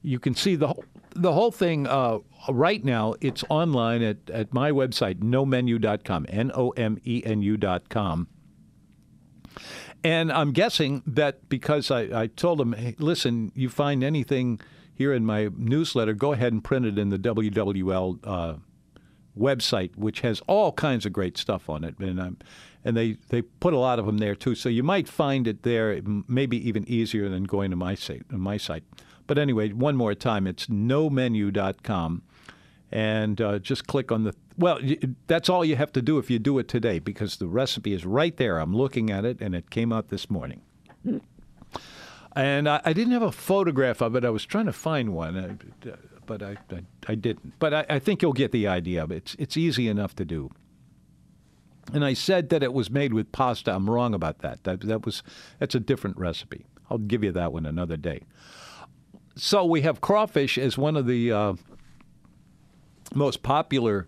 you 0.02 0.20
can 0.20 0.36
see 0.36 0.56
the 0.56 0.68
whole, 0.68 0.86
the 1.16 1.34
whole 1.34 1.52
thing 1.52 1.88
uh, 1.88 2.20
right 2.50 2.84
now. 2.84 3.16
It's 3.22 3.44
online 3.50 4.02
at, 4.02 4.30
at 4.30 4.54
my 4.54 4.72
website, 4.72 5.20
nomenu.com, 5.20 6.26
N 6.30 6.52
O 6.54 6.70
M 6.72 6.98
E 7.04 7.22
N 7.26 7.42
U.com. 7.42 8.28
And 10.04 10.32
I'm 10.32 10.52
guessing 10.52 11.04
that 11.06 11.48
because 11.48 11.92
I, 11.92 12.22
I 12.22 12.28
told 12.28 12.58
them, 12.60 12.74
hey, 12.74 12.96
listen, 12.98 13.52
you 13.54 13.70
find 13.70 14.04
anything 14.04 14.60
here 14.94 15.14
in 15.14 15.26
my 15.26 15.50
newsletter, 15.56 16.14
go 16.14 16.34
ahead 16.34 16.54
and 16.54 16.64
print 16.64 16.86
it 16.86 16.98
in 16.98 17.10
the 17.10 17.20
WWL 17.20 18.20
uh, 18.24 18.56
website, 19.38 19.96
which 19.96 20.22
has 20.22 20.42
all 20.48 20.72
kinds 20.72 21.06
of 21.06 21.14
great 21.14 21.38
stuff 21.38 21.70
on 21.70 21.84
it. 21.84 21.98
And 22.00 22.20
um, 22.20 22.38
and 22.84 22.98
they, 22.98 23.18
they 23.30 23.42
put 23.42 23.74
a 23.74 23.78
lot 23.78 24.00
of 24.00 24.06
them 24.06 24.18
there 24.18 24.36
too. 24.36 24.56
So 24.56 24.70
you 24.70 24.84
might 24.84 25.08
find 25.08 25.48
it 25.48 25.64
there, 25.64 26.02
maybe 26.28 26.68
even 26.68 26.88
easier 26.90 27.30
than 27.30 27.44
going 27.44 27.70
to 27.72 27.78
my 27.78 27.96
site. 27.96 28.24
My 28.32 28.58
site. 28.58 28.84
But 29.28 29.38
anyway, 29.38 29.72
one 29.72 29.96
more 29.96 30.14
time, 30.14 30.48
it's 30.48 30.68
nomenu.com. 30.68 32.24
And 32.92 33.40
uh, 33.40 33.60
just 33.60 33.88
click 33.88 34.12
on 34.12 34.26
the. 34.26 34.36
Well, 34.58 34.80
that's 35.28 35.48
all 35.48 35.64
you 35.64 35.78
have 35.78 35.94
to 35.94 36.02
do 36.02 36.18
if 36.18 36.30
you 36.30 36.40
do 36.40 36.60
it 36.60 36.68
today 36.68 37.00
because 37.00 37.38
the 37.38 37.48
recipe 37.48 37.94
is 37.94 38.06
right 38.06 38.36
there. 38.36 38.58
I'm 38.58 38.76
looking 38.76 39.10
at 39.10 39.24
it 39.24 39.40
and 39.40 39.56
it 39.56 39.70
came 39.70 39.94
out 39.94 40.10
this 40.10 40.30
morning. 40.30 40.62
And 42.36 42.68
I, 42.70 42.82
I 42.84 42.94
didn't 42.94 43.14
have 43.14 43.22
a 43.22 43.32
photograph 43.32 44.02
of 44.02 44.16
it. 44.16 44.26
I 44.26 44.30
was 44.30 44.46
trying 44.46 44.66
to 44.66 44.74
find 44.74 45.14
one, 45.14 45.38
uh, 45.38 45.96
but 46.26 46.44
I, 46.44 46.58
I, 46.70 46.82
I 47.08 47.16
didn't. 47.16 47.60
But 47.60 47.74
I, 47.74 47.86
I 47.90 48.00
think 48.00 48.22
you'll 48.22 48.34
get 48.34 48.52
the 48.52 48.68
idea 48.68 49.04
of 49.04 49.12
it. 49.12 49.18
It's, 49.18 49.36
it's 49.40 49.58
easy 49.58 49.88
enough 49.88 50.16
to 50.18 50.26
do. 50.26 50.52
And 51.94 52.06
I 52.06 52.14
said 52.14 52.50
that 52.50 52.64
it 52.64 52.74
was 52.74 52.90
made 52.90 53.14
with 53.14 53.32
pasta. 53.32 53.74
I'm 53.74 53.90
wrong 53.90 54.14
about 54.14 54.40
that. 54.40 54.64
That, 54.64 54.82
that 54.82 55.06
was 55.06 55.24
that's 55.60 55.76
a 55.76 55.80
different 55.80 56.18
recipe. 56.18 56.66
I'll 56.90 57.00
give 57.00 57.24
you 57.24 57.32
that 57.32 57.52
one 57.52 57.66
another 57.66 57.98
day. 57.98 58.22
So 59.44 59.66
we 59.66 59.82
have 59.82 60.02
crawfish 60.02 60.60
as 60.60 60.78
one 60.78 60.96
of 60.96 61.08
the 61.08 61.32
uh, 61.32 61.54
most 63.16 63.42
popular 63.42 64.08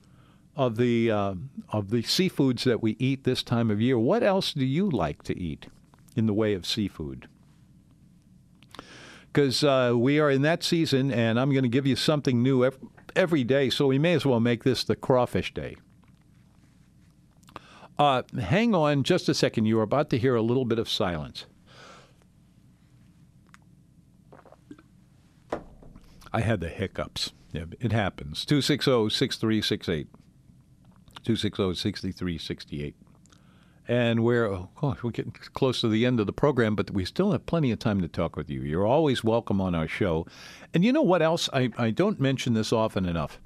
of 0.56 0.78
the 0.78 1.10
uh, 1.10 1.34
of 1.70 1.90
the 1.90 2.04
seafoods 2.04 2.66
that 2.66 2.84
we 2.84 2.96
eat 3.00 3.24
this 3.24 3.42
time 3.42 3.72
of 3.72 3.82
year. 3.82 3.98
What 3.98 4.22
else 4.22 4.54
do 4.54 4.64
you 4.64 4.88
like 4.88 5.24
to 5.24 5.36
eat 5.36 5.66
in 6.16 6.28
the 6.28 6.36
way 6.36 6.54
of 6.54 6.68
seafood? 6.68 7.28
Because 9.26 9.64
uh, 9.64 9.94
we 9.96 10.20
are 10.20 10.30
in 10.30 10.44
that 10.44 10.64
season, 10.64 11.12
and 11.12 11.40
I'm 11.40 11.50
going 11.50 11.64
to 11.64 11.68
give 11.68 11.88
you 11.88 11.96
something 11.96 12.44
new 12.44 12.72
every, 13.16 13.44
day. 13.44 13.72
So 13.72 13.88
we 13.88 13.98
may 13.98 14.14
as 14.14 14.28
well 14.28 14.40
make 14.40 14.64
this 14.64 14.84
the 14.84 14.96
crawfish 14.96 15.52
day. 15.52 15.78
Uh, 17.98 18.22
hang 18.40 18.76
on 18.76 19.02
just 19.02 19.28
a 19.28 19.34
second. 19.34 19.66
You 19.66 19.80
are 19.80 19.84
about 19.84 20.12
to 20.12 20.20
hear 20.20 20.36
a 20.36 20.44
little 20.44 20.66
bit 20.66 20.78
of 20.78 20.88
silence. 20.88 21.48
I 26.34 26.42
had 26.42 26.60
the 26.60 26.70
hiccups. 26.70 27.32
Yeah, 27.52 27.66
it 27.80 27.92
happens. 27.92 28.44
260 28.46 29.10
6368. 29.10 30.08
260 31.24 31.76
6368. 31.76 32.96
And 33.88 34.24
we're, 34.24 34.48
oh, 34.48 34.70
we're 35.04 35.12
getting 35.12 35.36
close 35.54 35.82
to 35.82 35.90
the 35.90 36.06
end 36.06 36.20
of 36.20 36.26
the 36.26 36.34
program, 36.34 36.76
but 36.76 36.92
we 36.92 37.06
still 37.06 37.34
have 37.34 37.46
plenty 37.46 37.70
of 37.70 37.80
time 37.80 38.02
to 38.02 38.08
talk 38.08 38.36
with 38.36 38.50
you. 38.50 38.62
You're 38.62 38.86
always 38.86 39.24
welcome 39.24 39.60
on 39.62 39.76
our 39.76 39.88
show. 39.88 40.26
And 40.74 40.84
you 40.84 40.94
know 40.94 41.02
what 41.02 41.22
else? 41.22 41.50
I, 41.54 41.70
I 41.78 41.92
don't 41.92 42.20
mention 42.20 42.54
this 42.54 42.72
often 42.72 43.06
enough. 43.06 43.40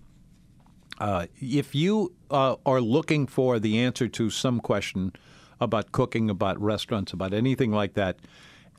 Uh, 1.00 1.28
if 1.42 1.76
you 1.76 2.14
uh, 2.32 2.56
are 2.66 2.82
looking 2.82 3.28
for 3.28 3.60
the 3.60 3.80
answer 3.80 4.08
to 4.08 4.30
some 4.30 4.60
question 4.60 5.12
about 5.60 5.92
cooking, 5.92 6.30
about 6.30 6.62
restaurants, 6.62 7.14
about 7.14 7.34
anything 7.34 7.72
like 7.72 7.96
that, 7.96 8.20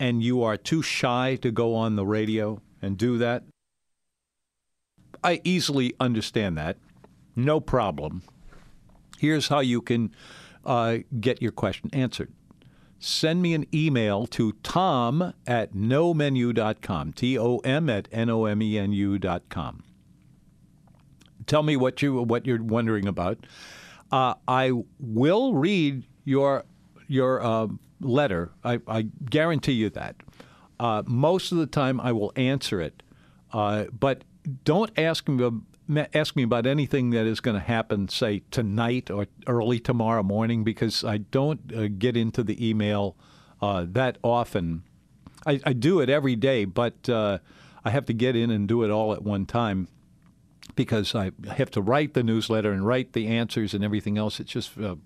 and 0.01 0.23
you 0.23 0.43
are 0.43 0.57
too 0.57 0.81
shy 0.81 1.37
to 1.43 1.51
go 1.51 1.75
on 1.75 1.97
the 1.97 2.07
radio 2.07 2.61
and 2.81 2.97
do 2.97 3.19
that, 3.19 3.43
I 5.23 5.41
easily 5.45 5.95
understand 5.99 6.57
that. 6.59 6.77
No 7.35 7.61
problem. 7.61 8.23
Here's 9.19 9.49
how 9.49 9.61
you 9.61 9.81
can 9.81 10.15
uh, 10.65 10.99
get 11.21 11.43
your 11.43 11.53
question 11.53 11.91
answered. 11.93 12.33
Send 13.01 13.43
me 13.43 13.55
an 13.55 13.67
email 13.73 14.27
to 14.29 14.53
tom 14.63 15.33
at 15.47 15.73
nomenu.com, 15.73 17.13
T 17.13 17.39
O 17.39 17.59
M 17.59 17.89
at 17.89 18.09
N 18.11 18.29
O 18.29 18.45
M 18.45 18.61
E 18.61 18.77
N 18.79 18.93
U.com. 18.93 19.85
Tell 21.47 21.63
me 21.63 21.77
what, 21.77 22.03
you, 22.03 22.23
what 22.23 22.45
you're 22.45 22.63
wondering 22.63 23.07
about. 23.07 23.39
Uh, 24.11 24.35
I 24.47 24.73
will 24.99 25.55
read 25.55 26.05
your, 26.25 26.65
your 27.07 27.43
uh, 27.43 27.69
letter. 28.01 28.51
I, 28.65 28.81
I, 28.87 29.03
guarantee 29.03 29.73
you 29.73 29.91
that. 29.91 30.17
Uh, 30.79 31.03
most 31.07 31.53
of 31.53 31.59
the 31.59 31.67
time, 31.67 32.01
I 32.01 32.13
will 32.13 32.33
answer 32.37 32.81
it. 32.81 33.03
Uh, 33.53 33.85
but 33.99 34.25
don't 34.65 34.91
ask 34.99 35.29
me 35.29 35.51
ask 36.15 36.37
me 36.37 36.43
about 36.43 36.67
anything 36.67 37.11
that 37.11 37.27
is 37.27 37.41
going 37.41 37.55
to 37.55 37.65
happen, 37.65 38.09
say 38.09 38.43
tonight 38.51 39.11
or 39.11 39.27
early 39.47 39.81
tomorrow 39.81 40.23
morning, 40.23 40.63
because 40.63 41.03
I 41.03 41.19
don't 41.19 41.73
uh, 41.75 41.89
get 41.89 42.17
into 42.17 42.43
the 42.43 42.69
email 42.69 43.17
uh, 43.63 43.87
that 43.89 44.19
often. 44.23 44.83
I, 45.47 45.61
I, 45.65 45.73
do 45.73 46.01
it 46.01 46.11
every 46.11 46.37
day, 46.37 46.65
but 46.67 47.09
uh, 47.09 47.39
I 47.85 47.91
have 47.91 48.05
to 48.07 48.13
get 48.13 48.37
in 48.37 48.51
and 48.51 48.69
do 48.69 48.83
it 48.83 48.91
all 48.91 49.15
at 49.15 49.23
one 49.23 49.47
time 49.47 49.89
because 50.77 51.15
I 51.15 51.33
have 51.51 51.71
to 51.73 51.81
write 51.81 52.15
the 52.15 52.23
newsletter 52.23 52.71
and 52.71 52.87
write 52.87 53.15
the 53.15 53.27
answers 53.29 53.73
and 53.73 53.83
everything 53.83 54.19
else. 54.19 54.41
It's 54.41 54.53
just 54.53 54.79
uh, 54.79 54.97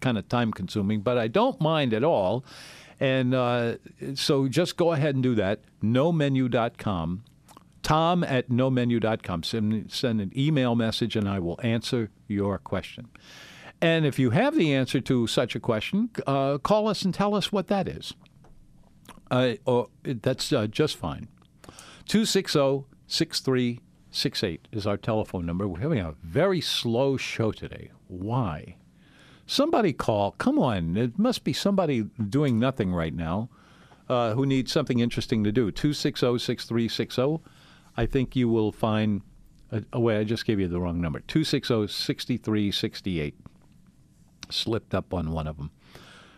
kind 0.00 0.18
of 0.18 0.28
time 0.28 0.52
consuming, 0.52 1.00
but 1.00 1.16
I 1.16 1.28
don't 1.28 1.60
mind 1.60 1.94
at 1.94 2.04
all. 2.04 2.44
And 3.00 3.34
uh, 3.34 3.76
so 4.14 4.48
just 4.48 4.76
go 4.76 4.92
ahead 4.92 5.14
and 5.14 5.22
do 5.22 5.34
that. 5.36 5.60
Nomenu.com 5.82 7.22
tom 7.82 8.24
at 8.24 8.48
nomenu.com. 8.48 9.42
Send, 9.42 9.90
send 9.90 10.20
an 10.20 10.32
email 10.36 10.74
message 10.74 11.16
and 11.16 11.28
I 11.28 11.38
will 11.38 11.58
answer 11.62 12.10
your 12.26 12.58
question. 12.58 13.08
And 13.80 14.04
if 14.04 14.18
you 14.18 14.30
have 14.30 14.56
the 14.56 14.74
answer 14.74 15.00
to 15.00 15.26
such 15.26 15.54
a 15.54 15.60
question, 15.60 16.10
uh, 16.26 16.58
call 16.58 16.88
us 16.88 17.02
and 17.02 17.14
tell 17.14 17.34
us 17.34 17.52
what 17.52 17.68
that 17.68 17.86
is. 17.86 18.14
Uh, 19.30 19.54
or 19.64 19.88
that's 20.02 20.52
uh, 20.52 20.66
just 20.66 20.96
fine. 20.96 21.28
260 22.06 22.84
6368 23.06 24.68
is 24.72 24.86
our 24.86 24.96
telephone 24.96 25.46
number. 25.46 25.68
We're 25.68 25.80
having 25.80 26.00
a 26.00 26.14
very 26.22 26.60
slow 26.60 27.16
show 27.16 27.52
today. 27.52 27.90
Why? 28.06 28.76
Somebody 29.46 29.92
call. 29.92 30.32
Come 30.32 30.58
on. 30.58 30.96
It 30.96 31.18
must 31.18 31.44
be 31.44 31.52
somebody 31.52 32.02
doing 32.28 32.58
nothing 32.58 32.92
right 32.92 33.14
now 33.14 33.48
uh, 34.08 34.34
who 34.34 34.44
needs 34.44 34.72
something 34.72 34.98
interesting 34.98 35.44
to 35.44 35.52
do. 35.52 35.70
260 35.70 36.38
6360. 36.38 37.38
I 37.98 38.06
think 38.06 38.36
you 38.36 38.48
will 38.48 38.70
find. 38.70 39.22
A, 39.72 39.82
oh, 39.92 40.08
I 40.08 40.22
just 40.22 40.46
gave 40.46 40.60
you 40.60 40.68
the 40.68 40.80
wrong 40.80 41.00
number. 41.00 41.18
260 41.18 41.88
6368. 41.88 43.34
Slipped 44.50 44.94
up 44.94 45.12
on 45.12 45.32
one 45.32 45.48
of 45.48 45.56
them. 45.56 45.72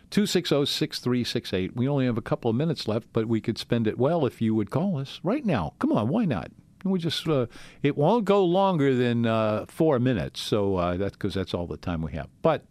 260 0.09 0.65
6368. 0.65 1.75
We 1.75 1.87
only 1.87 2.07
have 2.07 2.17
a 2.17 2.21
couple 2.21 2.49
of 2.49 2.57
minutes 2.57 2.87
left, 2.87 3.07
but 3.13 3.27
we 3.27 3.39
could 3.39 3.59
spend 3.59 3.87
it 3.87 3.99
well 3.99 4.25
if 4.25 4.41
you 4.41 4.55
would 4.55 4.71
call 4.71 4.97
us 4.97 5.21
right 5.23 5.45
now. 5.45 5.73
Come 5.77 5.93
on, 5.93 6.09
why 6.09 6.25
not? 6.25 6.51
We 6.83 6.97
just 6.97 7.27
uh, 7.27 7.45
it 7.83 7.95
won't 7.95 8.25
go 8.25 8.43
longer 8.43 8.95
than 8.95 9.27
uh, 9.27 9.65
four 9.67 9.99
minutes, 9.99 10.41
so 10.41 10.77
uh, 10.77 10.97
that's 10.97 11.13
because 11.13 11.35
that's 11.35 11.53
all 11.53 11.67
the 11.67 11.77
time 11.77 12.01
we 12.01 12.13
have. 12.13 12.27
But 12.41 12.65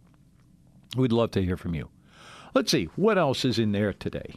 we'd 0.97 1.13
love 1.13 1.31
to 1.31 1.41
hear 1.41 1.55
from 1.55 1.75
you. 1.75 1.89
Let's 2.53 2.71
see 2.71 2.89
what 2.97 3.17
else 3.17 3.45
is 3.45 3.57
in 3.57 3.71
there 3.71 3.93
today. 3.93 4.35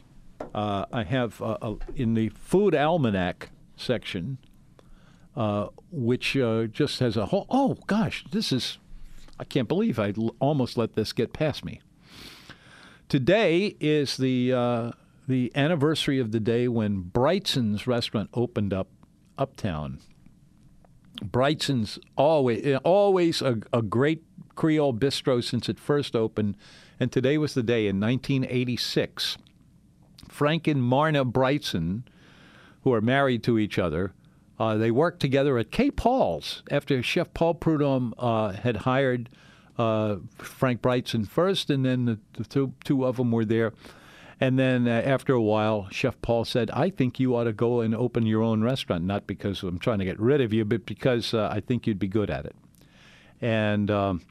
Uh, 0.53 0.85
I 0.93 1.03
have 1.03 1.41
uh, 1.41 1.75
in 1.93 2.13
the 2.13 2.29
food 2.29 2.73
almanac 2.73 3.49
section, 3.77 4.37
uh, 5.35 5.67
which 5.91 6.35
uh, 6.37 6.65
just 6.65 6.99
has 6.99 7.17
a 7.17 7.27
whole. 7.27 7.45
Oh 7.49 7.77
gosh, 7.87 8.25
this 8.31 8.51
is. 8.51 8.77
I 9.39 9.43
can't 9.43 9.67
believe 9.67 9.99
I 9.99 10.13
almost 10.39 10.77
let 10.77 10.93
this 10.93 11.11
get 11.11 11.33
past 11.33 11.65
me. 11.65 11.81
Today 13.09 13.75
is 13.79 14.17
the 14.17 14.53
uh, 14.53 14.91
the 15.27 15.51
anniversary 15.55 16.19
of 16.19 16.31
the 16.31 16.39
day 16.39 16.67
when 16.67 17.03
Brigtsen's 17.03 17.87
restaurant 17.87 18.29
opened 18.33 18.73
up 18.73 18.87
uptown. 19.37 19.99
Brigtsen's 21.21 21.99
always 22.15 22.77
always 22.83 23.41
a, 23.41 23.59
a 23.71 23.81
great 23.81 24.23
Creole 24.55 24.93
bistro 24.93 25.43
since 25.43 25.67
it 25.67 25.79
first 25.79 26.15
opened, 26.15 26.55
and 26.99 27.11
today 27.11 27.37
was 27.37 27.53
the 27.53 27.63
day 27.63 27.87
in 27.87 27.99
1986. 27.99 29.37
Frank 30.29 30.67
and 30.67 30.81
Marna 30.81 31.25
Brigtsen 31.25 32.03
who 32.85 32.93
are 32.93 33.01
married 33.01 33.43
to 33.43 33.59
each 33.59 33.77
other, 33.77 34.13
Uh, 34.57 34.77
they 34.77 34.91
worked 34.91 35.19
together 35.19 35.57
at 35.57 35.69
K. 35.69 35.91
Paul's 35.91 36.63
after 36.71 37.03
Chef 37.03 37.33
Paul 37.33 37.55
Prudhomme 37.55 38.13
uh, 38.17 38.53
had 38.53 38.77
hired 38.77 39.29
uh, 39.77 40.15
Frank 40.37 40.81
Brigtsen 40.81 41.27
first, 41.27 41.69
and 41.69 41.83
then 41.83 42.05
the, 42.05 42.17
the 42.37 42.45
two, 42.45 42.71
two 42.85 43.05
of 43.05 43.17
them 43.17 43.31
were 43.31 43.43
there. 43.45 43.73
And 44.39 44.57
then 44.57 44.87
uh, 44.87 44.91
after 44.91 45.33
a 45.33 45.41
while, 45.41 45.87
Chef 45.91 46.15
Paul 46.21 46.45
said, 46.45 46.69
I 46.71 46.89
think 46.89 47.19
you 47.19 47.35
ought 47.35 47.45
to 47.45 47.53
go 47.53 47.81
and 47.81 47.93
open 47.93 48.25
your 48.25 48.43
own 48.43 48.63
restaurant, 48.63 49.03
not 49.03 49.27
because 49.27 49.61
I'm 49.63 49.79
trying 49.79 49.99
to 49.99 50.05
get 50.05 50.19
rid 50.19 50.39
of 50.39 50.53
you, 50.53 50.63
but 50.65 50.85
because 50.85 51.33
uh, 51.33 51.49
I 51.51 51.59
think 51.59 51.85
you'd 51.85 51.99
be 51.99 52.07
good 52.07 52.29
at 52.29 52.45
it. 52.45 52.55
And 53.41 53.91
um, 53.91 54.21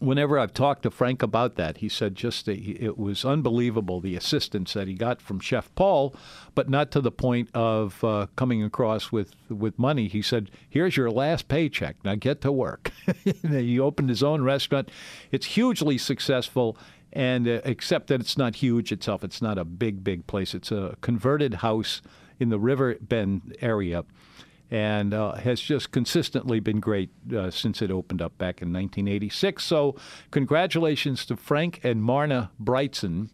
whenever 0.00 0.38
I've 0.38 0.54
talked 0.54 0.82
to 0.82 0.90
Frank 0.90 1.22
about 1.22 1.56
that, 1.56 1.78
he 1.78 1.88
said 1.88 2.14
just 2.14 2.48
it 2.48 2.98
was 2.98 3.24
unbelievable 3.24 4.00
the 4.00 4.16
assistance 4.16 4.72
that 4.74 4.88
he 4.88 4.94
got 4.94 5.20
from 5.20 5.40
Chef 5.40 5.74
Paul, 5.74 6.14
but 6.54 6.68
not 6.68 6.90
to 6.92 7.00
the 7.00 7.10
point 7.10 7.48
of 7.54 8.02
uh, 8.04 8.26
coming 8.36 8.62
across 8.62 9.12
with 9.12 9.34
with 9.48 9.78
money. 9.78 10.08
He 10.08 10.22
said, 10.22 10.50
"Here's 10.68 10.96
your 10.96 11.10
last 11.10 11.48
paycheck. 11.48 11.96
Now 12.04 12.14
get 12.14 12.40
to 12.42 12.52
work." 12.52 12.92
he 13.42 13.78
opened 13.80 14.08
his 14.08 14.22
own 14.22 14.42
restaurant. 14.42 14.90
It's 15.30 15.46
hugely 15.46 15.98
successful. 15.98 16.76
And 17.12 17.48
uh, 17.48 17.62
except 17.64 18.08
that 18.08 18.20
it's 18.20 18.36
not 18.36 18.56
huge 18.56 18.92
itself, 18.92 19.24
it's 19.24 19.40
not 19.40 19.56
a 19.56 19.64
big, 19.64 20.04
big 20.04 20.26
place. 20.26 20.54
It's 20.54 20.70
a 20.70 20.96
converted 21.00 21.54
house 21.54 22.02
in 22.38 22.50
the 22.50 22.58
River 22.58 22.96
Bend 23.00 23.56
area 23.62 24.04
and 24.70 25.14
uh, 25.14 25.34
has 25.34 25.60
just 25.60 25.92
consistently 25.92 26.60
been 26.60 26.80
great 26.80 27.10
uh, 27.34 27.50
since 27.50 27.80
it 27.82 27.90
opened 27.90 28.20
up 28.20 28.36
back 28.38 28.60
in 28.60 28.72
1986. 28.72 29.64
So, 29.64 29.96
congratulations 30.30 31.24
to 31.26 31.36
Frank 31.36 31.80
and 31.84 32.02
Marna 32.02 32.50
Brigtsen 32.62 33.30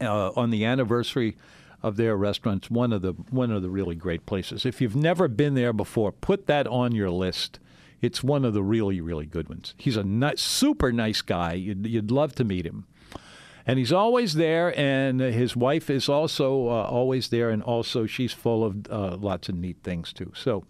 uh, 0.00 0.30
on 0.30 0.50
the 0.50 0.64
anniversary 0.64 1.36
of 1.82 1.96
their 1.96 2.16
restaurants. 2.16 2.70
One 2.70 2.92
of 2.92 3.02
the 3.02 3.12
one 3.30 3.50
of 3.50 3.62
the 3.62 3.70
really 3.70 3.94
great 3.94 4.26
places. 4.26 4.64
If 4.64 4.80
you've 4.80 4.96
never 4.96 5.28
been 5.28 5.54
there 5.54 5.72
before, 5.72 6.12
put 6.12 6.46
that 6.46 6.66
on 6.66 6.94
your 6.94 7.10
list. 7.10 7.58
It's 8.00 8.22
one 8.22 8.46
of 8.46 8.54
the 8.54 8.62
really 8.62 9.00
really 9.00 9.26
good 9.26 9.48
ones. 9.48 9.74
He's 9.76 9.96
a 9.96 10.32
super 10.36 10.90
nice 10.90 11.20
guy. 11.20 11.52
You'd, 11.52 11.86
you'd 11.86 12.10
love 12.10 12.34
to 12.36 12.44
meet 12.44 12.64
him 12.64 12.86
and 13.70 13.78
he's 13.78 13.92
always 13.92 14.34
there. 14.34 14.76
And 14.76 15.20
his 15.20 15.54
wife 15.54 15.90
is 15.90 16.08
also 16.08 16.66
uh, 16.66 16.88
always 16.90 17.28
there, 17.28 17.50
and 17.50 17.62
also 17.62 18.04
she's 18.04 18.32
full 18.32 18.64
of 18.64 18.90
uh, 18.90 19.16
lots 19.16 19.48
of 19.48 19.54
neat 19.54 19.76
things 19.84 20.12
too. 20.12 20.32
So 20.34 20.64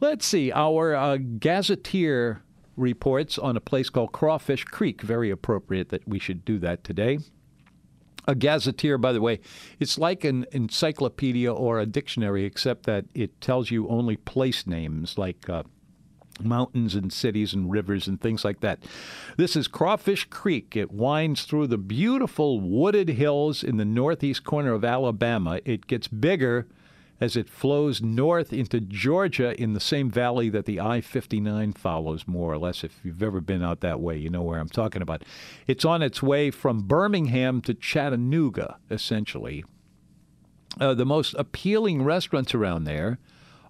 let's 0.00 0.24
see 0.24 0.50
our 0.50 0.94
uh, 0.94 1.18
gazetteer 1.18 2.42
reports 2.78 3.36
on 3.36 3.58
a 3.58 3.60
place 3.60 3.90
called 3.90 4.12
Crawfish 4.12 4.64
Creek. 4.64 5.02
Very 5.02 5.30
appropriate 5.30 5.90
that 5.90 6.08
we 6.08 6.18
should 6.18 6.46
do 6.46 6.58
that 6.60 6.82
today. 6.82 7.18
A 8.26 8.34
gazetteer, 8.34 8.96
by 8.96 9.12
the 9.12 9.20
way, 9.20 9.40
it's 9.78 9.98
like 9.98 10.24
an 10.24 10.46
encyclopedia 10.50 11.52
or 11.52 11.78
a 11.78 11.84
dictionary, 11.84 12.46
except 12.46 12.86
that 12.86 13.04
it 13.14 13.38
tells 13.42 13.70
you 13.70 13.86
only 13.88 14.16
place 14.16 14.66
names 14.66 15.18
like 15.18 15.46
uh, 15.50 15.64
mountains 16.42 16.94
and 16.94 17.12
cities 17.12 17.52
and 17.52 17.70
rivers 17.70 18.06
and 18.08 18.20
things 18.20 18.44
like 18.44 18.60
that. 18.60 18.80
This 19.36 19.56
is 19.56 19.68
Crawfish 19.68 20.24
Creek. 20.24 20.76
It 20.76 20.92
winds 20.92 21.44
through 21.44 21.68
the 21.68 21.78
beautiful 21.78 22.60
wooded 22.60 23.10
hills 23.10 23.62
in 23.62 23.76
the 23.76 23.84
northeast 23.84 24.44
corner 24.44 24.72
of 24.72 24.84
Alabama. 24.84 25.60
It 25.64 25.86
gets 25.86 26.08
bigger 26.08 26.66
as 27.20 27.36
it 27.36 27.48
flows 27.48 28.02
north 28.02 28.52
into 28.52 28.80
Georgia 28.80 29.60
in 29.60 29.72
the 29.72 29.80
same 29.80 30.10
valley 30.10 30.48
that 30.48 30.66
the 30.66 30.80
I 30.80 31.00
59 31.00 31.72
follows, 31.72 32.26
more 32.26 32.52
or 32.52 32.58
less. 32.58 32.82
If 32.82 33.00
you've 33.04 33.22
ever 33.22 33.40
been 33.40 33.62
out 33.62 33.80
that 33.80 34.00
way, 34.00 34.16
you 34.16 34.30
know 34.30 34.42
where 34.42 34.58
I'm 34.58 34.68
talking 34.68 35.02
about. 35.02 35.22
It's 35.66 35.84
on 35.84 36.02
its 36.02 36.22
way 36.22 36.50
from 36.50 36.82
Birmingham 36.82 37.60
to 37.62 37.74
Chattanooga, 37.74 38.78
essentially. 38.90 39.64
Uh, 40.80 40.94
the 40.94 41.06
most 41.06 41.34
appealing 41.38 42.02
restaurants 42.02 42.54
around 42.54 42.84
there 42.84 43.18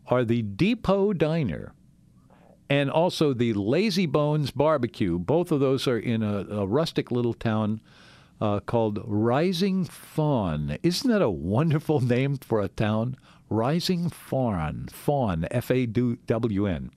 are 0.07 0.25
the 0.25 0.43
Depot 0.43 1.13
Diner 1.13 1.75
and 2.69 2.91
also 2.91 3.33
the 3.33 3.53
Lazy 3.53 4.07
Bones 4.07 4.51
Barbecue. 4.51 5.19
Both 5.19 5.53
of 5.53 5.61
those 5.61 5.87
are 5.87 5.99
in 5.99 6.23
a, 6.23 6.47
a 6.51 6.67
rustic 6.67 7.11
little 7.11 7.35
town 7.35 7.81
uh, 8.41 8.61
called 8.61 9.01
Rising 9.05 9.85
Fawn. 9.85 10.79
Isn't 10.83 11.11
that 11.11 11.23
a 11.23 11.31
wonderful 11.31 12.01
name 12.15 12.37
for 12.37 12.61
a 12.61 12.69
town? 12.69 13.17
Rising 13.51 14.09
Fawn, 14.09 14.89
Fawn, 14.91 15.47
F 15.51 15.71
A 15.71 15.87
W 15.87 16.67
N, 16.67 16.91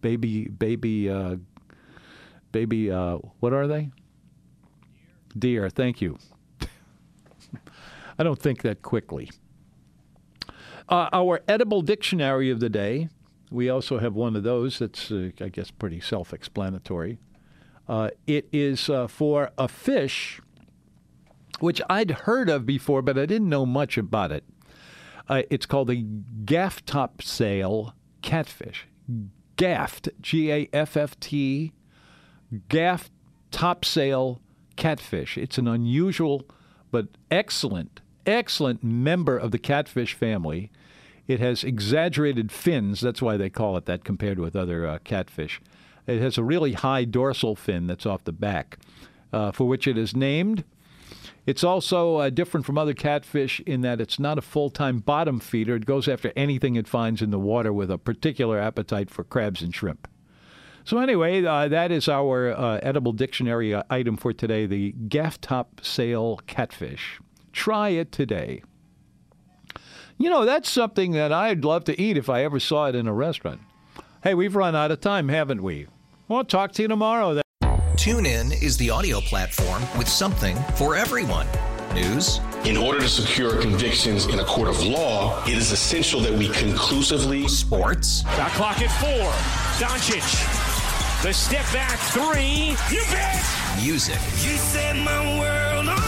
baby, 0.00 0.48
baby, 0.48 1.10
uh, 1.10 1.36
baby. 2.52 2.90
Uh, 2.90 3.18
what 3.40 3.52
are 3.52 3.66
they? 3.66 3.90
Deer. 5.36 5.68
Thank 5.68 6.00
you. 6.00 6.18
I 8.18 8.22
don't 8.22 8.38
think 8.38 8.62
that 8.62 8.82
quickly. 8.82 9.30
Uh, 10.88 11.08
our 11.12 11.40
edible 11.46 11.82
dictionary 11.82 12.50
of 12.50 12.60
the 12.60 12.70
day 12.70 13.08
we 13.50 13.68
also 13.68 13.98
have 13.98 14.14
one 14.14 14.36
of 14.36 14.42
those 14.42 14.78
that's, 14.78 15.10
uh, 15.10 15.30
I 15.40 15.48
guess, 15.48 15.70
pretty 15.70 16.00
self 16.00 16.32
explanatory. 16.32 17.18
Uh, 17.88 18.10
it 18.26 18.48
is 18.52 18.90
uh, 18.90 19.06
for 19.06 19.50
a 19.56 19.68
fish 19.68 20.40
which 21.60 21.80
I'd 21.88 22.10
heard 22.10 22.48
of 22.48 22.66
before, 22.66 23.02
but 23.02 23.18
I 23.18 23.26
didn't 23.26 23.48
know 23.48 23.66
much 23.66 23.98
about 23.98 24.30
it. 24.30 24.44
Uh, 25.28 25.42
it's 25.50 25.66
called 25.66 25.90
a 25.90 25.96
gaff 25.96 26.84
topsail 26.84 27.94
catfish. 28.22 28.86
Gaffed, 29.56 30.08
G 30.20 30.52
A 30.52 30.68
F 30.72 30.96
F 30.96 31.18
T, 31.18 31.72
gaff 32.68 33.10
topsail 33.50 34.40
catfish. 34.76 35.36
It's 35.36 35.58
an 35.58 35.66
unusual 35.66 36.46
but 36.90 37.08
excellent, 37.30 38.00
excellent 38.24 38.84
member 38.84 39.36
of 39.36 39.50
the 39.50 39.58
catfish 39.58 40.14
family. 40.14 40.70
It 41.28 41.40
has 41.40 41.62
exaggerated 41.62 42.50
fins. 42.50 43.02
That's 43.02 43.22
why 43.22 43.36
they 43.36 43.50
call 43.50 43.76
it 43.76 43.84
that 43.84 44.02
compared 44.02 44.38
with 44.38 44.56
other 44.56 44.86
uh, 44.86 44.98
catfish. 45.04 45.60
It 46.06 46.20
has 46.22 46.38
a 46.38 46.42
really 46.42 46.72
high 46.72 47.04
dorsal 47.04 47.54
fin 47.54 47.86
that's 47.86 48.06
off 48.06 48.24
the 48.24 48.32
back, 48.32 48.78
uh, 49.30 49.52
for 49.52 49.68
which 49.68 49.86
it 49.86 49.98
is 49.98 50.16
named. 50.16 50.64
It's 51.44 51.62
also 51.64 52.16
uh, 52.16 52.30
different 52.30 52.66
from 52.66 52.78
other 52.78 52.94
catfish 52.94 53.60
in 53.60 53.82
that 53.82 54.00
it's 54.00 54.18
not 54.18 54.38
a 54.38 54.42
full 54.42 54.70
time 54.70 54.98
bottom 54.98 55.38
feeder. 55.38 55.76
It 55.76 55.86
goes 55.86 56.08
after 56.08 56.32
anything 56.34 56.76
it 56.76 56.88
finds 56.88 57.20
in 57.20 57.30
the 57.30 57.38
water 57.38 57.72
with 57.72 57.90
a 57.90 57.98
particular 57.98 58.58
appetite 58.58 59.10
for 59.10 59.22
crabs 59.22 59.62
and 59.62 59.74
shrimp. 59.74 60.08
So, 60.84 60.98
anyway, 60.98 61.44
uh, 61.44 61.68
that 61.68 61.90
is 61.90 62.08
our 62.08 62.50
uh, 62.50 62.80
edible 62.82 63.12
dictionary 63.12 63.74
uh, 63.74 63.82
item 63.90 64.16
for 64.16 64.32
today 64.32 64.64
the 64.64 64.92
gaff 64.92 65.38
top 65.40 65.80
sail 65.82 66.40
catfish. 66.46 67.20
Try 67.52 67.90
it 67.90 68.12
today. 68.12 68.62
You 70.20 70.30
know, 70.30 70.44
that's 70.44 70.68
something 70.68 71.12
that 71.12 71.32
I'd 71.32 71.64
love 71.64 71.84
to 71.84 72.00
eat 72.00 72.16
if 72.16 72.28
I 72.28 72.42
ever 72.42 72.58
saw 72.58 72.86
it 72.86 72.96
in 72.96 73.06
a 73.06 73.12
restaurant. 73.12 73.60
Hey, 74.24 74.34
we've 74.34 74.56
run 74.56 74.74
out 74.74 74.90
of 74.90 75.00
time, 75.00 75.28
haven't 75.28 75.62
we? 75.62 75.86
We'll 76.26 76.42
talk 76.42 76.72
to 76.72 76.82
you 76.82 76.88
tomorrow 76.88 77.34
then. 77.34 77.44
TuneIn 77.94 78.60
is 78.60 78.76
the 78.76 78.90
audio 78.90 79.20
platform 79.20 79.80
with 79.96 80.08
something 80.08 80.56
for 80.74 80.96
everyone. 80.96 81.46
News. 81.94 82.40
In 82.64 82.76
order 82.76 82.98
to 82.98 83.08
secure 83.08 83.60
convictions 83.60 84.26
in 84.26 84.40
a 84.40 84.44
court 84.44 84.68
of 84.68 84.82
law, 84.82 85.40
it 85.44 85.56
is 85.56 85.70
essential 85.70 86.20
that 86.20 86.32
we 86.32 86.48
conclusively. 86.48 87.46
Sports. 87.46 88.22
Got 88.22 88.50
clock 88.52 88.82
at 88.82 88.90
four. 89.00 89.30
Doncic. 89.78 91.22
The 91.22 91.32
step 91.32 91.64
back 91.72 91.96
three. 92.10 92.76
You 92.90 93.04
bet. 93.12 93.44
Music. 93.80 94.18
You 94.42 94.56
set 94.56 94.96
my 94.96 95.38
world 95.38 95.88
on 95.88 96.07